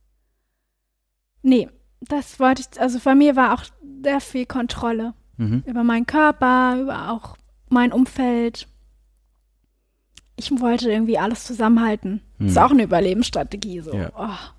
Nee, 1.42 1.70
das 2.02 2.40
wollte 2.40 2.62
ich, 2.70 2.80
also 2.82 3.00
bei 3.04 3.16
mir 3.16 3.36
war 3.36 3.54
auch 3.54 3.64
sehr 4.04 4.20
viel 4.22 4.46
Kontrolle 4.46 5.14
Mhm. 5.38 5.64
über 5.66 5.84
meinen 5.84 6.06
Körper, 6.06 6.78
über 6.82 7.12
auch 7.12 7.36
mein 7.70 7.92
Umfeld. 7.94 8.68
Ich 10.44 10.60
wollte 10.60 10.92
irgendwie 10.92 11.20
alles 11.20 11.44
zusammenhalten. 11.46 12.22
Das 12.40 12.52
ist 12.52 12.58
auch 12.58 12.72
eine 12.72 12.84
Überlebensstrategie. 12.84 13.82
So, 13.82 13.94
Ja. 13.94 14.12
oh, 14.18 14.50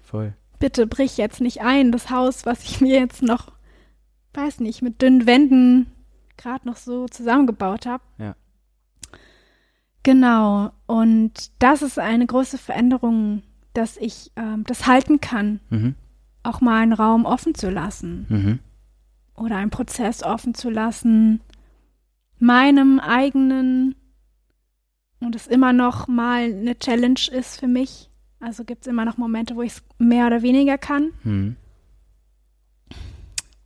Voll. 0.00 0.34
bitte 0.60 0.86
brich 0.86 1.16
jetzt 1.16 1.40
nicht 1.40 1.62
ein, 1.62 1.90
das 1.90 2.10
Haus, 2.10 2.46
was 2.46 2.62
ich 2.62 2.80
mir 2.80 3.00
jetzt 3.00 3.22
noch, 3.22 3.50
weiß 4.34 4.60
nicht, 4.60 4.82
mit 4.82 5.02
dünnen 5.02 5.26
Wänden 5.26 5.86
gerade 6.36 6.66
noch 6.68 6.76
so 6.76 7.06
zusammengebaut 7.08 7.86
habe. 7.86 8.04
Ja. 8.18 8.36
Genau. 10.04 10.70
Und 10.86 11.50
das 11.58 11.82
ist 11.82 11.98
eine 11.98 12.26
große 12.26 12.58
Veränderung, 12.58 13.42
dass 13.74 13.96
ich 13.96 14.30
ähm, 14.36 14.64
das 14.64 14.86
halten 14.86 15.20
kann, 15.20 15.60
Mhm. 15.70 15.94
auch 16.42 16.60
mal 16.60 16.82
einen 16.82 16.92
Raum 16.92 17.24
offen 17.24 17.54
zu 17.54 17.70
lassen 17.70 18.26
Mhm. 18.28 18.58
oder 19.34 19.56
einen 19.56 19.70
Prozess 19.70 20.22
offen 20.22 20.54
zu 20.54 20.70
lassen, 20.70 21.40
meinem 22.38 22.98
eigenen 23.00 23.94
und 25.24 25.34
es 25.36 25.46
immer 25.46 25.72
noch 25.72 26.08
mal 26.08 26.44
eine 26.44 26.78
Challenge 26.78 27.20
ist 27.32 27.60
für 27.60 27.68
mich. 27.68 28.08
Also 28.40 28.64
gibt 28.64 28.82
es 28.82 28.86
immer 28.88 29.04
noch 29.04 29.16
Momente, 29.18 29.54
wo 29.56 29.62
ich 29.62 29.72
es 29.72 29.82
mehr 29.98 30.26
oder 30.26 30.42
weniger 30.42 30.78
kann. 30.78 31.10
Mhm. 31.22 31.56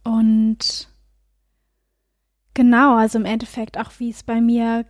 Und 0.04 0.88
genau, 2.54 2.96
also 2.96 3.18
im 3.18 3.24
Endeffekt 3.24 3.78
auch, 3.78 3.90
wie 3.98 4.10
es 4.10 4.22
bei 4.22 4.40
mir 4.40 4.84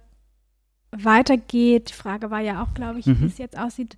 weitergeht. 0.90 1.90
Die 1.90 1.94
Frage 1.94 2.30
war 2.30 2.40
ja 2.40 2.62
auch, 2.62 2.74
glaube 2.74 2.98
ich, 2.98 3.06
Mhm. 3.06 3.20
wie 3.20 3.26
es 3.26 3.38
jetzt 3.38 3.58
aussieht. 3.58 3.96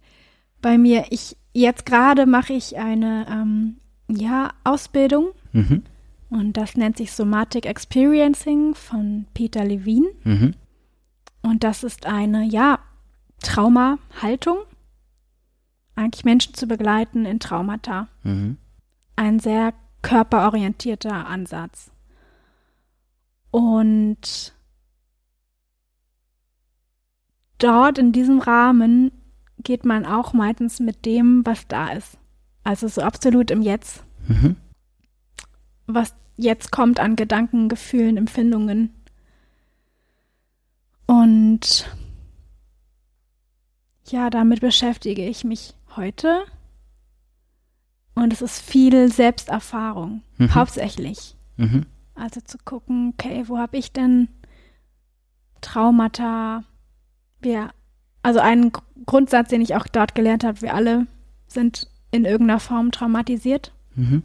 Bei 0.61 0.79
mir, 0.79 1.07
ich 1.11 1.37
jetzt 1.53 1.87
gerade 1.87 2.27
mache 2.27 2.53
ich 2.53 2.77
eine 2.77 3.27
ähm, 3.29 3.77
ja, 4.09 4.53
Ausbildung 4.65 5.29
Mhm. 5.53 5.83
und 6.31 6.57
das 6.57 6.77
nennt 6.77 6.97
sich 6.97 7.13
Somatic 7.13 7.67
Experiencing 7.67 8.75
von 8.75 9.27
Peter 9.35 9.65
Levine. 9.65 10.09
Mhm. 10.25 10.55
Und 11.49 11.65
das 11.65 11.83
ist 11.83 12.05
eine, 12.05 12.45
ja, 12.45 12.79
Traumahaltung, 13.43 14.59
eigentlich 15.95 16.25
Menschen 16.25 16.53
zu 16.53 16.67
begleiten 16.67 17.25
in 17.25 17.41
Traumata. 17.41 18.09
Mhm. 18.23 18.59
Ein 19.17 19.39
sehr 19.39 19.73
körperorientierter 20.03 21.27
Ansatz. 21.27 21.91
Und 23.51 24.53
dort 27.57 27.97
in 27.97 28.13
diesem 28.13 28.41
Rahmen 28.41 29.11
geht 29.59 29.87
man 29.87 30.05
auch 30.05 30.35
meistens 30.35 30.81
mit 30.81 31.07
dem, 31.07 31.47
was 31.47 31.67
da 31.67 31.93
ist. 31.93 32.19
Also 32.63 32.89
so 32.89 33.01
absolut 33.01 33.51
im 33.51 33.63
Jetzt. 33.63 34.05
Mhm. 34.27 34.57
Was 35.87 36.15
jetzt 36.37 36.71
kommt 36.71 37.01
an 37.01 37.17
Gedanken, 37.17 37.71
Gefühlen, 37.71 38.19
Empfindungen. 38.19 38.95
Und 41.29 41.87
ja, 44.07 44.31
damit 44.31 44.63
beschäftige 44.63 45.27
ich 45.29 45.45
mich 45.45 45.75
heute. 45.95 46.45
Und 48.15 48.33
es 48.33 48.41
ist 48.41 48.61
viel 48.63 49.13
Selbsterfahrung, 49.13 50.23
Mhm. 50.39 50.55
hauptsächlich. 50.55 51.37
Mhm. 51.59 51.85
Also 52.15 52.41
zu 52.41 52.57
gucken, 52.65 53.13
okay, 53.13 53.45
wo 53.47 53.59
habe 53.59 53.77
ich 53.77 53.93
denn 53.93 54.29
Traumata? 55.61 56.65
Wir, 57.43 57.73
also 58.23 58.41
ein 58.41 58.73
Gr- 58.73 58.83
Grundsatz, 59.05 59.51
den 59.51 59.61
ich 59.61 59.75
auch 59.75 59.87
dort 59.87 60.15
gelernt 60.15 60.45
habe, 60.45 60.63
wir 60.63 60.73
alle 60.73 61.07
sind 61.47 61.91
in 62.11 62.25
irgendeiner 62.25 62.59
Form 62.61 62.91
traumatisiert. 62.91 63.75
Mhm. 63.95 64.23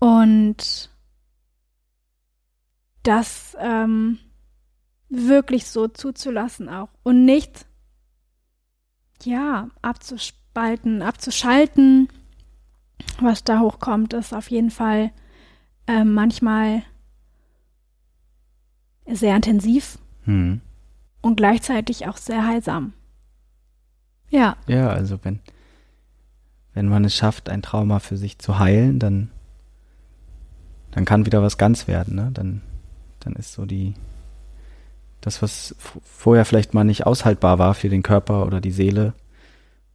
Und 0.00 0.90
das 3.04 3.56
ähm, 3.58 4.18
wirklich 5.14 5.66
so 5.66 5.88
zuzulassen 5.88 6.68
auch. 6.68 6.88
Und 7.02 7.24
nicht, 7.24 7.66
ja, 9.24 9.68
abzuspalten, 9.82 11.02
abzuschalten. 11.02 12.08
Was 13.20 13.44
da 13.44 13.60
hochkommt, 13.60 14.12
ist 14.14 14.32
auf 14.32 14.50
jeden 14.50 14.70
Fall 14.70 15.12
ähm, 15.86 16.14
manchmal 16.14 16.82
sehr 19.06 19.36
intensiv 19.36 19.98
Mhm. 20.24 20.60
und 21.20 21.36
gleichzeitig 21.36 22.06
auch 22.06 22.16
sehr 22.16 22.46
heilsam. 22.46 22.92
Ja, 24.30 24.56
Ja, 24.68 24.88
also 24.88 25.18
wenn, 25.24 25.40
wenn 26.74 26.88
man 26.88 27.04
es 27.04 27.14
schafft, 27.14 27.48
ein 27.50 27.60
Trauma 27.60 27.98
für 27.98 28.16
sich 28.16 28.38
zu 28.38 28.58
heilen, 28.58 28.98
dann, 28.98 29.30
dann 30.92 31.04
kann 31.04 31.26
wieder 31.26 31.42
was 31.42 31.58
ganz 31.58 31.86
werden, 31.88 32.14
ne? 32.14 32.30
Dann, 32.32 32.62
dann 33.20 33.34
ist 33.34 33.52
so 33.52 33.66
die, 33.66 33.94
das, 35.22 35.40
was 35.40 35.74
vorher 36.04 36.44
vielleicht 36.44 36.74
mal 36.74 36.84
nicht 36.84 37.06
aushaltbar 37.06 37.58
war 37.58 37.74
für 37.74 37.88
den 37.88 38.02
Körper 38.02 38.44
oder 38.44 38.60
die 38.60 38.72
Seele, 38.72 39.14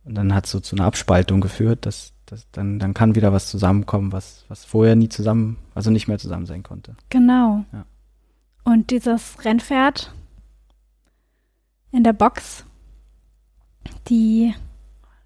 und 0.08 0.16
dann 0.16 0.34
hat 0.34 0.46
es 0.46 0.52
so 0.52 0.62
zu 0.62 0.76
einer 0.76 0.86
Abspaltung 0.86 1.42
geführt, 1.42 1.86
dass, 1.86 2.14
dass 2.26 2.50
dann, 2.52 2.80
dann 2.80 2.94
kann 2.94 3.16
wieder 3.16 3.34
was 3.34 3.50
zusammenkommen, 3.50 4.14
was, 4.14 4.46
was 4.48 4.64
vorher 4.64 4.96
nie 4.96 5.10
zusammen, 5.10 5.58
also 5.76 5.92
nicht 5.92 6.08
mehr 6.08 6.18
zusammen 6.18 6.46
sein 6.46 6.64
konnte. 6.64 6.96
genau. 7.10 7.66
Ja. 7.74 7.86
Und 8.64 8.90
dieses 8.90 9.44
Rennpferd 9.44 10.14
in 11.92 12.04
der 12.04 12.14
Box, 12.14 12.66
die, 14.08 14.54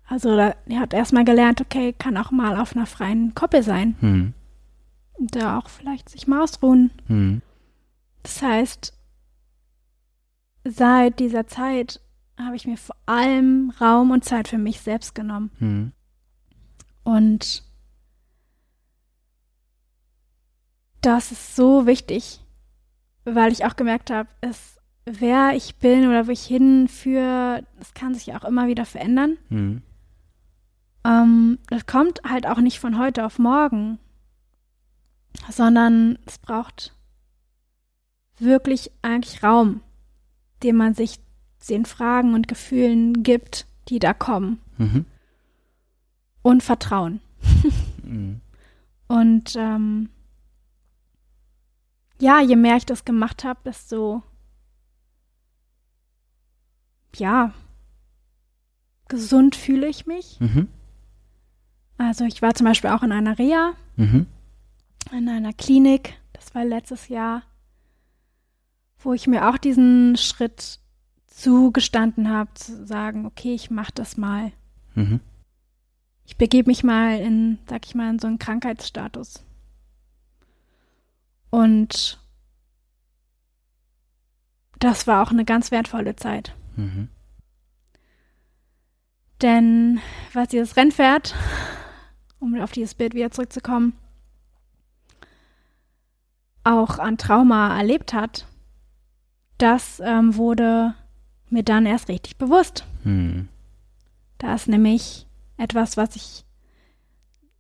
also 0.06 0.36
da, 0.36 0.56
die 0.66 0.80
hat 0.80 0.94
erstmal 0.94 1.26
gelernt, 1.26 1.62
okay, 1.62 1.94
kann 1.94 2.18
auch 2.18 2.32
mal 2.32 2.60
auf 2.60 2.76
einer 2.76 2.86
freien 2.88 3.36
Koppel 3.36 3.62
sein. 3.64 3.96
Hm. 4.00 4.34
Und 5.14 5.36
da 5.36 5.60
auch 5.60 5.70
vielleicht 5.70 6.10
sich 6.10 6.28
mal 6.28 6.44
ausruhen. 6.44 6.92
Hm. 7.08 7.42
Das 8.24 8.42
heißt, 8.42 8.94
seit 10.64 11.20
dieser 11.20 11.48
Zeit 11.48 12.02
habe 12.40 12.56
ich 12.56 12.66
mir 12.66 12.78
vor 12.78 12.96
allem 13.06 13.72
Raum 13.80 14.12
und 14.12 14.26
Zeit 14.26 14.48
für 14.48 14.58
mich 14.58 14.82
selbst 14.82 15.16
genommen. 15.16 15.52
Hm. 15.60 15.92
Und 17.04 17.64
das 21.02 21.32
ist 21.32 21.56
so 21.56 21.88
wichtig, 21.88 22.42
weil 23.26 23.52
ich 23.52 23.66
auch 23.66 23.76
gemerkt 23.76 24.12
habe, 24.12 24.30
es, 24.42 24.80
wer 25.06 25.56
ich 25.56 25.78
bin 25.78 26.08
oder 26.08 26.28
wo 26.28 26.32
ich 26.32 26.46
hinführe, 26.46 27.66
das 27.78 27.94
kann 27.94 28.14
sich 28.14 28.34
auch 28.36 28.44
immer 28.44 28.68
wieder 28.68 28.86
verändern. 28.86 29.38
Hm. 29.50 29.82
Ähm, 31.04 31.60
das 31.68 31.86
kommt 31.86 32.22
halt 32.24 32.46
auch 32.46 32.60
nicht 32.60 32.80
von 32.80 33.00
heute 33.00 33.26
auf 33.26 33.40
morgen, 33.40 33.98
sondern 35.50 36.20
es 36.26 36.38
braucht 36.38 36.96
wirklich 38.38 38.92
eigentlich 39.02 39.44
Raum, 39.44 39.82
den 40.64 40.76
man 40.76 40.94
sich 40.94 41.20
den 41.70 41.86
Fragen 41.86 42.34
und 42.34 42.48
Gefühlen 42.48 43.24
gibt, 43.24 43.66
die 43.90 44.00
da 44.00 44.14
kommen. 44.14 44.60
Mhm. 44.78 45.06
Und 46.42 46.64
Vertrauen. 46.64 47.22
Mhm. 48.04 48.42
Und 49.08 49.56
ähm, 49.58 50.10
ja, 52.22 52.40
je 52.40 52.56
mehr 52.56 52.78
ich 52.78 52.86
das 52.86 53.04
gemacht 53.04 53.44
habe, 53.44 53.60
desto 53.66 54.24
ja, 57.18 57.54
gesund 59.10 59.56
fühle 59.56 59.88
ich 59.88 60.06
mich. 60.06 60.40
Mhm. 60.40 60.70
Also 61.98 62.24
ich 62.24 62.42
war 62.42 62.54
zum 62.56 62.66
Beispiel 62.66 62.90
auch 62.92 63.04
in 63.04 63.12
einer 63.12 63.38
Reha, 63.38 63.74
Mhm. 63.98 64.28
in 65.12 65.28
einer 65.28 65.52
Klinik, 65.52 66.14
das 66.34 66.56
war 66.56 66.64
letztes 66.64 67.10
Jahr, 67.10 67.44
wo 69.04 69.14
ich 69.14 69.28
mir 69.28 69.50
auch 69.50 69.58
diesen 69.58 70.16
Schritt 70.18 70.80
zugestanden 71.28 72.30
habe, 72.30 72.54
zu 72.54 72.86
sagen, 72.86 73.26
okay, 73.26 73.54
ich 73.54 73.72
mache 73.72 73.92
das 73.94 74.18
mal. 74.18 74.52
Mhm. 74.96 75.20
Ich 76.26 76.38
begebe 76.38 76.70
mich 76.70 76.84
mal 76.84 77.20
in, 77.20 77.60
sag 77.70 77.86
ich 77.86 77.96
mal, 77.96 78.10
in 78.10 78.20
so 78.20 78.28
einen 78.28 78.40
Krankheitsstatus. 78.40 79.44
Und 81.50 82.20
das 84.80 85.08
war 85.08 85.24
auch 85.24 85.32
eine 85.32 85.46
ganz 85.46 85.72
wertvolle 85.72 86.16
Zeit. 86.16 86.56
Mhm. 86.76 87.10
Denn 89.42 90.00
was 90.34 90.50
dieses 90.50 90.78
Rennpferd, 90.78 91.36
um 92.40 92.60
auf 92.62 92.72
dieses 92.72 92.94
Bild 92.94 93.14
wieder 93.14 93.32
zurückzukommen, 93.32 93.94
auch 96.64 97.00
an 97.00 97.18
Trauma 97.18 97.76
erlebt 97.78 98.14
hat, 98.14 98.46
das 99.62 100.02
ähm, 100.04 100.36
wurde 100.36 100.94
mir 101.50 101.64
dann 101.64 101.86
erst 101.86 102.10
richtig 102.10 102.38
bewusst. 102.38 102.86
Mhm. 103.04 103.48
Da 104.38 104.56
ist 104.56 104.68
nämlich 104.68 105.28
etwas, 105.58 105.98
was 105.98 106.16
ich, 106.16 106.46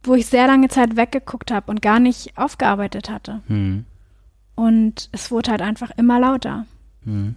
wo 0.03 0.15
ich 0.15 0.25
sehr 0.25 0.47
lange 0.47 0.69
Zeit 0.69 0.95
weggeguckt 0.95 1.51
habe 1.51 1.69
und 1.69 1.81
gar 1.81 1.99
nicht 1.99 2.37
aufgearbeitet 2.37 3.09
hatte. 3.09 3.41
Mhm. 3.47 3.85
Und 4.55 5.09
es 5.11 5.31
wurde 5.31 5.51
halt 5.51 5.61
einfach 5.61 5.91
immer 5.97 6.19
lauter. 6.19 6.65
Mhm. 7.03 7.35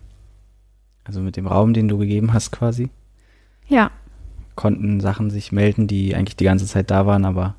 Also 1.05 1.21
mit 1.21 1.37
dem 1.37 1.47
Raum, 1.47 1.75
den 1.75 1.89
du 1.89 1.99
gegeben 1.99 2.33
hast 2.33 2.51
quasi, 2.51 2.89
Ja, 3.69 3.91
konnten 4.55 5.01
Sachen 5.01 5.31
sich 5.31 5.53
melden, 5.53 5.87
die 5.87 6.15
eigentlich 6.15 6.37
die 6.37 6.45
ganze 6.45 6.67
Zeit 6.67 6.91
da 6.91 7.07
waren, 7.07 7.25
aber 7.25 7.57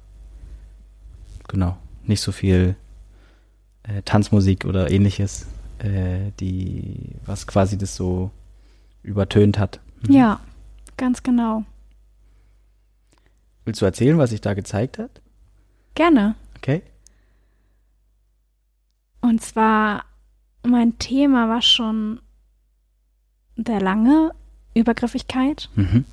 genau, 1.47 1.78
nicht 2.06 2.22
so 2.22 2.32
viel 2.32 2.76
äh, 3.84 4.01
Tanzmusik 4.03 4.66
oder 4.66 4.89
ähnliches, 4.89 5.47
äh, 5.80 6.32
die, 6.39 7.15
was 7.26 7.47
quasi 7.47 7.78
das 7.78 7.95
so 7.95 8.32
übertönt 9.03 9.59
hat. 9.59 9.80
Mhm. 10.07 10.13
ja, 10.13 10.39
ganz 10.97 11.23
genau. 11.23 11.63
Willst 13.65 13.82
du 13.82 13.86
erzählen, 13.86 14.17
was 14.17 14.30
sich 14.30 14.41
da 14.41 14.53
gezeigt 14.53 14.99
hat? 14.99 15.21
Gerne. 15.95 16.36
Okay. 16.57 16.84
Und 19.21 19.41
zwar, 19.41 20.05
mein 20.63 20.99
Thema 20.99 21.49
war 21.49 21.61
schon 21.61 22.19
sehr 23.55 23.82
lange 23.82 24.32
Übergriffigkeit. 24.76 25.69
Mhm. 25.76 26.05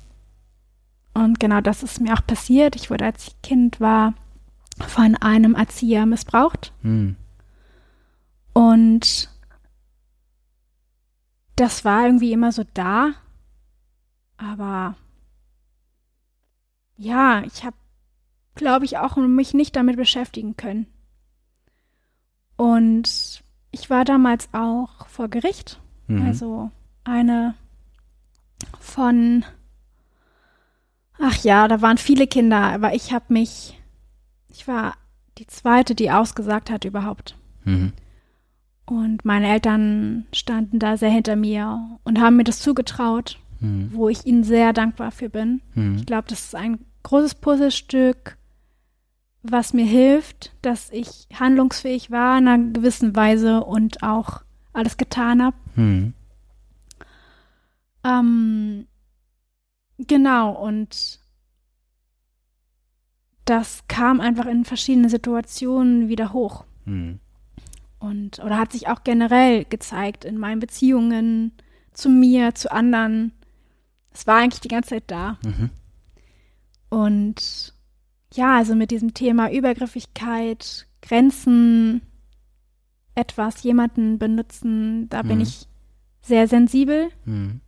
Und 1.13 1.39
genau 1.39 1.61
das 1.61 1.83
ist 1.83 2.01
mir 2.01 2.13
auch 2.13 2.25
passiert. 2.25 2.75
Ich 2.75 2.89
wurde, 2.89 3.05
als 3.05 3.27
ich 3.27 3.41
Kind 3.43 3.79
war, 3.79 4.15
von 4.79 5.15
einem 5.15 5.53
Erzieher 5.53 6.07
missbraucht. 6.07 6.73
Mhm. 6.81 7.15
Und 8.53 9.29
das 11.55 11.85
war 11.85 12.05
irgendwie 12.05 12.31
immer 12.31 12.51
so 12.51 12.63
da. 12.73 13.13
Aber 14.37 14.95
ja, 16.97 17.43
ich 17.43 17.63
habe, 17.63 17.75
glaube 18.55 18.85
ich, 18.85 18.97
auch 18.97 19.15
mich 19.17 19.53
nicht 19.53 19.75
damit 19.75 19.97
beschäftigen 19.97 20.57
können. 20.57 20.87
Und 22.55 23.43
ich 23.71 23.89
war 23.89 24.05
damals 24.05 24.49
auch 24.53 25.07
vor 25.07 25.27
Gericht. 25.27 25.79
Mhm. 26.07 26.25
Also 26.25 26.71
eine 27.03 27.55
von, 28.79 29.43
ach 31.19 31.37
ja, 31.43 31.67
da 31.67 31.81
waren 31.81 31.97
viele 31.97 32.27
Kinder, 32.27 32.61
aber 32.61 32.93
ich 32.93 33.13
habe 33.13 33.25
mich, 33.29 33.79
ich 34.49 34.67
war 34.67 34.95
die 35.37 35.47
zweite, 35.47 35.95
die 35.95 36.11
ausgesagt 36.11 36.69
hat 36.69 36.85
überhaupt. 36.85 37.35
Mhm. 37.63 37.93
Und 38.85 39.23
meine 39.23 39.47
Eltern 39.47 40.25
standen 40.33 40.77
da 40.79 40.97
sehr 40.97 41.09
hinter 41.09 41.35
mir 41.35 41.97
und 42.03 42.19
haben 42.19 42.35
mir 42.35 42.43
das 42.43 42.59
zugetraut, 42.59 43.39
Mhm. 43.61 43.91
wo 43.93 44.09
ich 44.09 44.25
ihnen 44.25 44.43
sehr 44.43 44.73
dankbar 44.73 45.11
für 45.11 45.29
bin. 45.29 45.61
Mhm. 45.73 45.95
Ich 45.95 46.05
glaube, 46.05 46.27
das 46.27 46.41
ist 46.45 46.55
ein 46.55 46.79
großes 47.03 47.35
Puzzlestück, 47.35 48.37
was 49.41 49.73
mir 49.73 49.85
hilft, 49.85 50.53
dass 50.61 50.89
ich 50.91 51.27
handlungsfähig 51.33 52.11
war 52.11 52.37
in 52.37 52.47
einer 52.47 52.71
gewissen 52.71 53.15
Weise 53.15 53.63
und 53.63 54.03
auch 54.03 54.41
alles 54.73 54.97
getan 54.97 55.41
habe. 55.41 55.55
Mhm. 55.75 56.13
Ähm, 58.03 58.87
genau, 59.97 60.51
und 60.51 61.19
das 63.45 63.83
kam 63.87 64.19
einfach 64.19 64.45
in 64.45 64.65
verschiedenen 64.65 65.09
Situationen 65.09 66.09
wieder 66.09 66.33
hoch. 66.33 66.65
Mhm. 66.85 67.19
Und, 68.03 68.39
oder 68.39 68.57
hat 68.59 68.73
sich 68.73 68.89
auch 68.89 69.05
generell 69.05 69.63
gezeigt 69.63 70.25
in 70.25 70.37
meinen 70.37 70.59
Beziehungen 70.59 71.53
zu 71.93 72.09
mir, 72.09 72.53
zu 72.53 72.69
anderen. 72.69 73.31
Es 74.11 74.27
war 74.27 74.39
eigentlich 74.39 74.59
die 74.59 74.67
ganze 74.67 74.89
Zeit 74.89 75.03
da. 75.07 75.37
Mhm. 75.45 75.69
Und 76.89 77.73
ja, 78.33 78.57
also 78.57 78.75
mit 78.75 78.91
diesem 78.91 79.13
Thema 79.13 79.49
Übergriffigkeit, 79.49 80.85
Grenzen, 81.01 82.01
etwas, 83.15 83.63
jemanden 83.63 84.19
benutzen, 84.19 85.07
da 85.09 85.21
bin 85.21 85.37
Mhm. 85.37 85.43
ich 85.43 85.67
sehr 86.21 86.49
sensibel. 86.49 87.09
Mhm. 87.23 87.61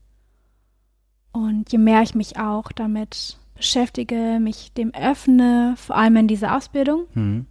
Und 1.31 1.71
je 1.71 1.77
mehr 1.77 2.01
ich 2.01 2.13
mich 2.13 2.37
auch 2.37 2.73
damit 2.73 3.37
beschäftige, 3.55 4.39
mich 4.41 4.73
dem 4.73 4.93
öffne, 4.93 5.75
vor 5.77 5.95
allem 5.95 6.17
in 6.17 6.27
dieser 6.27 6.57
Ausbildung, 6.57 7.05
Mhm. 7.13 7.45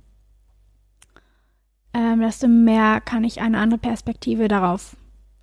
Ähm, 1.94 2.20
desto 2.20 2.48
mehr 2.48 3.00
kann 3.00 3.24
ich 3.24 3.40
eine 3.40 3.58
andere 3.58 3.78
Perspektive 3.78 4.48
darauf 4.48 4.96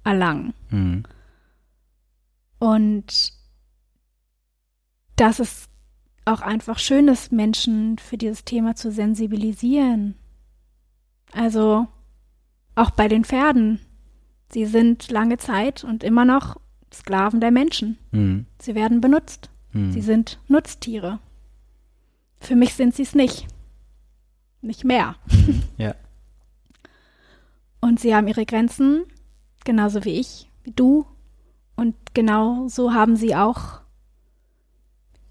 erlangen. 0.03 0.53
Mhm. 0.69 1.03
Und 2.59 3.33
dass 5.15 5.39
es 5.39 5.69
auch 6.25 6.41
einfach 6.41 6.77
schön 6.77 7.07
ist, 7.07 7.31
Menschen 7.31 7.97
für 7.97 8.17
dieses 8.17 8.45
Thema 8.45 8.75
zu 8.75 8.91
sensibilisieren. 8.91 10.15
Also 11.33 11.87
auch 12.75 12.91
bei 12.91 13.07
den 13.07 13.23
Pferden. 13.23 13.79
Sie 14.51 14.65
sind 14.65 15.09
lange 15.09 15.37
Zeit 15.37 15.83
und 15.83 16.03
immer 16.03 16.25
noch 16.25 16.57
Sklaven 16.93 17.39
der 17.39 17.51
Menschen. 17.51 17.97
Mhm. 18.11 18.45
Sie 18.61 18.75
werden 18.75 19.01
benutzt. 19.01 19.49
Mhm. 19.71 19.91
Sie 19.91 20.01
sind 20.01 20.39
Nutztiere. 20.47 21.19
Für 22.39 22.55
mich 22.55 22.73
sind 22.73 22.93
sie 22.95 23.03
es 23.03 23.15
nicht. 23.15 23.47
Nicht 24.61 24.83
mehr. 24.83 25.15
Mhm. 25.31 25.63
Ja. 25.77 25.95
Und 27.82 27.99
sie 27.99 28.15
haben 28.15 28.27
ihre 28.27 28.45
Grenzen, 28.45 29.03
genauso 29.65 30.05
wie 30.05 30.19
ich, 30.19 30.49
wie 30.63 30.71
du. 30.71 31.05
Und 31.75 31.95
genau 32.13 32.67
so 32.67 32.93
haben 32.93 33.15
sie 33.15 33.36
auch, 33.36 33.82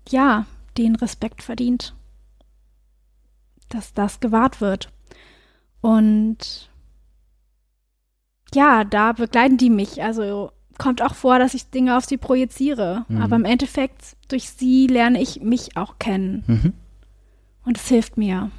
ja, 0.08 0.46
den 0.76 0.96
Respekt 0.96 1.42
verdient, 1.42 1.94
dass 3.68 3.94
das 3.94 4.18
gewahrt 4.18 4.60
wird. 4.60 4.92
Und 5.80 6.70
ja, 8.52 8.84
da 8.84 9.12
begleiten 9.12 9.56
die 9.56 9.70
mich. 9.70 10.02
Also 10.02 10.50
kommt 10.76 11.02
auch 11.02 11.14
vor, 11.14 11.38
dass 11.38 11.54
ich 11.54 11.70
Dinge 11.70 11.96
auf 11.96 12.04
sie 12.04 12.16
projiziere. 12.16 13.04
Mhm. 13.08 13.22
Aber 13.22 13.36
im 13.36 13.44
Endeffekt, 13.44 14.16
durch 14.28 14.50
sie 14.50 14.88
lerne 14.88 15.22
ich 15.22 15.40
mich 15.40 15.76
auch 15.76 15.98
kennen. 15.98 16.42
Mhm. 16.46 16.72
Und 17.64 17.78
es 17.78 17.86
hilft 17.86 18.16
mir. 18.16 18.50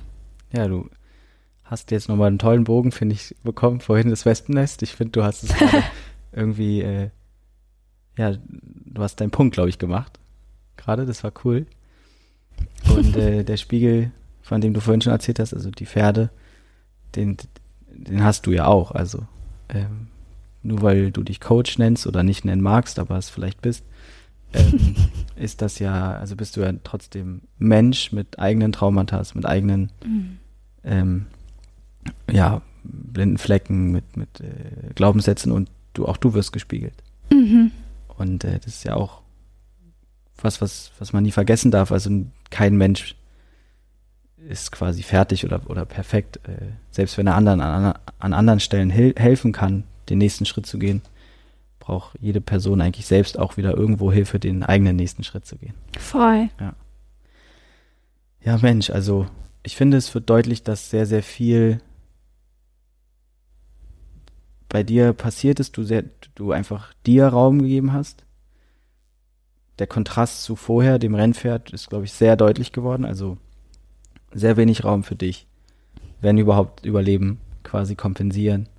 Ja, 0.53 0.67
du 0.67 0.89
hast 1.71 1.89
jetzt 1.89 2.09
nochmal 2.09 2.27
einen 2.27 2.37
tollen 2.37 2.65
Bogen, 2.65 2.91
finde 2.91 3.15
ich, 3.15 3.33
bekommen, 3.43 3.79
vorhin 3.79 4.09
das 4.09 4.25
Wespennest. 4.25 4.83
Ich 4.83 4.91
finde, 4.91 5.13
du 5.13 5.23
hast 5.23 5.43
es 5.43 5.55
irgendwie, 6.33 6.81
äh, 6.81 7.09
ja, 8.17 8.33
du 8.33 9.01
hast 9.01 9.21
deinen 9.21 9.31
Punkt, 9.31 9.53
glaube 9.53 9.69
ich, 9.69 9.79
gemacht. 9.79 10.19
Gerade, 10.75 11.05
das 11.05 11.23
war 11.23 11.31
cool. 11.45 11.65
Und 12.93 13.15
äh, 13.15 13.45
der 13.45 13.55
Spiegel, 13.55 14.11
von 14.41 14.59
dem 14.59 14.73
du 14.73 14.81
vorhin 14.81 14.99
schon 15.01 15.13
erzählt 15.13 15.39
hast, 15.39 15.53
also 15.53 15.71
die 15.71 15.85
Pferde, 15.85 16.29
den, 17.15 17.37
den 17.87 18.21
hast 18.21 18.45
du 18.47 18.51
ja 18.51 18.65
auch. 18.65 18.91
Also 18.91 19.25
ähm, 19.69 20.07
nur 20.63 20.81
weil 20.81 21.11
du 21.11 21.23
dich 21.23 21.39
Coach 21.39 21.77
nennst 21.77 22.05
oder 22.05 22.21
nicht 22.21 22.43
nennen 22.43 22.61
magst, 22.61 22.99
aber 22.99 23.17
es 23.17 23.29
vielleicht 23.29 23.61
bist, 23.61 23.85
ähm, 24.51 24.97
ist 25.37 25.61
das 25.61 25.79
ja, 25.79 26.15
also 26.17 26.35
bist 26.35 26.57
du 26.57 26.61
ja 26.61 26.73
trotzdem 26.83 27.43
Mensch 27.57 28.11
mit 28.11 28.39
eigenen 28.39 28.73
Traumata, 28.73 29.23
mit 29.35 29.45
eigenen 29.45 29.89
Mhm. 30.03 30.37
ähm, 30.83 31.25
ja, 32.31 32.61
blinden 32.83 33.37
Flecken, 33.37 33.91
mit, 33.91 34.17
mit 34.17 34.39
äh, 34.39 34.93
Glaubenssätzen 34.95 35.51
und 35.51 35.69
du 35.93 36.07
auch 36.07 36.17
du 36.17 36.33
wirst 36.33 36.51
gespiegelt. 36.51 36.95
Mhm. 37.31 37.71
Und 38.17 38.43
äh, 38.43 38.59
das 38.59 38.67
ist 38.67 38.83
ja 38.83 38.95
auch 38.95 39.21
was, 40.41 40.61
was, 40.61 40.91
was 40.99 41.13
man 41.13 41.23
nie 41.23 41.31
vergessen 41.31 41.71
darf. 41.71 41.91
Also 41.91 42.09
kein 42.49 42.75
Mensch 42.77 43.15
ist 44.49 44.71
quasi 44.71 45.03
fertig 45.03 45.45
oder, 45.45 45.61
oder 45.69 45.85
perfekt. 45.85 46.39
Äh, 46.47 46.71
selbst 46.89 47.17
wenn 47.17 47.27
er 47.27 47.35
anderen 47.35 47.61
an, 47.61 47.93
an 48.19 48.33
anderen 48.33 48.59
Stellen 48.59 48.89
hel 48.89 49.13
helfen 49.17 49.51
kann, 49.51 49.83
den 50.09 50.17
nächsten 50.17 50.45
Schritt 50.45 50.65
zu 50.65 50.79
gehen, 50.79 51.01
braucht 51.79 52.17
jede 52.19 52.41
Person 52.41 52.81
eigentlich 52.81 53.05
selbst 53.05 53.37
auch 53.37 53.57
wieder 53.57 53.75
irgendwo 53.75 54.11
Hilfe, 54.11 54.39
den 54.39 54.63
eigenen 54.63 54.95
nächsten 54.95 55.23
Schritt 55.23 55.45
zu 55.45 55.57
gehen. 55.57 55.73
Voll. 55.97 56.49
Ja, 58.43 58.57
Mensch, 58.57 58.89
also 58.89 59.27
ich 59.63 59.75
finde, 59.75 59.97
es 59.97 60.13
wird 60.13 60.29
deutlich, 60.29 60.63
dass 60.63 60.89
sehr, 60.89 61.05
sehr 61.05 61.23
viel 61.23 61.81
bei 64.71 64.83
dir 64.83 65.11
passiert 65.13 65.59
ist, 65.59 65.75
du 65.75 65.83
sehr, 65.83 66.05
du 66.35 66.53
einfach 66.53 66.93
dir 67.05 67.27
Raum 67.27 67.61
gegeben 67.61 67.91
hast. 67.91 68.23
Der 69.79 69.87
Kontrast 69.87 70.43
zu 70.43 70.55
vorher, 70.55 70.97
dem 70.97 71.13
Rennpferd, 71.13 71.71
ist, 71.71 71.89
glaube 71.89 72.05
ich, 72.05 72.13
sehr 72.13 72.37
deutlich 72.37 72.71
geworden. 72.71 73.03
Also 73.03 73.37
sehr 74.31 74.55
wenig 74.55 74.83
Raum 74.85 75.03
für 75.03 75.15
dich. 75.15 75.45
Wenn 76.21 76.37
überhaupt 76.37 76.85
überleben, 76.85 77.39
quasi 77.63 77.95
kompensieren. 77.95 78.69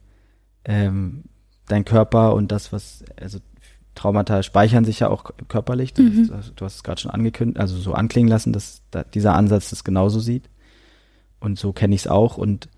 Ähm, 0.65 1.25
dein 1.69 1.85
Körper 1.85 2.35
und 2.35 2.53
das, 2.53 2.73
was, 2.73 3.05
also 3.21 3.39
Traumata 3.95 4.43
speichern 4.43 4.87
sich 4.87 5.01
ja 5.01 5.09
auch 5.11 5.25
körperlich. 5.49 5.93
Du, 5.93 6.03
Mhm. 6.03 6.31
hast, 6.33 6.53
du 6.57 6.65
hast 6.65 6.77
es 6.77 6.83
gerade 6.85 7.01
schon 7.03 7.11
angekündigt, 7.11 7.61
also 7.61 7.77
so 7.77 7.93
anklingen 7.93 8.31
lassen, 8.31 8.55
dass 8.55 8.81
da, 8.91 9.05
dieser 9.05 9.35
Ansatz 9.35 9.69
das 9.71 9.85
genauso 9.85 10.21
sieht. 10.21 10.49
Und 11.39 11.59
so 11.59 11.73
kenne 11.75 11.95
ich 11.95 12.03
es 12.03 12.07
auch. 12.07 12.39
Und 12.39 12.69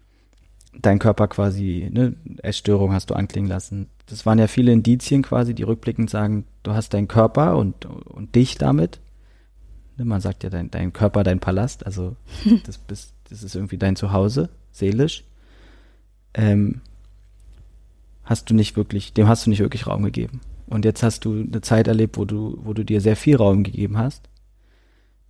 dein 0.81 0.99
Körper 0.99 1.29
quasi, 1.29 1.89
ne, 1.93 2.14
Essstörung 2.43 2.93
hast 2.93 3.11
du 3.11 3.14
anklingen 3.14 3.49
lassen. 3.49 3.89
Das 4.07 4.27
waren 4.27 4.39
ja 4.39 4.47
viele 4.47 4.72
Indizien 4.72 5.22
quasi, 5.22 5.55
die 5.55 5.62
rückblickend 5.62 6.11
sagen, 6.11 6.45
du 6.62 6.72
hast 6.72 6.95
deinen 6.95 7.09
Körper 7.09 7.57
und, 7.57 7.87
und 7.87 8.35
dich 8.35 8.57
damit. 8.57 9.01
Ne, 9.97 10.05
man 10.05 10.20
sagt 10.20 10.45
ja 10.45 10.51
dein, 10.51 10.70
dein 10.70 10.93
Körper, 10.93 11.25
dein 11.25 11.41
Palast, 11.41 11.87
also 11.87 12.16
das, 12.66 12.79
bist, 12.79 13.14
das 13.31 13.43
ist 13.43 13.55
irgendwie 13.55 13.79
dein 13.79 13.97
Zuhause, 13.97 14.51
seelisch. 14.72 15.25
Ähm, 16.35 16.81
hast 18.25 18.51
du 18.51 18.55
nicht 18.55 18.77
wirklich, 18.77 19.12
dem 19.12 19.29
hast 19.29 19.47
du 19.47 19.51
nicht 19.51 19.61
wirklich 19.61 19.87
Raum 19.87 20.03
gegeben. 20.03 20.41
Und 20.66 20.85
jetzt 20.85 21.03
hast 21.03 21.25
du 21.25 21.43
eine 21.43 21.61
Zeit 21.61 21.89
erlebt, 21.89 22.16
wo 22.16 22.25
du, 22.25 22.59
wo 22.62 22.72
du 22.72 22.85
dir 22.85 23.01
sehr 23.01 23.16
viel 23.16 23.37
Raum 23.37 23.64
gegeben 23.64 23.99
hast. 23.99 24.29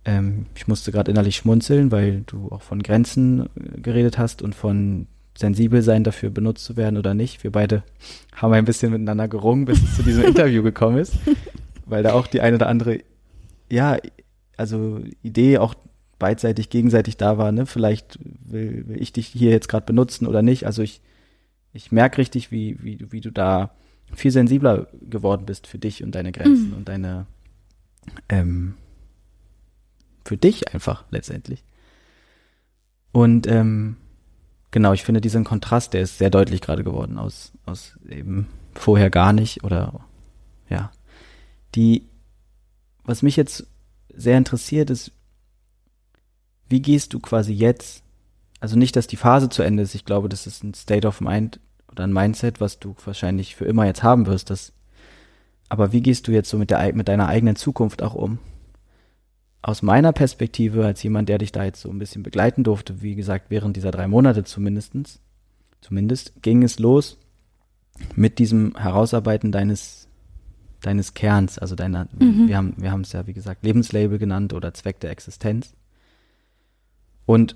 Ähm, 0.05 0.45
ich 0.55 0.67
musste 0.67 0.91
gerade 0.91 1.11
innerlich 1.11 1.35
schmunzeln, 1.35 1.91
weil 1.91 2.21
du 2.25 2.49
auch 2.51 2.61
von 2.61 2.81
Grenzen 2.81 3.41
äh, 3.41 3.81
geredet 3.81 4.17
hast 4.17 4.41
und 4.41 4.55
von 4.55 5.07
sensibel 5.37 5.81
sein 5.81 6.03
dafür 6.03 6.29
benutzt 6.29 6.63
zu 6.65 6.77
werden 6.77 6.97
oder 6.97 7.13
nicht. 7.13 7.43
Wir 7.43 7.51
beide 7.51 7.83
haben 8.35 8.53
ein 8.53 8.65
bisschen 8.65 8.91
miteinander 8.91 9.27
gerungen, 9.27 9.65
bis 9.65 9.83
es 9.83 9.95
zu 9.95 10.03
diesem 10.03 10.23
Interview 10.25 10.63
gekommen 10.63 10.97
ist, 10.97 11.13
weil 11.85 12.03
da 12.03 12.13
auch 12.13 12.27
die 12.27 12.41
eine 12.41 12.55
oder 12.55 12.67
andere, 12.67 12.99
ja, 13.69 13.97
also 14.57 15.01
Idee 15.23 15.57
auch 15.57 15.75
beidseitig, 16.19 16.69
gegenseitig 16.69 17.17
da 17.17 17.37
war, 17.37 17.51
ne? 17.51 17.65
Vielleicht 17.65 18.17
will, 18.23 18.87
will 18.87 19.01
ich 19.01 19.11
dich 19.11 19.27
hier 19.27 19.51
jetzt 19.51 19.67
gerade 19.67 19.85
benutzen 19.85 20.25
oder 20.27 20.41
nicht. 20.41 20.65
Also 20.65 20.81
ich, 20.81 21.01
ich 21.73 21.91
merke 21.91 22.19
richtig, 22.19 22.51
wie, 22.51 22.77
wie, 22.81 22.95
du- 22.95 23.11
wie 23.11 23.19
du 23.21 23.31
da 23.31 23.71
viel 24.13 24.31
sensibler 24.31 24.87
geworden 25.01 25.45
bist 25.45 25.67
für 25.67 25.77
dich 25.77 26.01
und 26.03 26.15
deine 26.15 26.31
Grenzen 26.31 26.69
Mhm. 26.69 26.73
und 26.77 26.87
deine, 26.87 27.25
ähm, 28.29 28.75
für 30.23 30.37
dich 30.37 30.73
einfach 30.73 31.03
letztendlich. 31.11 31.63
Und 33.11 33.47
ähm, 33.47 33.97
genau, 34.75 34.91
ich 34.91 35.05
finde 35.05 35.21
diesen 35.21 35.45
Kontrast, 35.45 35.93
der 35.93 36.01
ist 36.01 36.17
sehr 36.17 36.29
deutlich 36.29 36.59
gerade 36.59 36.83
geworden 36.83 37.17
aus, 37.17 37.53
aus 37.65 37.97
eben 38.09 38.47
vorher 38.73 39.09
gar 39.09 39.31
nicht 39.31 39.63
oder 39.63 40.01
ja. 40.69 40.91
Die, 41.75 42.09
was 43.05 43.21
mich 43.21 43.37
jetzt 43.37 43.67
sehr 44.13 44.37
interessiert, 44.37 44.89
ist, 44.89 45.13
wie 46.67 46.81
gehst 46.81 47.13
du 47.13 47.21
quasi 47.21 47.53
jetzt, 47.53 48.03
also 48.59 48.77
nicht, 48.77 48.97
dass 48.97 49.07
die 49.07 49.15
Phase 49.15 49.47
zu 49.47 49.63
Ende 49.63 49.81
ist, 49.81 49.95
ich 49.95 50.03
glaube, 50.03 50.27
das 50.27 50.45
ist 50.45 50.61
ein 50.61 50.73
State 50.73 51.07
of 51.07 51.21
Mind 51.21 51.61
oder 51.89 52.03
ein 52.03 52.11
Mindset, 52.11 52.59
was 52.59 52.77
du 52.77 52.97
wahrscheinlich 53.05 53.55
für 53.55 53.63
immer 53.63 53.85
jetzt 53.85 54.03
haben 54.03 54.25
wirst, 54.25 54.49
das, 54.49 54.73
aber 55.69 55.93
wie 55.93 56.01
gehst 56.01 56.27
du 56.27 56.33
jetzt 56.33 56.49
so 56.49 56.57
mit 56.57 56.69
der, 56.69 56.93
mit 56.93 57.07
deiner 57.07 57.29
eigenen 57.29 57.55
Zukunft 57.55 58.03
auch 58.03 58.13
um? 58.13 58.39
Aus 59.67 59.81
meiner 59.81 60.13
Perspektive, 60.13 60.85
als 60.85 61.01
jemand, 61.01 61.27
der 61.27 61.39
dich 61.39 61.51
da 61.51 61.63
jetzt 61.63 61.81
so 61.81 61.89
ein 61.89 61.97
bisschen 61.97 62.21
begleiten 62.21 62.63
durfte, 62.63 63.01
wie 63.01 63.15
gesagt, 63.15 63.45
während 63.49 63.75
dieser 63.75 63.89
drei 63.89 64.07
Monate 64.07 64.43
zumindestens, 64.43 65.21
zumindest 65.81 66.43
ging 66.43 66.61
es 66.61 66.77
los 66.77 67.17
mit 68.15 68.37
diesem 68.37 68.77
Herausarbeiten 68.77 69.51
deines, 69.51 70.07
deines 70.83 71.15
Kerns, 71.15 71.57
also 71.57 71.73
deiner, 71.73 72.07
Mhm. 72.19 72.47
wir 72.47 72.57
haben, 72.57 72.73
wir 72.77 72.91
haben 72.91 73.01
es 73.01 73.11
ja, 73.13 73.25
wie 73.25 73.33
gesagt, 73.33 73.65
Lebenslabel 73.65 74.19
genannt 74.19 74.53
oder 74.53 74.71
Zweck 74.75 74.99
der 74.99 75.09
Existenz. 75.09 75.73
Und, 77.25 77.55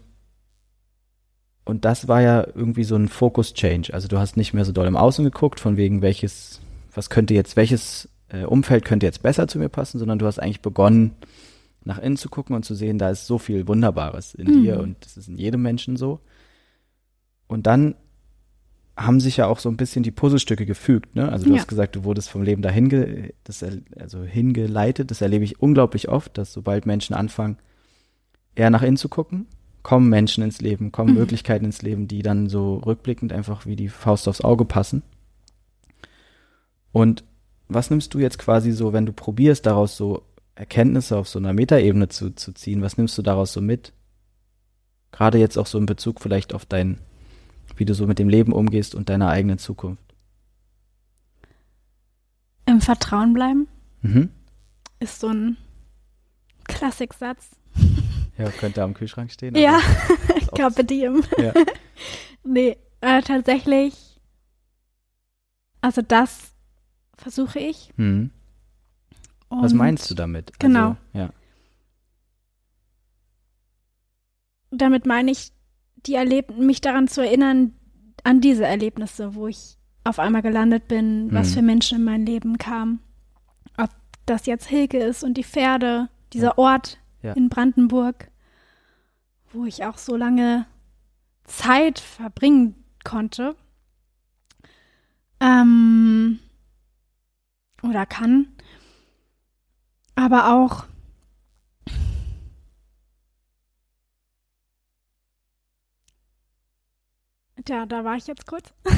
und 1.63 1.85
das 1.85 2.07
war 2.07 2.23
ja 2.23 2.43
irgendwie 2.55 2.85
so 2.85 2.95
ein 2.95 3.07
Focus-Change. 3.07 3.93
Also 3.93 4.07
du 4.07 4.17
hast 4.17 4.35
nicht 4.35 4.55
mehr 4.55 4.65
so 4.65 4.71
doll 4.71 4.87
im 4.87 4.97
Außen 4.97 5.23
geguckt, 5.23 5.59
von 5.59 5.77
wegen 5.77 6.01
welches, 6.01 6.59
was 6.91 7.11
könnte 7.11 7.35
jetzt, 7.35 7.55
welches 7.55 8.09
äh, 8.29 8.45
Umfeld 8.45 8.83
könnte 8.83 9.05
jetzt 9.05 9.21
besser 9.21 9.47
zu 9.47 9.59
mir 9.59 9.69
passen, 9.69 9.99
sondern 9.99 10.17
du 10.17 10.25
hast 10.25 10.39
eigentlich 10.39 10.61
begonnen, 10.61 11.11
nach 11.85 11.99
innen 11.99 12.17
zu 12.17 12.29
gucken 12.29 12.55
und 12.55 12.63
zu 12.65 12.75
sehen, 12.75 12.97
da 12.97 13.09
ist 13.09 13.25
so 13.25 13.37
viel 13.37 13.67
Wunderbares 13.67 14.33
in 14.35 14.47
Mhm. 14.47 14.51
dir 14.63 14.79
und 14.79 14.97
das 15.05 15.17
ist 15.17 15.27
in 15.27 15.37
jedem 15.37 15.61
Menschen 15.61 15.97
so. 15.97 16.19
Und 17.47 17.65
dann 17.67 17.95
haben 18.97 19.21
sich 19.21 19.37
ja 19.37 19.47
auch 19.47 19.59
so 19.59 19.69
ein 19.69 19.77
bisschen 19.77 20.03
die 20.03 20.11
Puzzlestücke 20.11 20.65
gefügt, 20.65 21.15
ne? 21.15 21.31
Also 21.31 21.45
du 21.45 21.53
Ja. 21.53 21.59
hast 21.59 21.67
gesagt, 21.67 21.95
du 21.95 22.03
wurdest 22.03 22.29
vom 22.29 22.43
Leben 22.43 22.61
dahin 22.61 22.89
ge 22.89 23.33
das, 23.45 23.63
also 23.97 24.23
hingeleitet. 24.23 25.09
Das 25.09 25.21
erlebe 25.21 25.45
ich 25.45 25.61
unglaublich 25.61 26.09
oft, 26.09 26.37
dass 26.37 26.51
sobald 26.51 26.85
Menschen 26.85 27.15
anfangen, 27.15 27.57
eher 28.55 28.69
nach 28.69 28.83
innen 28.83 28.97
zu 28.97 29.07
gucken, 29.07 29.47
kommen 29.83 30.09
Menschen 30.09 30.43
ins 30.43 30.59
Leben, 30.59 30.91
kommen 30.91 31.13
Mhm. 31.13 31.19
Möglichkeiten 31.19 31.63
ins 31.65 31.81
Leben, 31.81 32.09
die 32.09 32.21
dann 32.21 32.49
so 32.49 32.75
rückblickend 32.75 33.31
einfach 33.31 33.65
wie 33.65 33.77
die 33.77 33.87
Faust 33.87 34.27
aufs 34.27 34.41
Auge 34.41 34.65
passen. 34.65 35.01
Und 36.91 37.23
was 37.69 37.89
nimmst 37.89 38.13
du 38.13 38.19
jetzt 38.19 38.37
quasi 38.39 38.71
so, 38.71 38.91
wenn 38.93 39.05
du 39.05 39.13
probierst, 39.13 39.65
daraus 39.65 39.95
so 39.95 40.23
Erkenntnisse 40.59 41.15
auf 41.17 41.29
so 41.29 41.39
einer 41.39 41.53
Metaebene 41.53 42.09
zu, 42.09 42.31
zu 42.35 42.51
ziehen, 42.51 42.81
was 42.81 42.97
nimmst 42.97 43.17
du 43.17 43.21
daraus 43.21 43.53
so 43.53 43.61
mit? 43.61 43.93
Gerade 45.11 45.37
jetzt 45.37 45.57
auch 45.57 45.65
so 45.65 45.77
in 45.77 45.85
Bezug 45.85 46.19
vielleicht 46.19 46.53
auf 46.53 46.65
dein, 46.65 46.99
wie 47.77 47.85
du 47.85 47.93
so 47.93 48.05
mit 48.05 48.19
dem 48.19 48.27
Leben 48.27 48.51
umgehst 48.51 48.93
und 48.93 49.07
deiner 49.07 49.29
eigenen 49.29 49.57
Zukunft. 49.57 50.03
Im 52.65 52.81
Vertrauen 52.81 53.33
bleiben 53.33 53.67
Mhm. 54.01 54.29
ist 54.99 55.19
so 55.21 55.27
ein 55.29 55.55
Klassiksatz. 56.65 57.49
Ja, 58.37 58.49
könnte 58.51 58.83
am 58.83 58.93
Kühlschrank 58.93 59.31
stehen. 59.31 59.55
Ja, 59.55 59.79
Carpe 60.55 60.83
diem. 60.83 61.23
Ja. 61.37 61.53
Nee, 62.43 62.77
äh, 63.01 63.21
tatsächlich, 63.21 63.93
also 65.81 66.01
das 66.01 66.53
versuche 67.17 67.59
ich. 67.59 67.91
Mhm. 67.97 68.31
Was 69.49 69.71
Und 69.71 69.77
meinst 69.79 70.09
du 70.11 70.15
damit? 70.15 70.57
Genau. 70.59 70.89
Also, 70.89 70.97
ja. 71.13 71.29
Damit 74.71 75.05
meine 75.05 75.31
ich, 75.31 75.51
die 76.05 76.15
erleb 76.15 76.55
mich 76.57 76.81
daran 76.81 77.07
zu 77.07 77.21
erinnern, 77.25 77.73
an 78.23 78.41
diese 78.41 78.65
Erlebnisse, 78.65 79.33
wo 79.35 79.47
ich 79.47 79.77
auf 80.03 80.19
einmal 80.19 80.41
gelandet 80.41 80.87
bin, 80.87 81.31
was 81.33 81.49
Mhm. 81.49 81.53
für 81.53 81.61
Menschen 81.61 81.97
in 81.99 82.03
mein 82.03 82.25
Leben 82.25 82.57
kamen. 82.57 82.99
Ob 83.77 83.89
das 84.25 84.45
jetzt 84.45 84.67
Hilke 84.67 84.97
ist 84.99 85.23
und 85.23 85.35
die 85.35 85.43
Pferde, 85.43 86.09
dieser 86.33 86.57
Ort 86.57 86.99
Ja. 87.21 87.33
in 87.33 87.49
Brandenburg, 87.49 88.29
wo 89.51 89.65
ich 89.65 89.83
auch 89.85 89.97
so 89.97 90.15
lange 90.15 90.65
Zeit 91.45 91.99
verbringen 91.99 92.75
konnte. 93.03 93.55
Ähm, 95.39 96.39
oder 97.81 98.05
kann. 98.05 98.47
Aber 100.19 100.51
auch 100.53 100.83
Tja, 107.65 107.85
da 107.85 108.03
war 108.03 108.15
ich 108.15 108.27
jetzt 108.27 108.45
kurz. 108.45 108.73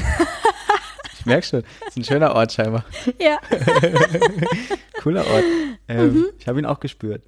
Ich 1.18 1.26
merke 1.26 1.46
schon, 1.46 1.62
ist 1.86 1.96
ein 1.96 2.02
schöner 2.02 2.34
Ort 2.34 2.50
scheinbar. 2.52 2.84
ja. 3.20 3.38
Cooler 5.02 5.24
Ort. 5.24 5.44
Ähm, 5.86 6.14
Mhm. 6.14 6.24
Ich 6.36 6.48
habe 6.48 6.58
ihn 6.58 6.66
auch 6.66 6.80
gespürt. 6.80 7.22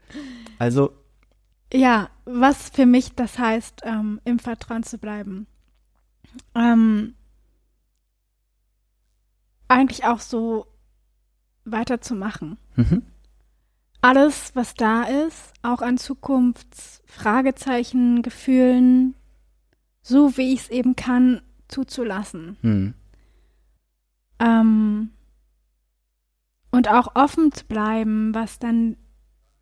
Also, 0.58 0.92
Ja, 1.72 2.10
was 2.24 2.70
für 2.70 2.86
mich 2.86 3.14
das 3.14 3.38
heißt, 3.38 3.82
ähm, 3.84 4.20
im 4.24 4.40
Vertrauen 4.40 4.82
zu 4.82 4.98
bleiben. 4.98 5.46
Ähm, 6.56 7.14
eigentlich 9.68 10.04
auch 10.04 10.18
so 10.18 10.66
weiterzumachen. 11.64 12.58
mhm. 12.74 13.02
Alles, 14.04 14.54
was 14.54 14.74
da 14.74 15.04
ist, 15.04 15.54
auch 15.62 15.80
an 15.80 15.96
Zukunftsfragezeichen, 15.96 18.20
Gefühlen, 18.20 19.14
so 20.02 20.36
wie 20.36 20.52
ich 20.52 20.60
es 20.60 20.68
eben 20.68 20.94
kann, 20.94 21.40
zuzulassen. 21.68 22.58
Mhm. 22.60 22.92
Ähm, 24.40 25.08
und 26.70 26.90
auch 26.90 27.14
offen 27.14 27.50
zu 27.50 27.64
bleiben, 27.64 28.34
was 28.34 28.58
dann 28.58 28.98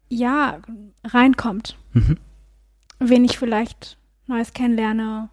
ja 0.08 0.58
reinkommt. 1.04 1.78
Mhm. 1.92 2.18
wen 2.98 3.24
ich 3.24 3.38
vielleicht 3.38 3.96
Neues 4.26 4.54
kennenlerne, 4.54 5.30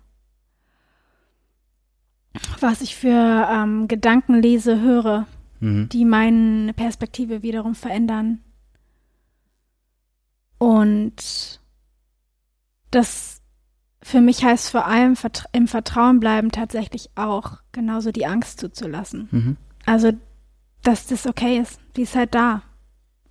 was 2.60 2.82
ich 2.82 2.96
für 2.96 3.48
ähm, 3.50 3.88
Gedanken 3.88 4.36
lese, 4.36 4.82
höre, 4.82 5.26
Mhm. 5.62 5.90
die 5.90 6.06
meine 6.06 6.74
Perspektive 6.74 7.42
wiederum 7.42 7.74
verändern. 7.74 8.44
Und 10.60 11.60
das 12.92 13.42
für 14.02 14.22
mich 14.22 14.44
heißt 14.44 14.70
vor 14.70 14.86
allem 14.86 15.16
im 15.52 15.68
Vertrauen 15.68 16.20
bleiben 16.20 16.52
tatsächlich 16.52 17.10
auch 17.16 17.58
genauso 17.72 18.12
die 18.12 18.26
Angst 18.26 18.60
zuzulassen. 18.60 19.28
Mhm. 19.32 19.58
Also, 19.86 20.12
dass 20.84 21.08
das 21.08 21.28
okay 21.28 21.58
ist, 21.60 21.80
die 21.96 22.04
ist 22.04 22.16
halt 22.16 22.36
da. 22.36 22.62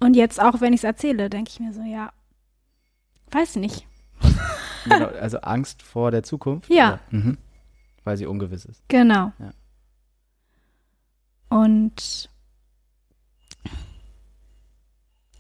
Und 0.01 0.15
jetzt 0.15 0.41
auch, 0.41 0.61
wenn 0.61 0.73
ich 0.73 0.81
es 0.81 0.85
erzähle, 0.85 1.31
denke 1.31 1.51
ich 1.51 1.61
mir 1.61 1.73
so, 1.73 1.83
ja, 1.83 2.13
weiß 3.31 3.57
nicht. 3.57 3.87
Genau, 4.85 5.07
also 5.21 5.39
Angst 5.41 5.83
vor 5.83 6.11
der 6.13 6.23
Zukunft? 6.23 6.71
Ja. 6.71 7.01
Mhm. 7.11 7.37
Weil 8.05 8.17
sie 8.17 8.27
ungewiss 8.27 8.65
ist. 8.65 8.83
Genau. 8.89 9.33
Ja. 9.39 9.51
Und 11.49 12.31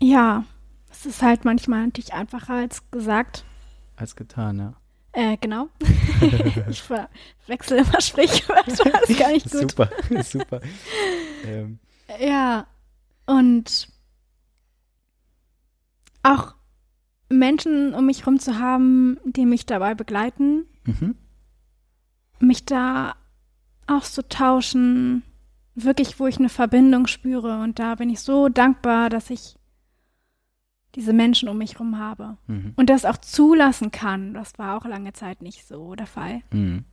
ja, 0.00 0.44
es 0.98 1.06
ist 1.06 1.22
halt 1.22 1.44
manchmal 1.44 1.86
natürlich 1.86 2.12
einfacher 2.12 2.54
als 2.54 2.90
gesagt. 2.90 3.44
Als 3.96 4.16
getan, 4.16 4.58
ja. 4.58 4.74
Äh, 5.12 5.36
genau. 5.36 5.68
ich 6.68 6.82
verwechsel 6.82 7.78
immer 7.78 8.00
Sprichwörter, 8.00 8.90
das 8.90 9.02
ist 9.10 9.18
gar 9.18 9.30
nicht 9.30 9.50
gut. 9.50 9.70
Super, 9.70 9.90
super. 10.24 10.60
ähm, 11.44 11.78
Ja, 12.20 12.66
und 13.26 13.88
auch 16.24 16.54
Menschen 17.28 17.94
um 17.94 18.06
mich 18.06 18.20
herum 18.20 18.40
zu 18.40 18.58
haben, 18.58 19.18
die 19.24 19.46
mich 19.46 19.66
dabei 19.66 19.94
begleiten, 19.94 20.66
mhm. 20.84 21.14
mich 22.40 22.64
da 22.64 23.14
auszutauschen, 23.86 25.22
wirklich, 25.74 26.18
wo 26.18 26.26
ich 26.26 26.38
eine 26.38 26.48
Verbindung 26.48 27.06
spüre. 27.06 27.60
Und 27.60 27.78
da 27.78 27.94
bin 27.94 28.10
ich 28.10 28.20
so 28.20 28.48
dankbar, 28.48 29.10
dass 29.10 29.30
ich 29.30 29.58
diese 30.98 31.12
Menschen 31.12 31.48
um 31.48 31.58
mich 31.58 31.74
herum 31.74 31.98
habe. 31.98 32.36
Mhm. 32.46 32.72
Und 32.76 32.90
das 32.90 33.04
auch 33.04 33.16
zulassen 33.16 33.90
kann. 33.90 34.34
Das 34.34 34.58
war 34.58 34.76
auch 34.76 34.84
lange 34.84 35.12
Zeit 35.12 35.40
nicht 35.40 35.66
so 35.66 35.94
der 35.94 36.06
Fall. 36.06 36.42
Mhm. 36.52 36.84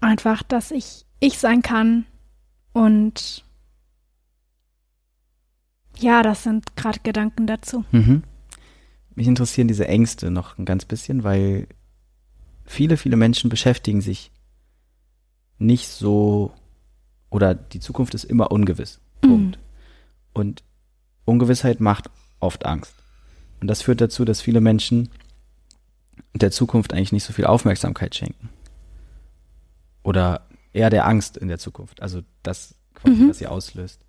Einfach, 0.00 0.42
dass 0.42 0.70
ich 0.70 1.06
ich 1.20 1.38
sein 1.38 1.62
kann. 1.62 2.06
Und 2.72 3.44
ja, 5.98 6.22
das 6.22 6.42
sind 6.42 6.76
gerade 6.76 7.00
Gedanken 7.02 7.46
dazu. 7.46 7.84
Mhm. 7.92 8.22
Mich 9.14 9.26
interessieren 9.26 9.68
diese 9.68 9.88
Ängste 9.88 10.30
noch 10.30 10.58
ein 10.58 10.64
ganz 10.64 10.84
bisschen, 10.84 11.24
weil 11.24 11.68
viele, 12.64 12.96
viele 12.96 13.16
Menschen 13.16 13.48
beschäftigen 13.48 14.00
sich 14.00 14.32
nicht 15.58 15.88
so 15.88 16.52
oder 17.30 17.54
die 17.54 17.80
Zukunft 17.80 18.14
ist 18.14 18.24
immer 18.24 18.50
ungewiss. 18.50 19.00
Punkt. 19.20 19.58
Und 20.32 20.62
Ungewissheit 21.24 21.80
macht 21.80 22.10
oft 22.40 22.66
Angst. 22.66 22.94
Und 23.60 23.68
das 23.68 23.82
führt 23.82 24.00
dazu, 24.00 24.24
dass 24.24 24.40
viele 24.40 24.60
Menschen 24.60 25.08
der 26.34 26.50
Zukunft 26.50 26.92
eigentlich 26.92 27.12
nicht 27.12 27.24
so 27.24 27.32
viel 27.32 27.46
Aufmerksamkeit 27.46 28.14
schenken. 28.14 28.48
Oder 30.02 30.46
eher 30.72 30.90
der 30.90 31.06
Angst 31.06 31.36
in 31.36 31.48
der 31.48 31.58
Zukunft. 31.58 32.02
Also 32.02 32.22
das 32.42 32.74
quasi, 32.94 33.22
Mhm. 33.22 33.28
was 33.30 33.38
sie 33.38 33.46
auslöst. 33.46 34.00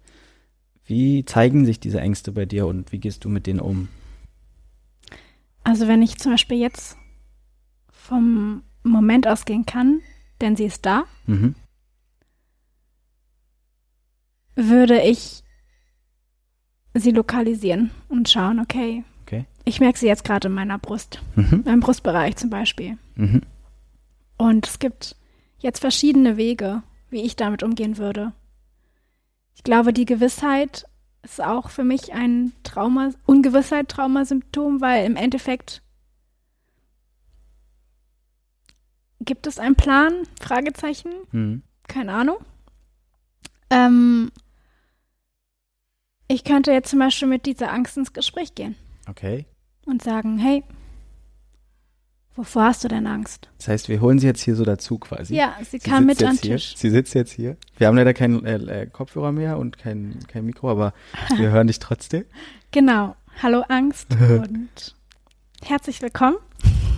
Wie 0.88 1.24
zeigen 1.26 1.66
sich 1.66 1.80
diese 1.80 2.02
Ängste 2.02 2.32
bei 2.32 2.46
dir 2.46 2.68
und 2.68 2.92
wie 2.92 3.00
gehst 3.00 3.24
du 3.24 3.30
mit 3.30 3.48
denen 3.48 3.60
um? 3.60 3.88
Also 5.64 5.88
wenn 5.88 6.02
ich 6.02 6.18
zum 6.18 6.34
Beispiel 6.34 6.60
jetzt 6.60 6.98
vom 7.92 8.62
Moment 8.84 9.28
ausgehen 9.28 9.66
kann, 9.66 10.02
denn 10.42 10.56
sie 10.56 10.66
ist 10.66 10.86
da, 10.86 11.06
Mhm. 11.26 11.56
würde 14.56 15.02
ich 15.02 15.44
sie 16.96 17.12
lokalisieren 17.12 17.92
und 18.10 18.30
schauen, 18.30 18.60
okay, 18.60 19.04
Okay. 19.24 19.46
ich 19.66 19.80
merke 19.80 20.00
sie 20.00 20.08
jetzt 20.08 20.24
gerade 20.24 20.48
in 20.48 20.54
meiner 20.54 20.78
Brust, 20.80 21.22
Mhm. 21.36 21.64
im 21.66 21.80
Brustbereich 21.80 22.36
zum 22.38 22.50
Beispiel. 22.50 22.98
Mhm. 23.16 23.42
Und 24.38 24.68
es 24.68 24.80
gibt 24.80 25.16
jetzt 25.60 25.80
verschiedene 25.80 26.38
Wege, 26.38 26.84
wie 27.10 27.22
ich 27.22 27.36
damit 27.36 27.64
umgehen 27.64 27.98
würde. 27.98 28.34
Ich 29.56 29.64
glaube, 29.64 29.94
die 29.94 30.06
Gewissheit 30.06 30.86
ist 31.24 31.42
auch 31.42 31.70
für 31.70 31.84
mich 31.84 32.14
ein 32.14 32.52
Trauma, 32.64 33.10
Ungewissheit, 33.26 33.90
Traumasymptom, 33.90 34.80
weil 34.82 35.06
im 35.06 35.16
Endeffekt 35.16 35.82
gibt 39.22 39.48
es 39.48 39.58
einen 39.60 39.76
Plan? 39.76 40.14
Fragezeichen? 40.40 41.12
Mhm. 41.32 41.64
Keine 41.88 42.14
Ahnung. 42.14 42.38
Ähm, 43.70 44.32
Ich 46.28 46.44
könnte 46.44 46.72
jetzt 46.72 46.90
zum 46.90 47.00
Beispiel 47.00 47.28
mit 47.28 47.46
dieser 47.46 47.72
Angst 47.72 47.98
ins 47.98 48.14
Gespräch 48.14 48.56
gehen 48.56 48.76
Okay. 49.08 49.46
und 49.86 50.02
sagen, 50.02 50.40
hey, 50.40 50.64
wovor 52.36 52.64
hast 52.64 52.84
du 52.84 52.88
denn 52.88 53.06
Angst? 53.06 53.50
Das 53.60 53.68
heißt, 53.68 53.90
wir 53.90 54.02
holen 54.02 54.18
sie 54.18 54.26
jetzt 54.28 54.42
hier 54.42 54.56
so 54.56 54.66
dazu 54.66 54.98
quasi. 54.98 55.36
Ja, 55.36 55.56
sie 55.60 55.78
Sie 55.78 55.80
kann 55.80 56.08
sitzt 56.08 56.22
mit 56.22 56.30
an 56.30 56.38
hier. 56.38 56.56
Tisch. 56.56 56.76
Sie 56.78 56.90
sitzt 56.90 57.14
jetzt 57.14 57.32
hier. 57.32 57.58
Wir 57.78 57.88
haben 57.88 57.96
leider 57.96 58.14
keinen 58.16 58.44
äh, 58.44 58.56
äh, 58.56 58.86
Kopfhörer 58.88 59.32
mehr 59.32 59.58
und 59.60 59.78
kein, 59.78 60.18
kein 60.28 60.46
Mikro, 60.46 60.70
aber 60.72 60.94
wir 61.38 61.52
hören 61.52 61.68
dich 61.68 61.80
trotzdem. 61.80 62.26
Genau. 62.72 63.16
Hallo 63.44 63.62
Angst 63.68 64.08
und 64.30 64.96
herzlich 65.62 66.02
willkommen. 66.02 66.38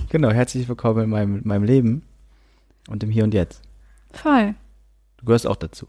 Genau, 0.09 0.31
herzlich 0.31 0.69
willkommen 0.69 1.03
in 1.03 1.09
meinem, 1.09 1.41
meinem 1.43 1.63
Leben 1.65 2.03
und 2.87 3.03
im 3.03 3.09
Hier 3.09 3.25
und 3.25 3.33
Jetzt. 3.33 3.61
Voll. 4.13 4.55
Du 5.17 5.25
gehörst 5.25 5.45
auch 5.47 5.57
dazu. 5.57 5.87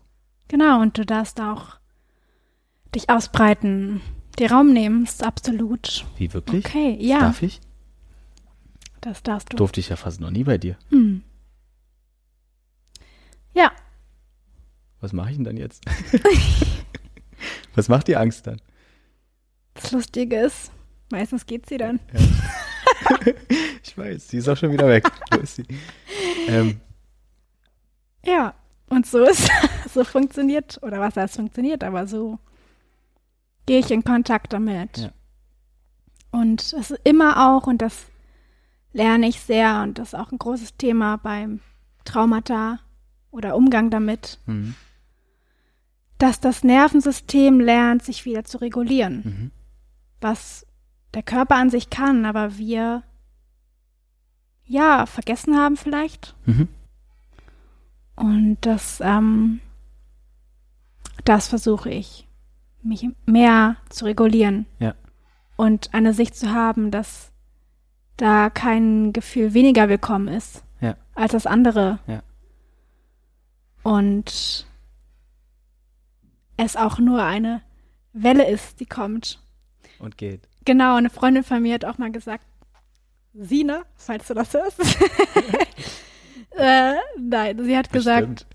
Genau, 0.48 0.80
und 0.80 0.98
du 0.98 1.06
darfst 1.06 1.40
auch 1.40 1.76
dich 2.94 3.10
ausbreiten, 3.10 4.00
dir 4.38 4.50
Raum 4.52 4.72
nehmen, 4.72 5.04
ist 5.04 5.22
absolut 5.24 6.04
Wie 6.16 6.32
wirklich? 6.32 6.64
okay. 6.66 6.96
Ja, 7.00 7.20
Darf 7.20 7.42
ich? 7.42 7.60
das 9.00 9.22
darfst 9.22 9.52
du. 9.52 9.56
Durfte 9.56 9.80
ich 9.80 9.88
ja 9.90 9.96
fast 9.96 10.20
noch 10.20 10.30
nie 10.30 10.44
bei 10.44 10.58
dir. 10.58 10.76
Hm. 10.90 11.22
Ja, 13.54 13.72
Was 15.00 15.12
mache 15.12 15.30
ich 15.30 15.36
denn 15.36 15.44
dann 15.44 15.56
jetzt? 15.56 15.84
Was 17.74 17.88
macht 17.88 18.08
die 18.08 18.16
Angst 18.16 18.46
dann? 18.46 18.60
das 19.74 19.92
Lustige 19.92 20.36
ist, 20.40 20.72
meistens 21.10 21.46
geht 21.46 21.66
sie 21.66 21.76
dann. 21.78 22.00
Ich 23.84 23.96
weiß, 23.96 24.28
sie 24.28 24.38
ist 24.38 24.48
auch 24.48 24.56
schon 24.56 24.72
wieder 24.72 24.88
weg. 24.88 25.04
Wo 25.30 25.38
ist 25.38 25.56
sie? 25.56 25.64
Ähm, 26.48 26.80
Ja, 28.24 28.54
und 28.88 29.06
so 29.06 29.22
ist, 29.24 29.48
so 29.92 30.04
funktioniert, 30.04 30.78
oder 30.82 30.98
was 31.00 31.16
heißt 31.16 31.36
funktioniert, 31.36 31.84
aber 31.84 32.06
so 32.06 32.38
gehe 33.68 33.80
ich 33.80 33.90
in 33.90 34.02
Kontakt 34.02 34.54
damit. 34.54 34.96
Ja. 34.96 35.10
Und 36.30 36.62
es 36.62 36.72
ist 36.72 37.00
immer 37.04 37.50
auch, 37.50 37.66
und 37.66 37.82
das 37.82 38.06
lerne 38.94 39.28
ich 39.28 39.40
sehr, 39.40 39.82
und 39.82 39.98
das 39.98 40.08
ist 40.08 40.14
auch 40.14 40.32
ein 40.32 40.38
großes 40.38 40.78
Thema 40.78 41.18
beim 41.18 41.60
Traumata 42.04 42.80
oder 43.30 43.54
Umgang 43.54 43.90
damit, 43.90 44.40
mhm. 44.46 44.74
dass 46.16 46.40
das 46.40 46.64
Nervensystem 46.64 47.60
lernt, 47.60 48.02
sich 48.02 48.24
wieder 48.24 48.42
zu 48.44 48.58
regulieren. 48.58 49.22
Mhm. 49.24 49.50
Was 50.22 50.66
der 51.12 51.22
Körper 51.22 51.56
an 51.56 51.68
sich 51.68 51.90
kann, 51.90 52.24
aber 52.24 52.56
wir 52.56 53.02
ja 54.64 55.04
vergessen 55.04 55.58
haben 55.58 55.76
vielleicht. 55.76 56.34
Mhm. 56.46 56.68
Und 58.16 58.56
das, 58.62 59.02
ähm, 59.02 59.60
das 61.24 61.48
versuche 61.48 61.90
ich, 61.90 62.27
mich 62.88 63.06
mehr 63.26 63.76
zu 63.90 64.04
regulieren. 64.06 64.66
Ja. 64.78 64.94
Und 65.56 65.92
eine 65.94 66.12
Sicht 66.14 66.36
zu 66.36 66.50
haben, 66.52 66.90
dass 66.90 67.30
da 68.16 68.50
kein 68.50 69.12
Gefühl 69.12 69.54
weniger 69.54 69.88
willkommen 69.88 70.28
ist 70.28 70.64
Ja. 70.80 70.96
als 71.14 71.32
das 71.32 71.46
andere. 71.46 71.98
Ja. 72.06 72.22
Und 73.82 74.66
es 76.56 76.76
auch 76.76 76.98
nur 76.98 77.22
eine 77.22 77.62
Welle 78.12 78.48
ist, 78.50 78.80
die 78.80 78.86
kommt. 78.86 79.40
Und 79.98 80.18
geht. 80.18 80.48
Genau, 80.64 80.96
eine 80.96 81.10
Freundin 81.10 81.44
von 81.44 81.62
mir 81.62 81.74
hat 81.74 81.84
auch 81.84 81.98
mal 81.98 82.10
gesagt, 82.10 82.44
Sina, 83.34 83.82
falls 83.94 84.26
du 84.26 84.34
das 84.34 84.52
hörst. 84.52 84.80
äh, 86.56 86.94
nein, 87.18 87.62
sie 87.64 87.76
hat 87.76 87.92
gesagt, 87.92 88.28
Bestimmt. 88.28 88.46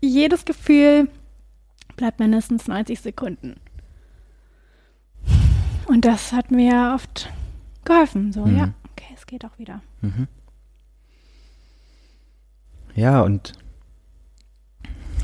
jedes 0.00 0.44
Gefühl 0.44 1.08
bleibt 1.96 2.18
mindestens 2.18 2.66
90 2.66 3.00
Sekunden. 3.00 3.60
Und 5.92 6.04
das 6.06 6.32
hat 6.32 6.50
mir 6.50 6.92
oft 6.94 7.28
geholfen. 7.84 8.32
So, 8.32 8.46
Mhm. 8.46 8.56
ja, 8.56 8.74
okay, 8.92 9.12
es 9.14 9.26
geht 9.26 9.44
auch 9.44 9.58
wieder. 9.58 9.82
Mhm. 10.00 10.26
Ja, 12.94 13.20
und 13.22 13.52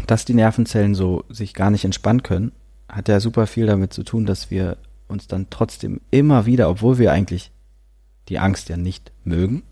dass 0.06 0.24
die 0.24 0.34
Nervenzellen 0.34 0.94
so 0.94 1.24
sich 1.28 1.54
gar 1.54 1.70
nicht 1.70 1.84
entspannen 1.84 2.22
können, 2.22 2.52
hat 2.88 3.08
ja 3.08 3.20
super 3.20 3.46
viel 3.46 3.66
damit 3.66 3.92
zu 3.92 4.02
tun, 4.02 4.26
dass 4.26 4.50
wir 4.50 4.76
uns 5.06 5.26
dann 5.26 5.48
trotzdem 5.50 6.00
immer 6.10 6.46
wieder, 6.46 6.68
obwohl 6.68 6.98
wir 6.98 7.12
eigentlich 7.12 7.50
die 8.28 8.38
Angst 8.38 8.68
ja 8.68 8.76
nicht 8.76 9.12
mögen, 9.24 9.62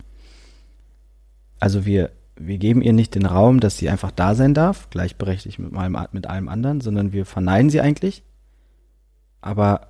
also 1.58 1.84
wir, 1.86 2.10
wir 2.36 2.58
geben 2.58 2.82
ihr 2.82 2.92
nicht 2.92 3.14
den 3.14 3.24
Raum, 3.26 3.60
dass 3.60 3.78
sie 3.78 3.88
einfach 3.88 4.10
da 4.10 4.34
sein 4.34 4.52
darf, 4.54 4.88
gleichberechtigt 4.90 5.58
mit 5.58 5.74
allem, 5.74 5.96
mit 6.12 6.26
allem 6.26 6.48
anderen, 6.48 6.80
sondern 6.82 7.12
wir 7.12 7.24
verneinen 7.26 7.70
sie 7.70 7.80
eigentlich, 7.80 8.22
aber 9.40 9.88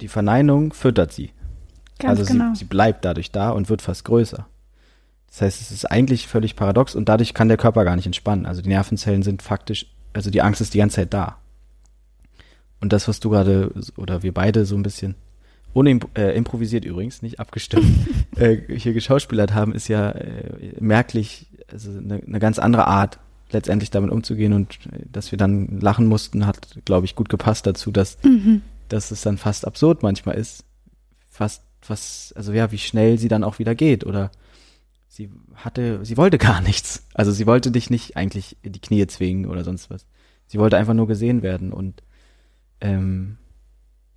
die 0.00 0.08
Verneinung 0.08 0.72
füttert 0.72 1.12
sie. 1.12 1.30
Ganz 1.98 2.18
also 2.18 2.32
genau. 2.32 2.54
sie, 2.54 2.60
sie 2.60 2.64
bleibt 2.64 3.04
dadurch 3.04 3.30
da 3.30 3.50
und 3.50 3.68
wird 3.68 3.82
fast 3.82 4.04
größer. 4.04 4.46
Das 5.28 5.42
heißt, 5.42 5.60
es 5.60 5.70
ist 5.70 5.84
eigentlich 5.84 6.26
völlig 6.26 6.56
paradox 6.56 6.94
und 6.94 7.08
dadurch 7.08 7.34
kann 7.34 7.48
der 7.48 7.56
Körper 7.56 7.84
gar 7.84 7.96
nicht 7.96 8.06
entspannen. 8.06 8.46
Also 8.46 8.62
die 8.62 8.68
Nervenzellen 8.68 9.22
sind 9.22 9.42
faktisch, 9.42 9.86
also 10.12 10.30
die 10.30 10.42
Angst 10.42 10.60
ist 10.60 10.74
die 10.74 10.78
ganze 10.78 10.96
Zeit 10.96 11.14
da. 11.14 11.36
Und 12.80 12.92
das, 12.92 13.06
was 13.06 13.20
du 13.20 13.30
gerade, 13.30 13.72
oder 13.96 14.22
wir 14.22 14.34
beide 14.34 14.64
so 14.64 14.74
ein 14.74 14.82
bisschen, 14.82 15.14
ohne 15.72 16.00
äh, 16.16 16.34
improvisiert 16.36 16.84
übrigens, 16.84 17.22
nicht 17.22 17.38
abgestimmt, 17.38 17.86
äh, 18.36 18.56
hier 18.76 18.92
geschauspielert 18.92 19.54
haben, 19.54 19.72
ist 19.72 19.86
ja 19.86 20.10
äh, 20.10 20.74
merklich, 20.80 21.46
also 21.70 21.90
eine, 21.90 22.22
eine 22.26 22.40
ganz 22.40 22.58
andere 22.58 22.86
Art, 22.86 23.20
letztendlich 23.52 23.90
damit 23.90 24.10
umzugehen 24.10 24.52
und 24.52 24.78
äh, 24.86 25.04
dass 25.12 25.30
wir 25.30 25.38
dann 25.38 25.78
lachen 25.80 26.06
mussten, 26.06 26.46
hat, 26.46 26.78
glaube 26.84 27.04
ich, 27.04 27.14
gut 27.14 27.28
gepasst 27.28 27.66
dazu, 27.66 27.92
dass 27.92 28.18
Mhm. 28.24 28.62
Dass 28.92 29.10
es 29.10 29.22
dann 29.22 29.38
fast 29.38 29.66
absurd 29.66 30.02
manchmal 30.02 30.36
ist, 30.36 30.64
fast 31.28 31.62
was, 31.86 32.32
also 32.36 32.52
ja, 32.52 32.72
wie 32.72 32.78
schnell 32.78 33.18
sie 33.18 33.28
dann 33.28 33.44
auch 33.44 33.58
wieder 33.58 33.74
geht 33.74 34.04
oder 34.04 34.30
sie 35.08 35.30
hatte, 35.54 36.04
sie 36.04 36.16
wollte 36.16 36.38
gar 36.38 36.60
nichts. 36.62 37.06
Also 37.14 37.32
sie 37.32 37.46
wollte 37.46 37.70
dich 37.70 37.90
nicht 37.90 38.16
eigentlich 38.16 38.56
in 38.62 38.72
die 38.72 38.80
Knie 38.80 39.06
zwingen 39.06 39.46
oder 39.46 39.64
sonst 39.64 39.90
was. 39.90 40.06
Sie 40.46 40.58
wollte 40.58 40.76
einfach 40.76 40.94
nur 40.94 41.06
gesehen 41.06 41.42
werden 41.42 41.72
und 41.72 42.02
ähm, 42.80 43.38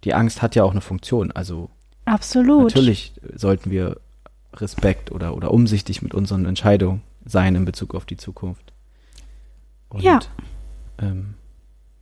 die 0.04 0.14
Angst 0.14 0.42
hat 0.42 0.56
ja 0.56 0.64
auch 0.64 0.72
eine 0.72 0.82
Funktion. 0.82 1.32
Also 1.32 1.70
Absolut. 2.06 2.64
natürlich 2.66 3.14
sollten 3.36 3.72
wir 3.72 4.02
Respekt 4.56 5.12
oder, 5.12 5.36
oder 5.36 5.52
umsichtig 5.52 6.02
mit 6.02 6.14
unseren 6.14 6.46
Entscheidungen 6.46 7.02
sein 7.26 7.56
in 7.56 7.66
Bezug 7.66 7.96
auf 7.96 8.06
die 8.06 8.18
Zukunft. 8.18 8.74
Und, 9.90 10.02
Ja. 10.02 10.20
Ähm, 10.98 11.36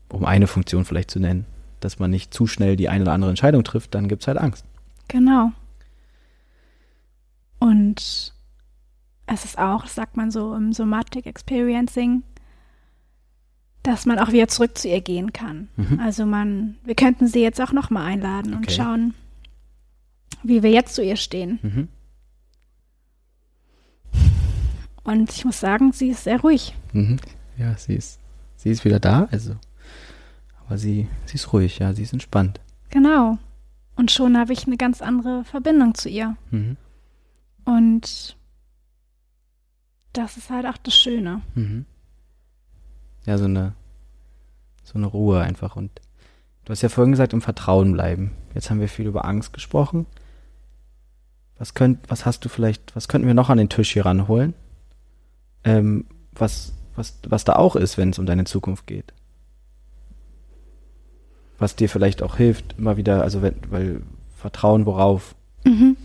um 0.09 0.25
eine 0.25 0.47
Funktion 0.47 0.83
vielleicht 0.85 1.11
zu 1.11 1.19
nennen, 1.19 1.45
dass 1.83 1.99
man 1.99 2.09
nicht 2.11 2.33
zu 2.33 2.47
schnell 2.47 2.75
die 2.75 2.89
eine 2.89 3.03
oder 3.03 3.13
andere 3.13 3.31
Entscheidung 3.31 3.63
trifft, 3.63 3.93
dann 3.95 4.07
gibt's 4.07 4.27
halt 4.27 4.37
Angst. 4.37 4.65
Genau. 5.07 5.51
Und 7.59 8.33
es 9.27 9.45
ist 9.45 9.57
auch, 9.57 9.85
sagt 9.87 10.17
man 10.17 10.31
so 10.31 10.55
im 10.55 10.73
Somatic 10.73 11.25
Experiencing, 11.25 12.23
dass 13.83 14.05
man 14.05 14.19
auch 14.19 14.31
wieder 14.31 14.47
zurück 14.47 14.77
zu 14.77 14.87
ihr 14.87 15.01
gehen 15.01 15.33
kann. 15.33 15.67
Mhm. 15.75 15.99
Also 15.99 16.25
man, 16.25 16.77
wir 16.83 16.95
könnten 16.95 17.27
sie 17.27 17.41
jetzt 17.41 17.59
auch 17.61 17.71
nochmal 17.71 18.05
einladen 18.05 18.53
und 18.53 18.65
Okay. 18.67 18.75
schauen, 18.75 19.13
wie 20.43 20.63
wir 20.63 20.71
jetzt 20.71 20.95
zu 20.95 21.03
ihr 21.03 21.15
stehen. 21.17 21.59
Mhm. 21.61 21.87
Und 25.03 25.31
ich 25.31 25.45
muss 25.45 25.59
sagen, 25.59 25.91
sie 25.93 26.09
ist 26.09 26.23
sehr 26.25 26.39
ruhig. 26.41 26.75
Mhm. 26.93 27.17
Ja, 27.57 27.75
sie 27.77 27.95
ist, 27.95 28.19
sie 28.55 28.69
ist 28.69 28.85
wieder 28.85 28.99
da, 28.99 29.27
also. 29.31 29.55
Aber 30.71 30.77
sie, 30.77 31.09
sie 31.25 31.35
ist 31.35 31.51
ruhig, 31.51 31.79
ja, 31.79 31.91
sie 31.91 32.03
ist 32.03 32.13
entspannt. 32.13 32.61
Genau. 32.91 33.37
Und 33.97 34.09
schon 34.09 34.37
habe 34.37 34.53
ich 34.53 34.67
eine 34.67 34.77
ganz 34.77 35.01
andere 35.01 35.43
Verbindung 35.43 35.95
zu 35.95 36.07
ihr. 36.07 36.37
Mhm. 36.49 36.77
Und 37.65 38.37
das 40.13 40.37
ist 40.37 40.49
halt 40.49 40.65
auch 40.65 40.77
das 40.77 40.95
Schöne. 40.95 41.41
Mhm. 41.55 41.85
Ja, 43.25 43.37
so 43.37 43.43
eine, 43.43 43.73
so 44.85 44.97
eine 44.97 45.07
Ruhe 45.07 45.41
einfach. 45.41 45.75
Und 45.75 45.91
du 46.63 46.71
hast 46.71 46.83
ja 46.83 46.87
vorhin 46.87 47.11
gesagt, 47.11 47.33
im 47.33 47.41
Vertrauen 47.41 47.91
bleiben. 47.91 48.31
Jetzt 48.55 48.69
haben 48.69 48.79
wir 48.79 48.87
viel 48.87 49.07
über 49.07 49.25
Angst 49.25 49.51
gesprochen. 49.51 50.05
Was 51.57 51.73
könnt, 51.73 52.09
was 52.09 52.25
hast 52.25 52.45
du 52.45 52.47
vielleicht, 52.47 52.95
was 52.95 53.09
könnten 53.09 53.27
wir 53.27 53.33
noch 53.33 53.49
an 53.49 53.57
den 53.57 53.67
Tisch 53.67 53.91
hier 53.91 54.05
ranholen? 54.05 54.53
Ähm, 55.65 56.05
was, 56.31 56.71
was, 56.95 57.19
was 57.27 57.43
da 57.43 57.57
auch 57.57 57.75
ist, 57.75 57.97
wenn 57.97 58.11
es 58.11 58.19
um 58.19 58.25
deine 58.25 58.45
Zukunft 58.45 58.87
geht. 58.87 59.13
Was 61.61 61.75
dir 61.75 61.89
vielleicht 61.89 62.23
auch 62.23 62.37
hilft, 62.37 62.73
immer 62.79 62.97
wieder, 62.97 63.21
also 63.21 63.43
wenn, 63.43 63.53
weil 63.69 64.01
Vertrauen 64.35 64.87
worauf? 64.87 65.35
Mhm. 65.63 65.95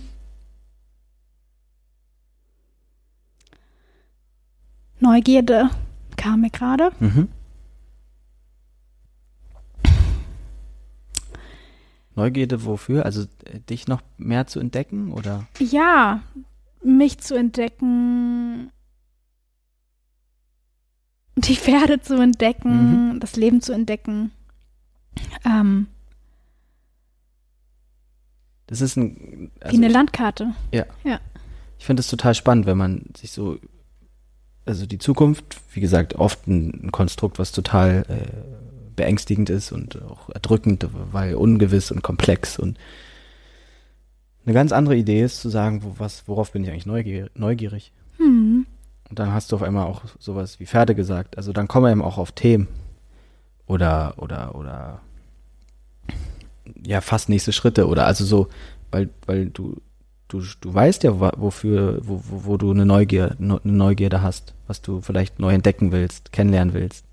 Neugierde 5.00 5.70
kam 6.18 6.42
mir 6.42 6.50
gerade. 6.50 6.90
Mhm. 7.00 7.28
Neugierde 12.14 12.66
wofür? 12.66 13.06
Also 13.06 13.22
äh, 13.44 13.60
dich 13.60 13.88
noch 13.88 14.02
mehr 14.18 14.46
zu 14.46 14.60
entdecken 14.60 15.10
oder? 15.10 15.46
Ja, 15.58 16.20
mich 16.84 17.20
zu 17.20 17.34
entdecken, 17.34 18.70
die 21.36 21.56
Pferde 21.56 22.02
zu 22.02 22.20
entdecken, 22.20 23.20
das 23.20 23.36
Leben 23.36 23.62
zu 23.62 23.72
entdecken. 23.72 24.32
Ähm, 25.44 25.86
Das 28.66 28.80
ist 28.80 28.96
ein. 28.96 29.50
Also 29.60 29.72
Wie 29.72 29.76
eine 29.78 29.86
ich, 29.88 29.92
Landkarte. 29.92 30.54
Ja. 30.72 30.84
Ja. 31.04 31.20
Ich 31.78 31.84
finde 31.86 32.00
es 32.00 32.08
total 32.08 32.34
spannend, 32.34 32.66
wenn 32.66 32.78
man 32.78 33.02
sich 33.16 33.32
so. 33.32 33.58
Also 34.64 34.86
die 34.86 34.98
Zukunft, 34.98 35.60
wie 35.74 35.80
gesagt, 35.80 36.16
oft 36.16 36.48
ein, 36.48 36.86
ein 36.86 36.92
Konstrukt, 36.92 37.38
was 37.38 37.52
total 37.52 38.04
äh, 38.08 38.96
beängstigend 38.96 39.48
ist 39.48 39.70
und 39.70 40.02
auch 40.02 40.28
erdrückend, 40.30 40.88
weil 41.12 41.36
ungewiss 41.36 41.92
und 41.92 42.02
komplex 42.02 42.58
und 42.58 42.76
eine 44.44 44.54
ganz 44.54 44.72
andere 44.72 44.96
Idee 44.96 45.22
ist 45.22 45.40
zu 45.40 45.50
sagen, 45.50 45.84
wo, 45.84 45.94
was, 45.98 46.26
worauf 46.26 46.50
bin 46.50 46.64
ich 46.64 46.70
eigentlich 46.70 46.86
neugierig? 46.86 47.30
neugierig. 47.36 47.92
Hm. 48.16 48.66
Und 49.08 49.18
dann 49.18 49.32
hast 49.32 49.52
du 49.52 49.56
auf 49.56 49.62
einmal 49.62 49.86
auch 49.86 50.02
sowas 50.18 50.58
wie 50.58 50.66
Pferde 50.66 50.96
gesagt. 50.96 51.36
Also 51.36 51.52
dann 51.52 51.68
kommen 51.68 51.86
wir 51.86 51.92
eben 51.92 52.02
auch 52.02 52.18
auf 52.18 52.32
Themen 52.32 52.66
oder 53.66 54.14
oder 54.16 54.54
oder 54.54 55.00
ja 56.82 57.00
fast 57.00 57.28
nächste 57.28 57.52
Schritte 57.52 57.86
oder 57.86 58.06
also 58.06 58.24
so, 58.24 58.48
weil 58.90 59.10
weil 59.26 59.50
du 59.50 59.80
du 60.28 60.42
du 60.60 60.74
weißt 60.74 61.02
ja 61.04 61.18
wofür 61.18 62.00
wo, 62.02 62.20
wo, 62.24 62.44
wo 62.44 62.56
du 62.56 62.70
eine 62.70 62.86
Neugier 62.86 63.36
eine 63.38 63.60
Neugierde 63.64 64.22
hast, 64.22 64.54
was 64.66 64.82
du 64.82 65.00
vielleicht 65.00 65.38
neu 65.38 65.52
entdecken 65.52 65.92
willst, 65.92 66.32
kennenlernen 66.32 66.74
willst. 66.74 67.04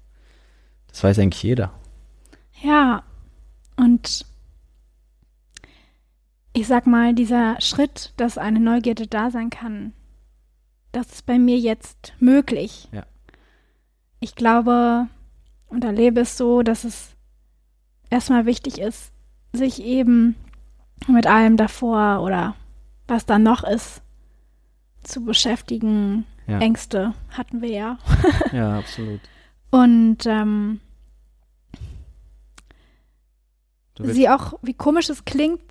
Das 0.87 1.03
weiß 1.03 1.19
eigentlich 1.19 1.43
jeder. 1.43 1.71
Ja 2.61 3.03
und 3.75 4.25
ich 6.53 6.67
sag 6.67 6.85
mal, 6.85 7.15
dieser 7.15 7.59
Schritt, 7.59 8.13
dass 8.17 8.37
eine 8.37 8.59
Neugierde 8.59 9.07
da 9.07 9.31
sein 9.31 9.49
kann, 9.49 9.93
das 10.91 11.07
ist 11.07 11.25
bei 11.25 11.39
mir 11.39 11.57
jetzt 11.57 12.13
möglich. 12.19 12.87
Ja. 12.91 13.05
Ich 14.19 14.35
glaube 14.35 15.07
und 15.73 15.83
erlebe 15.83 16.21
es 16.21 16.37
so, 16.37 16.61
dass 16.61 16.83
es 16.83 17.15
erstmal 18.09 18.45
wichtig 18.45 18.79
ist, 18.79 19.11
sich 19.53 19.83
eben 19.83 20.35
mit 21.07 21.27
allem 21.27 21.57
davor 21.57 22.21
oder 22.21 22.55
was 23.07 23.25
da 23.25 23.39
noch 23.39 23.63
ist, 23.63 24.01
zu 25.03 25.25
beschäftigen. 25.25 26.25
Ja. 26.47 26.59
Ängste 26.59 27.13
hatten 27.29 27.61
wir 27.61 27.69
ja. 27.69 27.97
ja, 28.51 28.79
absolut. 28.79 29.21
Und 29.71 30.25
ähm, 30.25 30.81
sie 33.99 34.29
auch, 34.29 34.53
wie 34.61 34.73
komisch 34.73 35.09
es 35.09 35.25
klingt, 35.25 35.61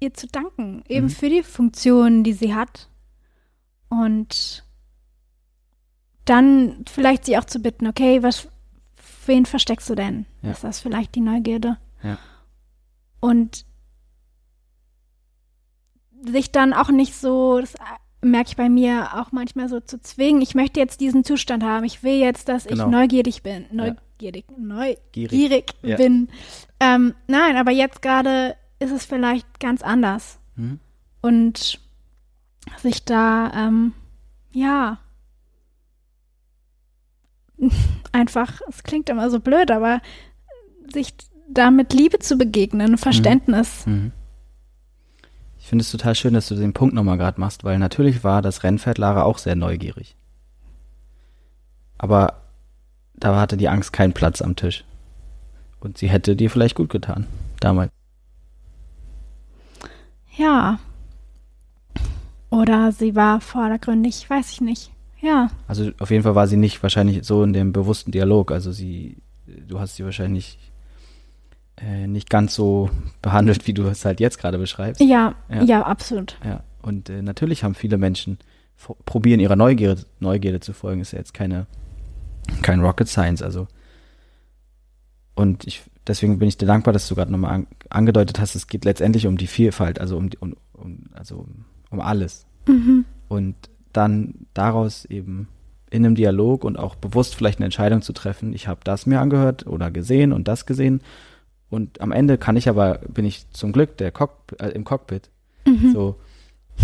ihr 0.00 0.14
zu 0.14 0.26
danken, 0.26 0.84
eben 0.88 1.06
mhm. 1.06 1.10
für 1.10 1.28
die 1.28 1.42
Funktion, 1.42 2.22
die 2.22 2.32
sie 2.32 2.54
hat. 2.54 2.88
Und 3.88 4.64
dann 6.24 6.84
vielleicht 6.88 7.24
sie 7.24 7.38
auch 7.38 7.44
zu 7.44 7.60
bitten, 7.60 7.86
okay, 7.86 8.22
was, 8.22 8.48
wen 9.28 9.46
versteckst 9.46 9.88
du 9.90 9.94
denn? 9.94 10.26
Ja. 10.42 10.52
Ist 10.52 10.64
das 10.64 10.80
vielleicht 10.80 11.14
die 11.14 11.20
Neugierde? 11.20 11.78
Ja. 12.02 12.18
Und 13.20 13.64
sich 16.24 16.50
dann 16.50 16.72
auch 16.72 16.90
nicht 16.90 17.14
so, 17.14 17.60
das 17.60 17.74
merke 18.20 18.48
ich 18.48 18.56
bei 18.56 18.68
mir 18.68 19.10
auch 19.14 19.32
manchmal 19.32 19.68
so 19.68 19.80
zu 19.80 20.00
zwingen, 20.00 20.42
ich 20.42 20.54
möchte 20.54 20.80
jetzt 20.80 21.00
diesen 21.00 21.24
Zustand 21.24 21.62
haben, 21.62 21.84
ich 21.84 22.02
will 22.02 22.18
jetzt, 22.18 22.48
dass 22.48 22.64
genau. 22.64 22.84
ich 22.84 22.90
neugierig 22.90 23.42
bin, 23.42 23.66
neugierig, 23.70 24.44
ja. 24.50 24.56
neugierig 24.58 25.74
ja. 25.82 25.96
bin. 25.96 26.28
Ähm, 26.80 27.14
nein, 27.26 27.56
aber 27.56 27.70
jetzt 27.70 28.02
gerade 28.02 28.56
ist 28.78 28.90
es 28.90 29.04
vielleicht 29.04 29.60
ganz 29.60 29.82
anders. 29.82 30.38
Mhm. 30.56 30.80
Und 31.22 31.80
sich 32.78 33.04
da, 33.04 33.52
ähm, 33.54 33.92
ja, 34.52 34.98
einfach, 38.12 38.60
es 38.68 38.82
klingt 38.82 39.08
immer 39.08 39.30
so 39.30 39.40
blöd, 39.40 39.70
aber 39.70 40.00
sich 40.92 41.14
da 41.48 41.70
mit 41.70 41.92
Liebe 41.92 42.18
zu 42.18 42.36
begegnen, 42.36 42.92
mhm. 42.92 42.98
Verständnis. 42.98 43.86
Mhm. 43.86 44.12
Ich 45.58 45.68
finde 45.68 45.82
es 45.82 45.90
total 45.90 46.14
schön, 46.14 46.34
dass 46.34 46.48
du 46.48 46.54
den 46.54 46.72
Punkt 46.72 46.94
nochmal 46.94 47.18
gerade 47.18 47.40
machst, 47.40 47.64
weil 47.64 47.78
natürlich 47.78 48.22
war 48.22 48.40
das 48.40 48.62
Rennpferd 48.62 48.98
Lara 48.98 49.24
auch 49.24 49.38
sehr 49.38 49.56
neugierig. 49.56 50.16
Aber 51.98 52.42
da 53.14 53.40
hatte 53.40 53.56
die 53.56 53.68
Angst 53.68 53.92
keinen 53.92 54.12
Platz 54.12 54.42
am 54.42 54.54
Tisch. 54.54 54.84
Und 55.80 55.98
sie 55.98 56.08
hätte 56.08 56.36
dir 56.36 56.50
vielleicht 56.50 56.76
gut 56.76 56.90
getan, 56.90 57.26
damals. 57.60 57.90
Ja. 60.36 60.78
Oder 62.50 62.92
sie 62.92 63.16
war 63.16 63.40
vordergründig, 63.40 64.28
weiß 64.28 64.52
ich 64.52 64.60
nicht. 64.60 64.92
Ja. 65.26 65.50
Also 65.66 65.90
auf 65.98 66.10
jeden 66.10 66.22
Fall 66.22 66.36
war 66.36 66.46
sie 66.46 66.56
nicht 66.56 66.82
wahrscheinlich 66.82 67.26
so 67.26 67.42
in 67.42 67.52
dem 67.52 67.72
bewussten 67.72 68.12
Dialog. 68.12 68.52
Also 68.52 68.70
sie, 68.70 69.16
du 69.46 69.80
hast 69.80 69.96
sie 69.96 70.04
wahrscheinlich 70.04 70.58
äh, 71.76 72.06
nicht 72.06 72.30
ganz 72.30 72.54
so 72.54 72.90
behandelt, 73.22 73.66
wie 73.66 73.74
du 73.74 73.84
es 73.88 74.04
halt 74.04 74.20
jetzt 74.20 74.38
gerade 74.38 74.58
beschreibst. 74.58 75.00
Ja, 75.00 75.34
ja, 75.48 75.62
ja, 75.62 75.82
absolut. 75.82 76.38
Ja. 76.44 76.62
Und 76.80 77.10
äh, 77.10 77.22
natürlich 77.22 77.64
haben 77.64 77.74
viele 77.74 77.98
Menschen 77.98 78.38
probieren 79.04 79.40
ihrer 79.40 79.56
Neugierde, 79.56 80.04
Neugierde 80.20 80.60
zu 80.60 80.72
folgen. 80.72 81.00
Ist 81.00 81.12
ja 81.12 81.18
jetzt 81.18 81.34
keine 81.34 81.66
kein 82.62 82.80
Rocket 82.80 83.08
Science. 83.08 83.42
Also 83.42 83.66
und 85.34 85.66
ich 85.66 85.82
deswegen 86.06 86.38
bin 86.38 86.48
ich 86.48 86.56
dir 86.56 86.66
dankbar, 86.66 86.92
dass 86.92 87.08
du 87.08 87.16
gerade 87.16 87.32
nochmal 87.32 87.52
an, 87.52 87.66
angedeutet 87.90 88.38
hast, 88.38 88.54
es 88.54 88.68
geht 88.68 88.84
letztendlich 88.84 89.26
um 89.26 89.36
die 89.36 89.48
Vielfalt, 89.48 90.00
also 90.00 90.16
um, 90.16 90.30
um, 90.38 90.54
um 90.72 91.00
also 91.14 91.46
um 91.90 92.00
alles. 92.00 92.46
Mhm. 92.68 93.04
Und 93.28 93.56
dann 93.96 94.46
daraus 94.54 95.04
eben 95.04 95.48
in 95.90 96.04
einem 96.04 96.14
Dialog 96.14 96.64
und 96.64 96.78
auch 96.78 96.94
bewusst 96.96 97.34
vielleicht 97.34 97.58
eine 97.58 97.66
Entscheidung 97.66 98.02
zu 98.02 98.12
treffen, 98.12 98.52
ich 98.52 98.68
habe 98.68 98.80
das 98.84 99.06
mir 99.06 99.20
angehört 99.20 99.66
oder 99.66 99.90
gesehen 99.90 100.32
und 100.32 100.48
das 100.48 100.66
gesehen. 100.66 101.00
Und 101.70 102.00
am 102.00 102.12
Ende 102.12 102.38
kann 102.38 102.56
ich 102.56 102.68
aber, 102.68 102.98
bin 103.08 103.24
ich 103.24 103.50
zum 103.50 103.72
Glück 103.72 103.96
der 103.96 104.12
Cock, 104.12 104.54
äh, 104.60 104.68
im 104.68 104.84
Cockpit, 104.84 105.30
mhm. 105.64 105.92
so 105.92 106.16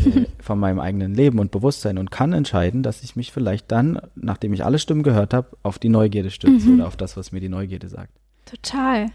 äh, 0.04 0.26
von 0.40 0.58
meinem 0.58 0.80
eigenen 0.80 1.14
Leben 1.14 1.38
und 1.38 1.50
Bewusstsein 1.50 1.98
und 1.98 2.10
kann 2.10 2.32
entscheiden, 2.32 2.82
dass 2.82 3.02
ich 3.02 3.16
mich 3.16 3.32
vielleicht 3.32 3.70
dann, 3.70 4.00
nachdem 4.14 4.52
ich 4.52 4.64
alle 4.64 4.78
Stimmen 4.78 5.02
gehört 5.02 5.34
habe, 5.34 5.56
auf 5.62 5.78
die 5.78 5.88
Neugierde 5.88 6.30
stütze 6.30 6.68
mhm. 6.68 6.74
oder 6.76 6.86
auf 6.88 6.96
das, 6.96 7.16
was 7.16 7.32
mir 7.32 7.40
die 7.40 7.48
Neugierde 7.48 7.88
sagt. 7.88 8.12
Total. 8.44 9.06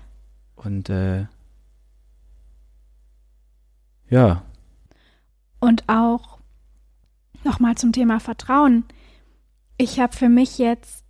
Und 0.56 0.90
äh, 0.90 1.26
ja. 4.10 4.44
Und 5.60 5.84
auch 5.88 6.37
nochmal 7.48 7.76
zum 7.76 7.92
Thema 7.92 8.20
Vertrauen. 8.20 8.86
Ich 9.78 10.00
habe 10.00 10.16
für 10.16 10.30
mich 10.30 10.58
jetzt 10.58 11.06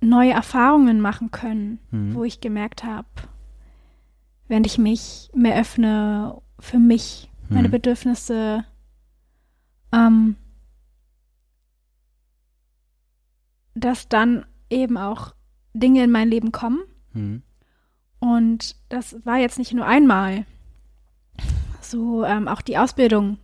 neue 0.00 0.32
Erfahrungen 0.32 1.00
machen 1.00 1.30
können, 1.30 1.78
mhm. 1.90 2.14
wo 2.14 2.24
ich 2.24 2.40
gemerkt 2.40 2.84
habe, 2.84 3.08
wenn 4.48 4.64
ich 4.64 4.78
mich 4.78 5.30
mehr 5.34 5.58
öffne 5.58 6.40
für 6.60 6.78
mich, 6.78 7.30
meine 7.48 7.68
mhm. 7.68 7.72
Bedürfnisse, 7.72 8.64
ähm, 9.92 10.36
dass 13.74 14.08
dann 14.08 14.46
eben 14.70 14.96
auch 14.96 15.34
Dinge 15.72 16.04
in 16.04 16.10
mein 16.10 16.28
Leben 16.28 16.52
kommen, 16.52 16.80
Mhm. 17.14 17.42
Und 18.18 18.76
das 18.88 19.16
war 19.24 19.38
jetzt 19.38 19.58
nicht 19.58 19.72
nur 19.72 19.86
einmal. 19.86 20.44
So 21.80 22.24
ähm, 22.24 22.48
auch 22.48 22.60
die 22.60 22.78
Ausbildung, 22.78 23.38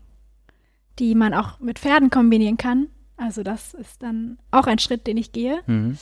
die 1.00 1.14
man 1.14 1.34
auch 1.34 1.58
mit 1.58 1.78
Pferden 1.78 2.10
kombinieren 2.10 2.58
kann. 2.58 2.88
Also 3.16 3.42
das 3.42 3.74
ist 3.74 4.02
dann 4.02 4.38
auch 4.50 4.66
ein 4.66 4.78
Schritt, 4.78 5.06
den 5.06 5.16
ich 5.16 5.32
gehe. 5.32 5.60
Mhm. 5.66 5.98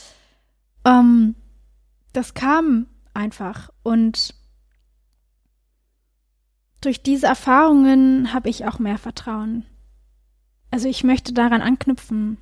Ähm, 0.85 1.35
das 2.13 2.35
kam 2.35 2.87
einfach 3.15 3.71
und 3.83 4.35
durch 6.81 7.03
diese 7.03 7.27
Erfahrungen 7.27 8.33
habe 8.33 8.49
ich 8.49 8.67
auch 8.67 8.79
mehr 8.79 8.99
Vertrauen. 8.99 9.65
Also 10.71 10.89
ich 10.89 11.03
möchte 11.03 11.33
daran 11.33 11.63
anknüpfen 11.63 12.39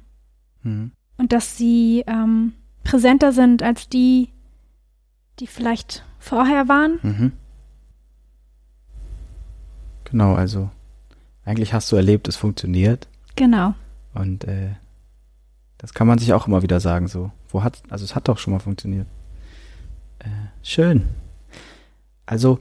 mhm. 0.62 0.92
und 1.16 1.32
dass 1.32 1.56
sie 1.56 2.04
ähm, 2.06 2.52
präsenter 2.84 3.32
sind 3.32 3.62
als 3.62 3.88
die, 3.88 4.32
die 5.38 5.46
vielleicht 5.46 6.04
vorher 6.18 6.68
waren. 6.68 6.98
Mhm. 7.02 7.32
Genau, 10.04 10.34
also 10.34 10.70
eigentlich 11.46 11.72
hast 11.72 11.90
du 11.90 11.96
erlebt, 11.96 12.28
es 12.28 12.36
funktioniert. 12.36 13.08
Genau. 13.36 13.74
Und 14.12 14.44
äh, 14.44 14.72
das 15.78 15.94
kann 15.94 16.06
man 16.06 16.18
sich 16.18 16.32
auch 16.32 16.46
immer 16.46 16.62
wieder 16.62 16.80
sagen, 16.80 17.06
so. 17.08 17.30
Wo 17.48 17.62
hat, 17.62 17.82
also 17.88 18.04
es 18.04 18.14
hat 18.14 18.28
doch 18.28 18.38
schon 18.38 18.52
mal 18.52 18.58
funktioniert. 18.58 19.06
Äh, 20.18 20.28
schön. 20.62 21.04
Also, 22.26 22.58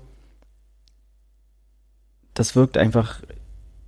das 2.35 2.55
wirkt 2.55 2.77
einfach, 2.77 3.21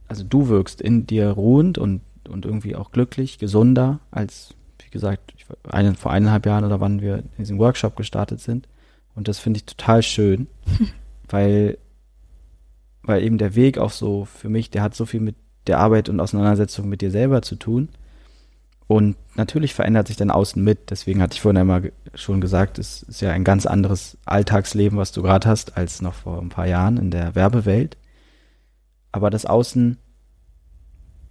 also 0.08 0.24
du 0.24 0.50
wirkst 0.50 0.82
in 0.82 1.06
dir 1.06 1.30
ruhend 1.30 1.78
und, 1.78 2.02
und 2.28 2.46
irgendwie 2.46 2.76
auch 2.76 2.92
glücklich, 2.92 3.38
gesunder 3.38 4.00
als, 4.10 4.56
wie 4.84 4.90
gesagt, 4.90 5.34
ich, 5.38 5.46
eine, 5.70 5.94
vor 5.94 6.12
eineinhalb 6.12 6.48
Jahren 6.48 6.66
oder 6.66 6.80
wann 6.80 7.02
wir 7.02 7.18
in 7.18 7.30
diesem 7.38 7.60
Workshop 7.60 7.96
gestartet 7.96 8.40
sind. 8.40 8.68
Und 9.14 9.28
das 9.28 9.38
finde 9.38 9.58
ich 9.58 9.66
total 9.66 10.02
schön, 10.02 10.48
weil, 11.30 11.78
weil 13.08 13.24
eben 13.24 13.38
der 13.38 13.56
Weg 13.56 13.78
auch 13.78 13.92
so 13.92 14.26
für 14.26 14.50
mich, 14.50 14.70
der 14.70 14.82
hat 14.84 14.96
so 14.96 15.06
viel 15.06 15.20
mit 15.20 15.36
der 15.66 15.80
Arbeit 15.80 16.10
und 16.10 16.20
Auseinandersetzung 16.20 16.88
mit 16.88 17.02
dir 17.02 17.12
selber 17.12 17.42
zu 17.42 17.56
tun. 17.56 17.90
Und 18.88 19.18
natürlich 19.36 19.74
verändert 19.74 20.08
sich 20.08 20.16
dein 20.16 20.32
Außen 20.32 20.64
mit. 20.64 20.92
Deswegen 20.92 21.22
hatte 21.22 21.34
ich 21.34 21.42
vorhin 21.42 21.58
einmal 21.58 21.92
schon 22.14 22.40
gesagt, 22.40 22.80
es 22.80 23.04
ist 23.04 23.22
ja 23.22 23.32
ein 23.32 23.44
ganz 23.44 23.66
anderes 23.66 24.18
Alltagsleben, 24.26 24.98
was 24.98 25.12
du 25.12 25.22
gerade 25.22 25.48
hast, 25.48 25.76
als 25.76 26.02
noch 26.02 26.14
vor 26.14 26.42
ein 26.42 26.50
paar 26.50 26.68
Jahren 26.68 26.98
in 26.98 27.12
der 27.12 27.36
Werbewelt. 27.36 27.98
aber 29.12 29.30
das 29.30 29.46
Außen, 29.46 29.98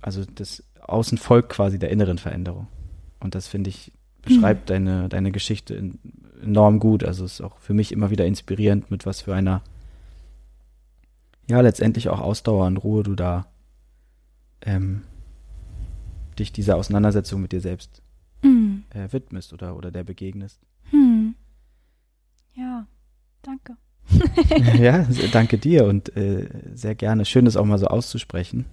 also 0.03 0.25
das 0.35 0.65
Außen 0.83 1.19
folgt 1.19 1.51
quasi 1.51 1.79
der 1.79 1.91
inneren 1.91 2.19
Veränderung. 2.19 2.67
Und 3.21 3.35
das 3.35 3.47
finde 3.49 3.71
ich, 3.71 3.93
beschreibt 4.23 4.69
mhm. 4.69 4.73
deine, 4.73 5.09
deine 5.09 5.33
Geschichte 5.33 5.93
enorm 6.43 6.79
gut. 6.79 7.05
Also 7.05 7.25
ist 7.25 7.41
auch 7.41 7.59
für 7.59 7.75
mich 7.75 7.93
immer 7.93 8.11
wieder 8.11 8.27
inspirierend, 8.27 8.91
mit 8.91 9.07
was 9.07 9.23
für 9.23 9.35
einer, 9.35 9.63
ja, 11.49 11.61
letztendlich 11.61 12.09
auch 12.09 12.21
Ausdauer 12.21 12.67
und 12.67 12.79
Ruhe 12.79 13.03
du 13.03 13.15
da 13.15 13.47
ähm, 14.63 15.03
dich 16.39 16.53
dieser 16.53 16.77
Auseinandersetzung 16.77 17.41
mit 17.41 17.53
dir 17.53 17.61
selbst 17.61 18.03
mhm. 18.43 18.85
äh, 18.91 19.13
widmest 19.13 19.53
oder, 19.53 19.77
oder 19.77 19.91
der 19.91 20.05
begegnest. 20.05 20.61
Hm. 20.91 21.35
Ja, 22.55 22.87
danke. 23.43 23.77
ja, 24.83 25.07
danke 25.33 25.59
dir 25.59 25.87
und 25.87 26.17
äh, 26.17 26.49
sehr 26.75 26.95
gerne. 26.95 27.25
Schön, 27.25 27.45
das 27.45 27.57
auch 27.57 27.65
mal 27.65 27.79
so 27.79 27.87
auszusprechen. 27.87 28.67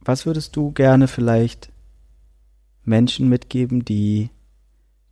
Was 0.00 0.26
würdest 0.26 0.56
du 0.56 0.72
gerne 0.72 1.08
vielleicht 1.08 1.70
Menschen 2.84 3.28
mitgeben, 3.28 3.84
die 3.84 4.30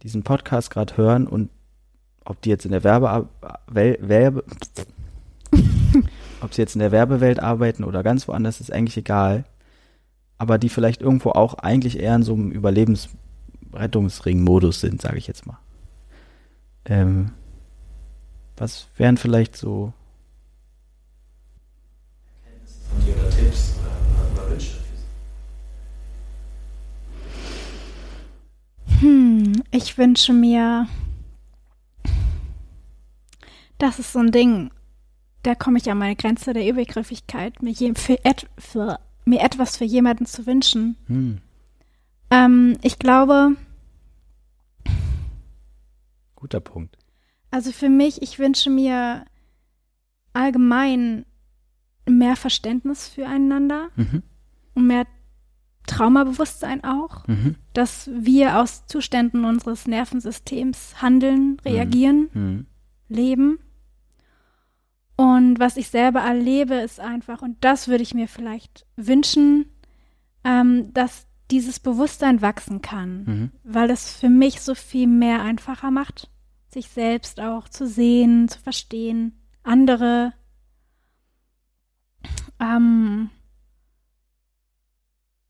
diesen 0.03 0.23
Podcast 0.23 0.71
gerade 0.71 0.97
hören 0.97 1.27
und 1.27 1.51
ob 2.25 2.41
die 2.43 2.51
jetzt 2.51 2.65
in 2.65 2.73
der 2.73 2.85
Werbe, 2.85 3.29
Werbe 3.67 4.45
ob 6.41 6.55
sie 6.55 6.63
jetzt 6.63 6.75
in 6.75 6.81
der 6.81 6.93
Werbewelt 6.93 7.41
arbeiten 7.41 7.85
oder 7.85 8.03
ganz 8.03 8.27
woanders, 8.29 8.61
ist 8.61 8.73
eigentlich 8.73 8.97
egal. 8.97 9.45
Aber 10.37 10.59
die 10.59 10.69
vielleicht 10.69 11.01
irgendwo 11.03 11.31
auch 11.31 11.55
eigentlich 11.55 11.99
eher 11.99 12.15
in 12.15 12.23
so 12.23 12.35
einem 12.35 12.53
Überlebensrettungsring-Modus 12.53 14.81
sind, 14.81 15.03
sage 15.03 15.19
ich 15.19 15.27
jetzt 15.27 15.47
mal. 15.47 15.59
Ähm, 16.85 17.33
was 18.57 18.87
wären 18.97 19.17
vielleicht 19.17 19.57
so 19.57 19.93
oder 23.07 23.31
Tipps 23.31 23.75
oder 24.35 24.51
Wünsche? 24.51 24.79
Hm, 29.01 29.63
ich 29.71 29.99
wünsche 29.99 30.33
mir, 30.33 30.87
das 33.79 33.99
ist 33.99 34.13
so 34.13 34.19
ein 34.19 34.33
Ding, 34.33 34.71
da 35.43 35.55
komme 35.55 35.79
ich 35.79 35.91
an 35.91 35.99
meine 35.99 36.17
Grenze 36.17 36.53
der 36.53 36.69
Übergriffigkeit, 36.69 37.63
mir, 37.63 37.71
je, 37.71 37.95
für, 37.95 38.19
et, 38.25 38.47
für, 38.59 38.99
mir 39.25 39.41
etwas 39.41 39.77
für 39.77 39.85
jemanden 39.85 40.27
zu 40.27 40.47
wünschen. 40.47 40.97
Hm. 41.07 41.39
Ähm, 42.31 42.77
ich 42.83 42.99
glaube. 42.99 43.57
Guter 46.37 46.61
Punkt. 46.61 46.99
Also 47.51 47.73
für 47.73 47.89
mich, 47.89 48.23
ich 48.23 48.39
wünsche 48.39 48.71
mir 48.71 49.25
allgemein 50.33 51.25
mehr 52.07 52.37
Verständnis 52.37 53.09
füreinander 53.09 53.89
mhm. 53.97 54.23
und 54.75 54.87
mehr 54.87 55.07
Traumabewusstsein 55.87 56.85
auch, 56.85 57.27
mhm. 57.27 57.57
dass 57.73 58.11
wir 58.13 58.61
aus 58.61 58.87
Zuständen 58.87 59.45
unseres 59.45 59.87
Nervensystems 59.87 61.01
handeln, 61.03 61.53
mhm. 61.53 61.59
reagieren, 61.65 62.29
mhm. 62.33 62.67
leben. 63.09 63.59
Und 65.19 65.59
was 65.59 65.77
ich 65.77 65.91
selber 65.91 66.21
erlebe, 66.21 66.77
ist 66.77 67.01
einfach, 67.01 67.43
und 67.43 67.57
das 67.61 67.89
würde 67.89 68.03
ich 68.03 68.15
mir 68.15 68.29
vielleicht 68.29 68.87
wünschen, 68.97 69.67
ähm, 70.45 70.95
dass 70.95 71.27
dieses 71.51 71.81
Bewusstsein 71.81 72.41
wachsen 72.41 72.81
kann, 72.81 73.25
mhm. 73.25 73.53
weil 73.65 73.91
es 73.91 74.13
für 74.13 74.31
mich 74.31 74.61
so 74.63 74.75
viel 74.75 75.07
mehr 75.07 75.43
einfacher 75.43 75.91
macht 75.91 76.31
sich 76.71 76.89
selbst 76.89 77.41
auch 77.41 77.69
zu 77.69 77.87
sehen, 77.87 78.49
zu 78.49 78.59
verstehen, 78.59 79.39
andere. 79.63 80.33
Ähm, 82.61 83.31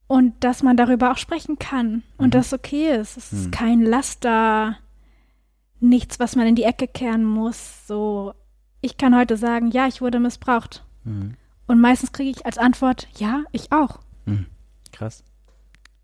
und 0.07 0.43
dass 0.45 0.62
man 0.62 0.77
darüber 0.77 1.12
auch 1.12 1.19
sprechen 1.19 1.59
kann 1.59 2.03
und 2.16 2.28
mhm. 2.28 2.31
das 2.31 2.53
okay 2.53 2.97
ist. 2.97 3.16
Es 3.16 3.32
ist 3.32 3.47
mhm. 3.47 3.51
kein 3.51 3.82
Laster, 3.82 4.78
nichts, 5.81 6.19
was 6.19 6.36
man 6.36 6.47
in 6.47 6.55
die 6.55 6.62
Ecke 6.62 6.89
kehren 6.89 7.24
muss. 7.24 7.86
So, 7.86 8.32
ich 8.80 8.96
kann 8.96 9.16
heute 9.16 9.36
sagen, 9.36 9.70
ja, 9.70 9.86
ich 9.86 10.00
wurde 10.00 10.20
missbraucht. 10.20 10.84
Mhm. 11.05 11.36
Und 11.66 11.80
meistens 11.80 12.12
kriege 12.12 12.30
ich 12.30 12.46
als 12.46 12.59
Antwort, 12.59 13.09
ja, 13.16 13.44
ich 13.52 13.72
auch. 13.72 14.00
Mhm. 14.24 14.46
Krass. 14.92 15.24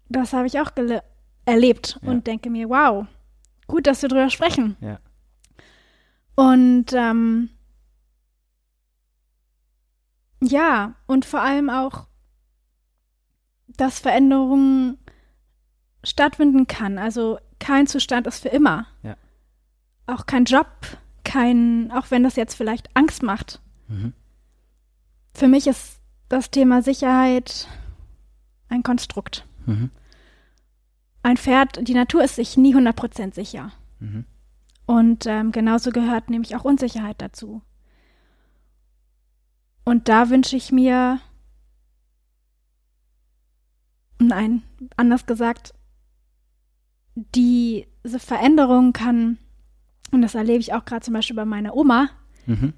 Das 0.08 0.32
habe 0.32 0.46
ich 0.46 0.60
auch 0.60 0.70
erlebt 1.44 1.98
ja. 2.02 2.10
und 2.10 2.26
denke 2.26 2.50
mir, 2.50 2.68
wow, 2.68 3.06
gut, 3.66 3.86
dass 3.86 4.02
wir 4.02 4.08
drüber 4.08 4.30
sprechen. 4.30 4.76
Ja. 4.80 4.98
Und 6.34 6.92
ähm, 6.92 7.50
ja, 10.42 10.94
und 11.06 11.24
vor 11.24 11.40
allem 11.40 11.70
auch, 11.70 12.06
dass 13.68 13.98
Veränderungen 13.98 14.98
stattfinden 16.02 16.66
kann. 16.66 16.98
Also 16.98 17.38
kein 17.58 17.86
Zustand 17.86 18.26
ist 18.26 18.40
für 18.40 18.50
immer. 18.50 18.86
Ja. 19.02 19.16
Auch 20.06 20.26
kein 20.26 20.44
Job, 20.44 20.68
kein, 21.24 21.90
auch 21.92 22.10
wenn 22.10 22.22
das 22.22 22.36
jetzt 22.36 22.54
vielleicht 22.54 22.94
Angst 22.94 23.22
macht. 23.22 23.60
Mhm. 23.88 24.12
Für 25.34 25.48
mich 25.48 25.66
ist 25.66 26.00
das 26.28 26.50
Thema 26.50 26.82
Sicherheit 26.82 27.68
ein 28.68 28.82
Konstrukt. 28.82 29.46
Mhm. 29.66 29.90
Ein 31.22 31.36
Pferd, 31.36 31.88
die 31.88 31.94
Natur 31.94 32.22
ist 32.22 32.36
sich 32.36 32.56
nie 32.56 32.74
100% 32.74 33.34
sicher. 33.34 33.72
Mhm. 33.98 34.26
Und 34.86 35.26
ähm, 35.26 35.52
genauso 35.52 35.90
gehört 35.90 36.28
nämlich 36.28 36.54
auch 36.56 36.64
Unsicherheit 36.64 37.20
dazu. 37.20 37.62
Und 39.84 40.08
da 40.08 40.30
wünsche 40.30 40.56
ich 40.56 40.72
mir, 40.72 41.20
nein, 44.18 44.62
anders 44.96 45.26
gesagt, 45.26 45.74
diese 47.14 48.18
Veränderung 48.18 48.92
kann, 48.92 49.38
und 50.14 50.22
das 50.22 50.34
erlebe 50.34 50.60
ich 50.60 50.72
auch 50.72 50.84
gerade 50.84 51.04
zum 51.04 51.14
Beispiel 51.14 51.36
bei 51.36 51.44
meiner 51.44 51.76
Oma, 51.76 52.08
mhm. 52.46 52.72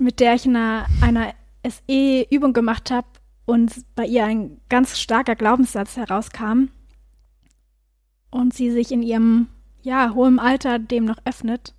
mit 0.00 0.20
der 0.20 0.34
ich 0.34 0.46
eine, 0.46 0.86
einer 1.00 1.34
SE-Übung 1.66 2.52
gemacht 2.52 2.90
habe 2.90 3.08
und 3.46 3.72
bei 3.94 4.04
ihr 4.04 4.24
ein 4.24 4.60
ganz 4.68 4.98
starker 4.98 5.34
Glaubenssatz 5.34 5.96
herauskam 5.96 6.68
und 8.30 8.52
sie 8.52 8.70
sich 8.70 8.92
in 8.92 9.02
ihrem 9.02 9.48
ja, 9.82 10.12
hohem 10.14 10.38
Alter 10.38 10.78
dem 10.78 11.04
noch 11.04 11.18
öffnet. 11.24 11.74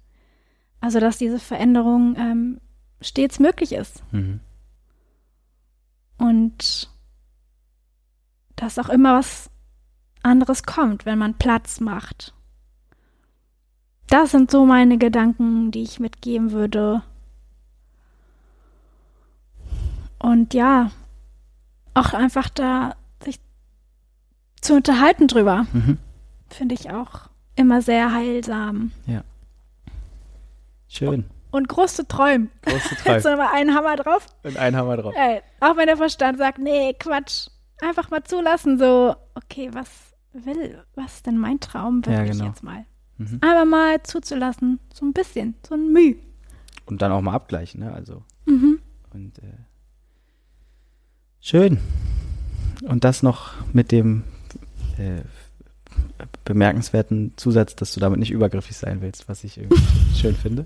Also, 0.82 0.99
dass 0.99 1.18
diese 1.18 1.40
Veränderung 1.40 2.16
ähm, 2.18 2.61
stets 3.02 3.40
möglich 3.40 3.74
ist. 3.74 4.02
Mhm. 4.11 4.40
Und 6.18 6.90
dass 8.56 8.80
auch 8.80 8.90
immer 8.90 9.14
was 9.16 9.49
anderes 10.24 10.64
kommt, 10.64 11.06
wenn 11.06 11.20
man 11.20 11.38
Platz 11.38 11.80
macht. 11.80 12.34
Das 14.10 14.31
sind 14.31 14.49
so 14.49 14.65
meine 14.65 14.98
Gedanken, 14.98 15.72
die 15.72 15.84
ich 15.84 15.99
mitgeben 15.99 16.52
würde. 16.52 17.03
Und 20.18 20.53
ja, 20.53 20.91
auch 21.94 22.14
einfach 22.14 22.49
da 22.49 22.95
sich 23.23 23.40
zu 24.61 24.76
unterhalten 24.76 25.27
drüber, 25.27 25.68
mhm. 25.72 25.98
finde 26.49 26.76
ich 26.76 26.91
auch 26.91 27.30
immer 27.56 27.81
sehr 27.81 28.11
heilsam. 28.11 28.91
Ja. 29.06 29.23
Schön. 30.88 31.26
Und 31.52 31.68
große 31.68 32.07
Träume. 32.07 32.48
Große 32.64 32.95
Träume. 33.03 33.15
Jetzt 33.15 33.26
mal 33.26 33.49
einen 33.53 33.76
Hammer 33.76 33.95
drauf. 33.95 34.26
Und 34.44 34.57
einen 34.57 34.76
Hammer 34.76 34.98
drauf. 34.98 35.14
Ey, 35.15 35.41
auch 35.60 35.77
wenn 35.77 35.88
der 35.88 35.98
Verstand 35.98 36.38
sagt, 36.38 36.57
nee, 36.57 36.94
Quatsch. 36.94 37.48
Einfach 37.81 38.10
mal 38.10 38.23
zulassen, 38.23 38.77
so, 38.77 39.15
okay, 39.36 39.69
was 39.72 39.88
will, 40.34 40.84
was 40.95 41.15
ist 41.15 41.27
denn 41.27 41.38
mein 41.38 41.60
Traum 41.61 42.06
wirklich 42.06 42.27
ja, 42.27 42.34
genau. 42.34 42.45
jetzt 42.45 42.61
mal? 42.61 42.86
Mhm. 43.20 43.40
Aber 43.41 43.66
mal 43.66 44.02
zuzulassen, 44.04 44.80
so 44.94 45.06
ein 45.06 45.14
bisschen, 45.14 45.54
so 45.68 45.76
ein 45.76 45.91
Müh. 45.91 46.16
Und 46.86 47.02
dann 47.02 47.12
auch 47.12 47.22
mal 47.22 47.34
abgleichen, 47.34 47.82
ne? 47.82 47.94
Also. 47.94 48.24
Mhm. 48.46 48.80
Und 49.14 49.38
äh, 49.40 49.58
schön. 51.40 51.80
Und 52.84 53.04
das 53.04 53.22
noch 53.22 53.54
mit 53.74 53.91
dem 53.91 54.24
äh, 54.98 55.22
bemerkenswerten 56.46 57.34
Zusatz, 57.36 57.76
dass 57.76 57.94
du 57.94 58.00
damit 58.00 58.20
nicht 58.20 58.32
übergriffig 58.32 58.78
sein 58.78 59.02
willst, 59.02 59.28
was 59.28 59.44
ich 59.44 59.58
irgendwie 59.58 59.84
schön 60.16 60.36
finde. 60.36 60.66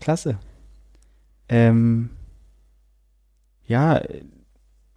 Klasse. 0.00 0.38
Ähm, 1.48 2.10
ja, 3.66 4.02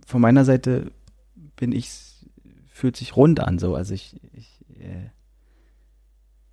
von 0.06 0.20
meiner 0.20 0.45
Seite 0.45 0.91
bin 1.56 1.72
ich, 1.72 1.91
fühlt 2.68 2.98
sich 2.98 3.16
rund 3.16 3.40
an 3.40 3.60
so. 3.60 3.76
Also 3.76 3.94
ich, 3.94 4.20
ich, 4.34 4.49
äh, 4.80 5.10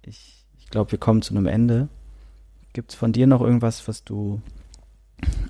ich, 0.09 0.47
ich 0.59 0.68
glaube, 0.68 0.93
wir 0.93 0.98
kommen 0.98 1.22
zu 1.22 1.35
einem 1.35 1.47
Ende. 1.47 1.89
Gibt 2.72 2.93
es 2.93 2.97
von 2.97 3.12
dir 3.12 3.26
noch 3.26 3.40
irgendwas, 3.40 3.89
was 3.89 4.05
du 4.05 4.40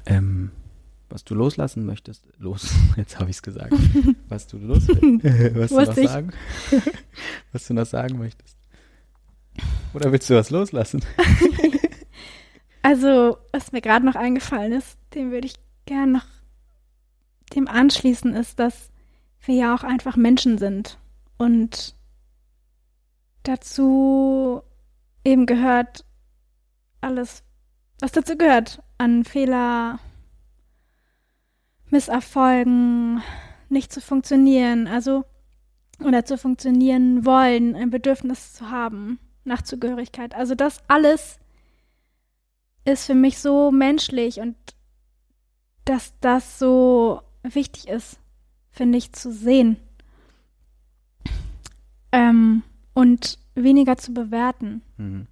ähm, 0.06 0.50
was 1.10 1.24
du 1.24 1.34
loslassen 1.34 1.86
möchtest. 1.86 2.28
Los, 2.38 2.74
jetzt 2.96 3.18
habe 3.18 3.30
ich 3.30 3.36
es 3.36 3.42
gesagt. 3.42 3.72
Was 4.28 4.46
du 4.46 4.58
los 4.58 4.88
was 4.88 5.70
du 5.70 5.76
noch 5.76 5.94
sagen, 5.94 6.32
was 7.52 7.66
du 7.66 7.74
noch 7.74 7.86
sagen 7.86 8.18
möchtest. 8.18 8.56
Oder 9.94 10.12
willst 10.12 10.28
du 10.28 10.34
was 10.34 10.50
loslassen? 10.50 11.02
also, 12.82 13.38
was 13.52 13.72
mir 13.72 13.80
gerade 13.80 14.04
noch 14.04 14.14
eingefallen 14.16 14.72
ist, 14.72 14.98
den 15.14 15.30
würde 15.32 15.46
ich 15.46 15.54
gern 15.86 16.12
noch 16.12 16.26
dem 17.54 17.66
anschließen, 17.66 18.34
ist, 18.34 18.58
dass 18.58 18.90
wir 19.44 19.54
ja 19.54 19.74
auch 19.74 19.82
einfach 19.82 20.16
Menschen 20.16 20.58
sind. 20.58 20.98
Und 21.38 21.94
dazu 23.48 24.62
eben 25.24 25.46
gehört 25.46 26.04
alles, 27.00 27.42
was 28.00 28.12
dazu 28.12 28.36
gehört, 28.36 28.82
an 28.98 29.24
Fehler, 29.24 29.98
Misserfolgen, 31.90 33.22
nicht 33.70 33.92
zu 33.92 34.00
funktionieren, 34.00 34.86
also 34.86 35.24
oder 36.04 36.24
zu 36.24 36.38
funktionieren 36.38 37.24
wollen, 37.24 37.74
ein 37.74 37.90
Bedürfnis 37.90 38.52
zu 38.52 38.70
haben 38.70 39.18
nach 39.44 39.62
Zugehörigkeit. 39.62 40.34
Also 40.34 40.54
das 40.54 40.78
alles 40.86 41.38
ist 42.84 43.06
für 43.06 43.14
mich 43.14 43.38
so 43.38 43.70
menschlich 43.70 44.40
und 44.40 44.56
dass 45.84 46.12
das 46.20 46.58
so 46.58 47.22
wichtig 47.42 47.88
ist, 47.88 48.20
finde 48.70 48.98
ich, 48.98 49.12
zu 49.12 49.32
sehen. 49.32 49.76
Ähm, 52.12 52.62
und 52.98 53.38
weniger 53.54 53.96
zu 53.96 54.12
bewerten. 54.12 54.82
Mhm. 54.96 55.28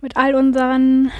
Mit 0.00 0.16
all 0.16 0.36
unseren 0.36 1.10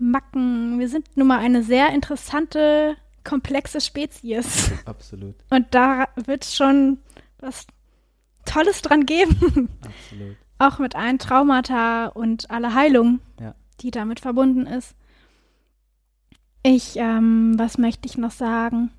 Macken. 0.00 0.80
Wir 0.80 0.88
sind 0.88 1.16
nun 1.16 1.28
mal 1.28 1.38
eine 1.38 1.62
sehr 1.62 1.90
interessante, 1.90 2.96
komplexe 3.22 3.80
Spezies. 3.80 4.72
Absolut. 4.84 5.36
Und 5.48 5.66
da 5.70 6.08
wird 6.16 6.44
es 6.44 6.56
schon 6.56 6.98
was 7.38 7.68
Tolles 8.46 8.82
dran 8.82 9.06
geben. 9.06 9.68
Absolut. 9.80 10.36
Auch 10.58 10.80
mit 10.80 10.96
allen 10.96 11.20
Traumata 11.20 12.06
und 12.06 12.50
aller 12.50 12.74
Heilung, 12.74 13.20
ja. 13.38 13.54
die 13.80 13.92
damit 13.92 14.18
verbunden 14.18 14.66
ist. 14.66 14.96
Ich, 16.64 16.96
ähm, 16.96 17.54
was 17.58 17.78
möchte 17.78 18.08
ich 18.08 18.18
noch 18.18 18.32
sagen? 18.32 18.90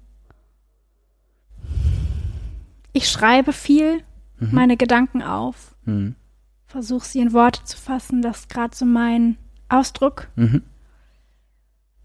Ich 2.95 3.09
schreibe 3.09 3.51
viel 3.51 4.03
mhm. 4.39 4.49
meine 4.53 4.77
Gedanken 4.77 5.21
auf, 5.21 5.75
mhm. 5.83 6.15
versuche 6.65 7.05
sie 7.05 7.19
in 7.19 7.33
Worte 7.33 7.61
zu 7.65 7.75
fassen. 7.75 8.21
Das 8.21 8.39
ist 8.39 8.49
gerade 8.49 8.73
so 8.73 8.85
mein 8.85 9.37
Ausdruck. 9.67 10.29
Mhm. 10.37 10.63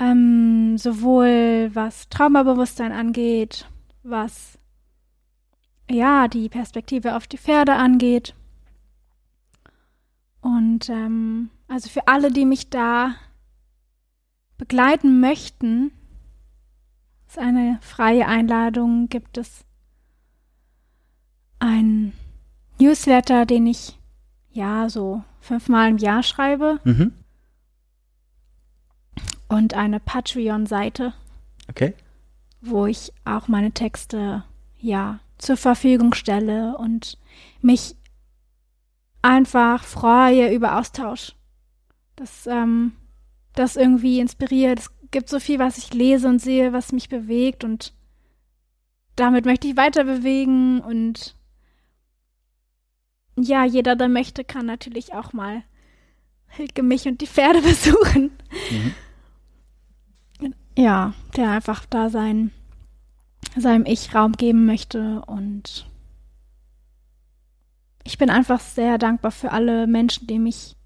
Ähm, 0.00 0.78
sowohl 0.78 1.70
was 1.74 2.08
Traumabewusstsein 2.08 2.90
angeht, 2.90 3.68
was 4.02 4.58
ja 5.88 6.26
die 6.26 6.48
Perspektive 6.48 7.14
auf 7.14 7.28
die 7.28 7.38
Pferde 7.38 7.74
angeht. 7.74 8.34
Und 10.40 10.88
ähm, 10.88 11.50
also 11.68 11.88
für 11.88 12.08
alle, 12.08 12.32
die 12.32 12.46
mich 12.46 12.68
da 12.68 13.14
begleiten 14.58 15.20
möchten, 15.20 15.92
ist 17.28 17.38
eine 17.38 17.78
freie 17.80 18.26
Einladung, 18.26 19.08
gibt 19.08 19.38
es 19.38 19.64
ein 21.60 22.12
Newsletter, 22.80 23.46
den 23.46 23.66
ich 23.66 23.98
ja 24.50 24.88
so 24.88 25.22
fünfmal 25.40 25.90
im 25.90 25.98
Jahr 25.98 26.22
schreibe. 26.22 26.80
Mhm. 26.84 27.12
Und 29.48 29.74
eine 29.74 30.00
Patreon-Seite. 30.00 31.12
Okay. 31.68 31.94
Wo 32.60 32.86
ich 32.86 33.12
auch 33.24 33.48
meine 33.48 33.72
Texte 33.72 34.44
ja 34.78 35.20
zur 35.38 35.56
Verfügung 35.56 36.14
stelle 36.14 36.76
und 36.76 37.18
mich 37.60 37.96
einfach 39.22 39.84
freue 39.84 40.52
über 40.52 40.78
Austausch. 40.78 41.34
Das, 42.16 42.46
ähm, 42.46 42.92
das 43.54 43.76
irgendwie 43.76 44.20
inspiriert. 44.20 44.80
Es 44.80 44.90
gibt 45.10 45.28
so 45.28 45.40
viel, 45.40 45.58
was 45.58 45.78
ich 45.78 45.92
lese 45.92 46.28
und 46.28 46.40
sehe, 46.40 46.72
was 46.72 46.92
mich 46.92 47.08
bewegt 47.08 47.64
und 47.64 47.92
damit 49.16 49.44
möchte 49.44 49.68
ich 49.68 49.76
weiter 49.76 50.04
bewegen 50.04 50.80
und 50.80 51.34
ja, 53.48 53.64
jeder, 53.64 53.96
der 53.96 54.08
möchte, 54.08 54.44
kann 54.44 54.66
natürlich 54.66 55.14
auch 55.14 55.32
mal 55.32 55.62
Hilke 56.48 56.82
mich 56.82 57.06
und 57.06 57.20
die 57.20 57.26
Pferde 57.26 57.62
besuchen. 57.62 58.32
Mhm. 58.70 58.94
Ja, 60.76 61.14
der 61.36 61.50
einfach 61.50 61.84
da 61.86 62.10
sein, 62.10 62.52
seinem 63.56 63.84
Ich 63.86 64.14
Raum 64.14 64.32
geben 64.32 64.66
möchte 64.66 65.22
und 65.26 65.86
ich 68.04 68.18
bin 68.18 68.30
einfach 68.30 68.60
sehr 68.60 68.98
dankbar 68.98 69.30
für 69.30 69.52
alle 69.52 69.86
Menschen, 69.86 70.26
die 70.26 70.38
mich, 70.38 70.76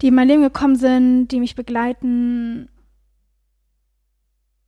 die 0.00 0.08
in 0.08 0.14
mein 0.14 0.28
Leben 0.28 0.42
gekommen 0.42 0.76
sind, 0.76 1.28
die 1.28 1.40
mich 1.40 1.54
begleiten, 1.54 2.68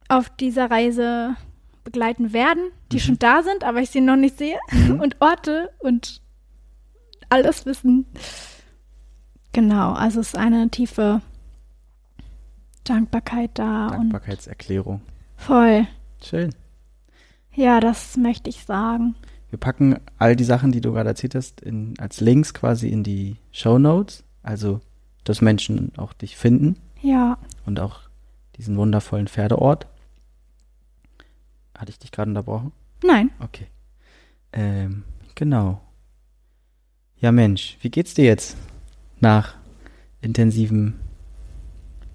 auf 0.09 0.28
dieser 0.28 0.70
Reise 0.70 1.37
begleiten 1.85 2.33
werden, 2.33 2.70
die 2.93 2.97
mhm. 2.97 3.01
schon 3.01 3.19
da 3.19 3.43
sind, 3.43 3.65
aber 3.65 3.81
ich 3.81 3.91
sie 3.91 4.01
noch 4.01 4.16
nicht 4.16 4.39
sehe 4.39 4.59
mhm. 4.70 5.01
und 5.01 5.20
Orte 5.20 5.73
und 5.78 6.20
alles 7.28 7.66
wissen. 7.66 8.07
Genau, 9.53 9.93
also 9.93 10.20
es 10.20 10.28
ist 10.28 10.36
eine 10.36 10.69
tiefe 10.70 11.23
Dankbarkeit 12.85 13.51
da. 13.55 13.89
Dankbarkeitserklärung. 13.89 15.01
voll. 15.36 15.86
Schön. 16.23 16.55
Ja, 17.55 17.81
das 17.81 18.16
möchte 18.16 18.51
ich 18.51 18.65
sagen. 18.65 19.15
Wir 19.51 19.59
packen 19.59 19.98
all 20.19 20.36
die 20.36 20.44
Sachen, 20.44 20.73
die 20.73 20.81
du 20.81 20.93
gerade 20.93 21.09
erzählt 21.09 21.35
hast, 21.35 21.61
in, 21.61 21.94
als 21.98 22.20
Links 22.20 22.53
quasi 22.53 22.89
in 22.89 23.03
die 23.03 23.36
Show 23.53 23.78
Notes. 23.78 24.24
Also, 24.43 24.81
dass 25.24 25.40
Menschen 25.40 25.93
auch 25.97 26.12
dich 26.12 26.36
finden. 26.36 26.77
Ja. 27.01 27.39
Und 27.65 27.81
auch 27.81 28.01
diesen 28.57 28.77
wundervollen 28.77 29.28
Pferdeort. 29.28 29.86
Hatte 31.77 31.90
ich 31.90 31.98
dich 31.98 32.12
gerade 32.12 32.31
unterbrochen? 32.31 32.73
Nein. 33.03 33.31
Okay. 33.40 33.66
Ähm, 34.53 35.05
genau. 35.35 35.81
Ja, 37.18 37.32
Mensch, 37.32 37.78
wie 37.80 37.90
geht's 37.90 38.14
dir 38.14 38.24
jetzt 38.24 38.56
nach 39.20 39.55
intensivem 40.20 40.94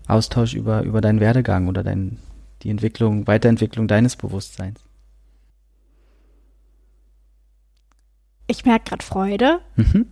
Austausch 0.08 0.54
über, 0.54 0.84
über 0.84 1.02
deinen 1.02 1.20
Werdegang 1.20 1.68
oder 1.68 1.84
dein, 1.84 2.20
die 2.62 2.70
Entwicklung, 2.70 3.26
Weiterentwicklung 3.26 3.88
deines 3.88 4.16
Bewusstseins? 4.16 4.84
Ich 8.48 8.66
merke 8.66 8.90
gerade 8.90 9.04
Freude 9.04 9.62
mhm. 9.76 10.08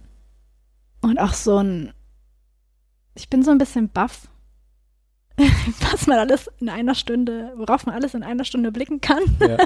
und 1.02 1.20
auch 1.20 1.34
so 1.34 1.58
ein, 1.58 1.94
ich 3.14 3.30
bin 3.30 3.44
so 3.44 3.52
ein 3.52 3.58
bisschen 3.58 3.90
baff, 3.90 4.30
was 5.92 6.08
man 6.08 6.18
alles 6.18 6.50
in 6.60 6.70
einer 6.70 6.96
Stunde, 6.96 7.54
worauf 7.58 7.86
man 7.86 7.96
alles 7.96 8.14
in 8.14 8.24
einer 8.24 8.46
Stunde 8.46 8.72
blicken 8.72 9.02
kann. 9.02 9.22
Ja. 9.40 9.58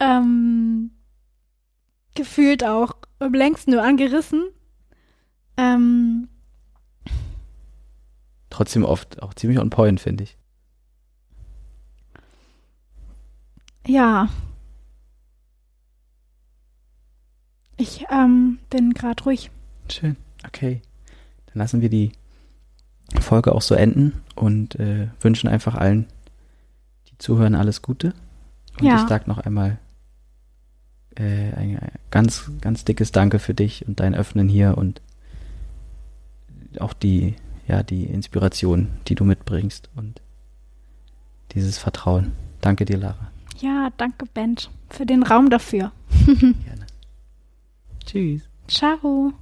ähm, 0.00 0.90
gefühlt 2.14 2.64
auch 2.64 2.94
am 3.18 3.34
längsten 3.34 3.72
nur 3.72 3.82
angerissen. 3.82 4.44
Ähm, 5.56 6.28
Trotzdem 8.50 8.84
oft 8.84 9.22
auch 9.22 9.34
ziemlich 9.34 9.58
on 9.58 9.70
point, 9.70 10.00
finde 10.00 10.24
ich. 10.24 10.36
Ja. 13.86 14.28
Ich 17.76 18.04
ähm, 18.10 18.58
bin 18.70 18.92
gerade 18.92 19.22
ruhig. 19.24 19.50
Schön. 19.88 20.16
Okay. 20.46 20.82
Dann 21.46 21.54
lassen 21.56 21.80
wir 21.80 21.88
die 21.88 22.12
Folge 23.20 23.54
auch 23.54 23.62
so 23.62 23.74
enden 23.74 24.22
und 24.36 24.78
äh, 24.78 25.08
wünschen 25.20 25.48
einfach 25.48 25.74
allen, 25.74 26.06
die 27.08 27.18
zuhören, 27.18 27.54
alles 27.54 27.82
Gute. 27.82 28.14
Und 28.78 28.86
ja. 28.86 29.02
ich 29.02 29.08
sage 29.08 29.28
noch 29.28 29.38
einmal 29.38 29.78
äh, 31.16 31.52
ein 31.54 31.78
ganz, 32.10 32.50
ganz 32.60 32.84
dickes 32.84 33.12
Danke 33.12 33.38
für 33.38 33.54
dich 33.54 33.86
und 33.86 34.00
dein 34.00 34.14
Öffnen 34.14 34.48
hier 34.48 34.76
und 34.78 35.00
auch 36.78 36.92
die, 36.92 37.36
ja, 37.66 37.82
die 37.82 38.04
Inspiration, 38.04 38.88
die 39.08 39.14
du 39.14 39.24
mitbringst 39.24 39.90
und 39.94 40.20
dieses 41.52 41.78
Vertrauen. 41.78 42.32
Danke 42.60 42.84
dir, 42.84 42.98
Lara. 42.98 43.30
Ja, 43.58 43.90
danke, 43.96 44.26
Ben, 44.32 44.56
für 44.88 45.06
den 45.06 45.22
Raum 45.22 45.50
dafür. 45.50 45.92
Gerne. 46.26 46.86
Tschüss. 48.04 48.42
Ciao. 48.68 49.32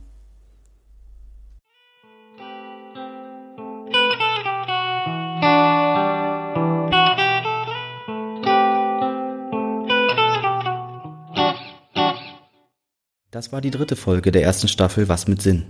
Das 13.31 13.52
war 13.52 13.61
die 13.61 13.70
dritte 13.70 13.94
Folge 13.94 14.32
der 14.32 14.43
ersten 14.43 14.66
Staffel 14.66 15.09
Was 15.09 15.28
mit 15.28 15.40
Sinn. 15.40 15.66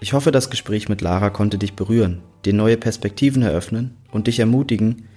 Ich 0.00 0.12
hoffe, 0.12 0.30
das 0.30 0.50
Gespräch 0.50 0.90
mit 0.90 1.00
Lara 1.00 1.30
konnte 1.30 1.56
dich 1.56 1.72
berühren, 1.72 2.20
dir 2.44 2.52
neue 2.52 2.76
Perspektiven 2.76 3.42
eröffnen 3.42 3.96
und 4.10 4.26
dich 4.26 4.40
ermutigen, 4.40 5.08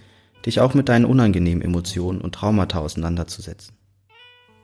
dich 0.45 0.61
auch 0.61 0.73
mit 0.73 0.87
deinen 0.87 1.03
unangenehmen 1.03 1.61
Emotionen 1.61 2.21
und 2.21 2.33
Traumata 2.33 2.79
auseinanderzusetzen. 2.79 3.75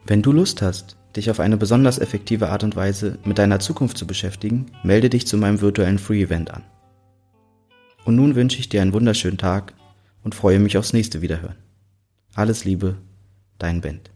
Wenn 0.06 0.22
du 0.22 0.32
Lust 0.32 0.62
hast, 0.62 0.96
dich 1.18 1.30
auf 1.30 1.42
eine 1.42 1.58
besonders 1.58 2.00
effektive 2.00 2.50
Art 2.50 2.64
und 2.64 2.78
Weise 2.78 3.20
mit 3.26 3.40
deiner 3.40 3.60
Zukunft 3.60 3.98
zu 3.98 4.08
beschäftigen, 4.08 4.68
melde 4.84 5.10
dich 5.10 5.28
zu 5.28 5.38
meinem 5.38 5.60
virtuellen 5.60 6.00
Free 6.00 6.22
Event 6.22 6.52
an. 6.52 6.64
Und 8.06 8.16
nun 8.16 8.36
wünsche 8.36 8.60
ich 8.60 8.70
dir 8.70 8.82
einen 8.82 8.94
wunderschönen 8.94 9.38
Tag 9.38 9.74
und 10.24 10.34
freue 10.34 10.60
mich 10.60 10.78
aufs 10.78 10.94
nächste 10.94 11.22
Wiederhören. 11.22 11.58
Alles 12.36 12.64
Liebe, 12.64 12.96
dein 13.58 13.82
Bent. 13.82 14.11